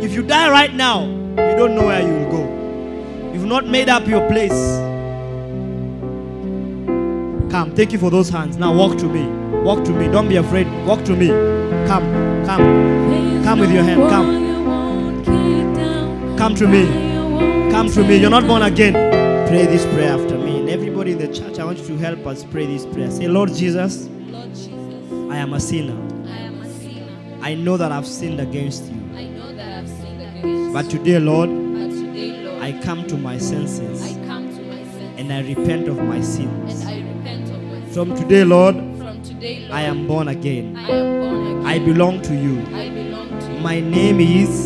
If 0.00 0.14
you 0.14 0.22
die 0.22 0.50
right 0.50 0.72
now, 0.72 1.04
you 1.06 1.56
don't 1.56 1.74
know 1.74 1.86
where 1.86 2.00
you 2.00 2.24
will 2.24 2.30
go. 2.30 3.32
You've 3.32 3.46
not 3.46 3.66
made 3.66 3.88
up 3.88 4.06
your 4.06 4.26
place. 4.28 4.78
Come, 7.50 7.74
thank 7.74 7.92
you 7.92 7.98
for 7.98 8.10
those 8.10 8.28
hands. 8.28 8.56
Now 8.56 8.72
walk 8.72 8.96
to 8.98 9.06
me. 9.06 9.26
Walk 9.62 9.84
to 9.84 9.90
me. 9.92 10.06
Don't 10.06 10.28
be 10.28 10.36
afraid. 10.36 10.66
Walk 10.86 11.04
to 11.04 11.16
me. 11.16 11.28
Come, 11.86 12.04
come. 12.46 13.42
Come 13.44 13.58
with 13.58 13.72
your 13.72 13.82
hand. 13.82 14.08
Come. 14.08 14.41
Come 16.42 16.56
to 16.56 16.66
me. 16.66 16.88
Come 17.70 17.88
to 17.92 18.02
me. 18.02 18.16
You're 18.16 18.28
not 18.28 18.48
born 18.48 18.62
again. 18.62 18.94
Pray 19.46 19.64
this 19.66 19.84
prayer 19.94 20.12
after 20.12 20.36
me. 20.36 20.58
And 20.58 20.70
everybody 20.70 21.12
in 21.12 21.18
the 21.18 21.28
church, 21.28 21.60
I 21.60 21.64
want 21.64 21.78
you 21.78 21.86
to 21.86 21.96
help 21.98 22.26
us 22.26 22.42
pray 22.42 22.66
this 22.66 22.84
prayer. 22.84 23.12
Say, 23.12 23.28
Lord 23.28 23.54
Jesus, 23.54 24.08
Lord 24.26 24.48
Jesus, 24.48 24.72
I 25.30 25.36
am 25.36 25.52
a 25.52 25.60
sinner. 25.60 25.94
I 26.26 26.38
am 26.38 26.60
a 26.60 26.68
sinner. 26.68 27.38
I 27.42 27.54
know 27.54 27.76
that 27.76 27.92
I've 27.92 28.08
sinned 28.08 28.40
against 28.40 28.86
you. 28.86 29.00
I 29.14 29.26
know 29.26 29.54
that 29.54 29.84
I've 29.84 29.88
sinned 29.88 30.20
against 30.20 30.72
But 30.72 30.90
today, 30.90 31.20
Lord. 31.20 31.48
But 31.48 31.90
today, 31.90 32.42
Lord, 32.44 32.60
I 32.60 32.72
come 32.82 33.06
to 33.06 33.16
my 33.16 33.38
senses 33.38 34.02
I 34.02 34.26
come 34.26 34.48
to 34.48 34.62
my 34.64 34.82
senses 34.82 35.20
and 35.20 35.32
I 35.32 35.42
repent 35.42 35.86
of 35.86 35.98
my 35.98 36.16
and 36.16 36.24
sins. 36.24 36.84
I 36.84 36.98
repent 36.98 37.50
of 37.50 37.62
my 37.62 37.80
sins. 37.82 37.94
From 37.94 38.16
today, 38.16 38.42
Lord, 38.42 38.74
today, 39.22 39.60
Lord, 39.60 39.70
I 39.70 39.82
am 39.82 40.08
born 40.08 40.26
again. 40.26 40.76
I 40.76 40.90
am 40.90 41.20
born 41.20 41.46
again. 41.46 41.66
I 41.66 41.78
belong 41.78 42.20
to 42.22 42.34
you. 42.34 42.60
I 42.74 42.88
belong 42.90 43.28
to 43.28 43.52
you. 43.52 43.60
My 43.60 43.78
name 43.78 44.18
is. 44.18 44.61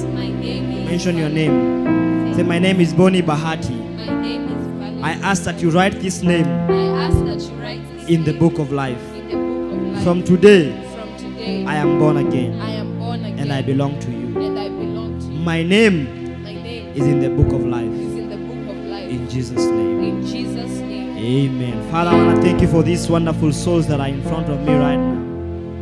Mention 0.86 1.16
your 1.18 1.28
name. 1.28 2.34
Say, 2.34 2.42
my 2.42 2.58
name 2.58 2.80
is 2.80 2.92
Bonnie 2.94 3.22
Bahati. 3.22 3.70
My 3.96 4.20
name 4.22 4.48
is. 4.48 5.02
I 5.02 5.12
ask 5.22 5.44
that 5.44 5.60
you 5.60 5.70
write 5.70 6.00
this 6.00 6.22
name 6.22 6.46
I 6.46 7.04
ask 7.04 7.16
that 7.24 7.40
you 7.50 7.60
write 7.60 7.82
this 7.98 8.08
in 8.08 8.24
the 8.24 8.32
book 8.32 8.58
of 8.58 8.72
life. 8.72 9.00
in 9.14 9.28
the 9.28 9.36
book 9.36 9.72
of 9.72 9.82
life. 9.92 10.04
From 10.04 10.22
today, 10.24 10.70
From 10.94 11.16
today, 11.16 11.64
I 11.66 11.76
am 11.76 11.98
born 11.98 12.16
again 12.16 12.60
I 12.60 12.70
am 12.72 12.98
born 12.98 13.24
again 13.24 13.38
and 13.40 13.52
I 13.52 13.62
belong 13.62 13.98
to 14.00 14.10
you. 14.10 14.38
and 14.40 14.58
I 14.58 14.68
belong 14.68 15.18
to 15.20 15.26
you. 15.26 15.38
My 15.40 15.62
name 15.62 16.42
My 16.42 16.52
name 16.54 16.88
is 16.96 17.02
in 17.06 17.20
the 17.20 17.30
book 17.30 17.52
of 17.52 17.64
life. 17.66 17.90
is 17.90 18.14
in 18.14 18.30
the 18.30 18.36
book 18.36 18.76
of 18.76 18.84
life. 18.86 19.10
In 19.10 19.28
Jesus' 19.28 19.64
name. 19.66 20.00
In 20.02 20.26
Jesus' 20.26 20.78
name. 20.80 21.16
Amen. 21.18 21.90
Father, 21.90 22.10
I 22.10 22.14
want 22.26 22.36
to 22.36 22.42
thank 22.42 22.60
you 22.62 22.68
for 22.68 22.82
these 22.82 23.08
wonderful 23.08 23.52
souls 23.52 23.86
that 23.88 24.00
are 24.00 24.08
in 24.08 24.22
front 24.22 24.48
of 24.48 24.60
me 24.60 24.74
right 24.74 24.96
now. 24.96 25.25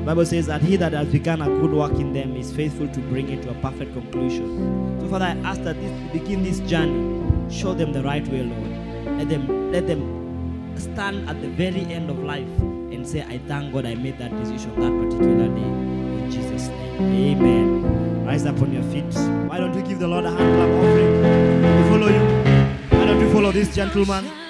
Bible 0.05 0.26
says 0.26 0.47
that 0.48 0.60
he 0.60 0.76
that 0.76 0.93
has 0.93 1.09
begun 1.09 1.40
a 1.40 1.48
good 1.48 1.72
work 1.72 1.93
in 1.93 2.12
them 2.12 2.36
is 2.36 2.52
faithful 2.52 2.86
to 2.89 3.01
bring 3.01 3.31
it 3.31 3.43
to 3.43 3.51
a 3.51 3.55
perfect 3.55 3.94
conclusion. 3.94 5.01
So, 5.01 5.09
Father, 5.09 5.24
I 5.24 5.36
ask 5.48 5.62
that 5.62 5.81
this, 5.81 6.12
begin 6.12 6.43
this 6.43 6.60
journey. 6.60 7.51
Show 7.51 7.72
them 7.72 7.93
the 7.94 8.02
right 8.02 8.26
way, 8.28 8.43
Lord. 8.43 9.18
Let 9.18 9.28
them 9.31 9.72
let 9.72 9.86
them 9.86 10.76
stand 10.76 11.28
at 11.28 11.40
the 11.40 11.48
very 11.48 11.81
end 11.93 12.10
of 12.10 12.18
life 12.18 12.47
and 12.59 13.06
say, 13.09 13.22
I 13.22 13.39
thank 13.48 13.72
God 13.72 13.86
I 13.86 13.94
made 13.94 14.18
that 14.18 14.31
decision 14.36 14.78
that 14.81 14.93
particular 15.09 15.48
day. 15.48 16.24
In 16.24 16.31
Jesus' 16.31 16.68
name. 16.68 17.39
Amen. 17.39 18.26
Rise 18.26 18.44
up 18.44 18.60
on 18.60 18.72
your 18.72 18.82
feet. 18.85 19.14
Why 19.48 19.59
don't 19.59 19.74
we 19.74 19.82
give 19.82 20.01
the 20.01 20.09
Lord 20.09 20.24
a 20.26 20.31
hand 20.31 20.55
clap 20.55 20.68
offering? 20.68 21.82
We 21.82 21.89
follow 21.89 22.09
you. 22.09 22.98
Why 22.98 23.06
don't 23.06 23.24
we 23.24 23.32
follow 23.32 23.52
this 23.52 23.74
gentleman? 23.74 24.44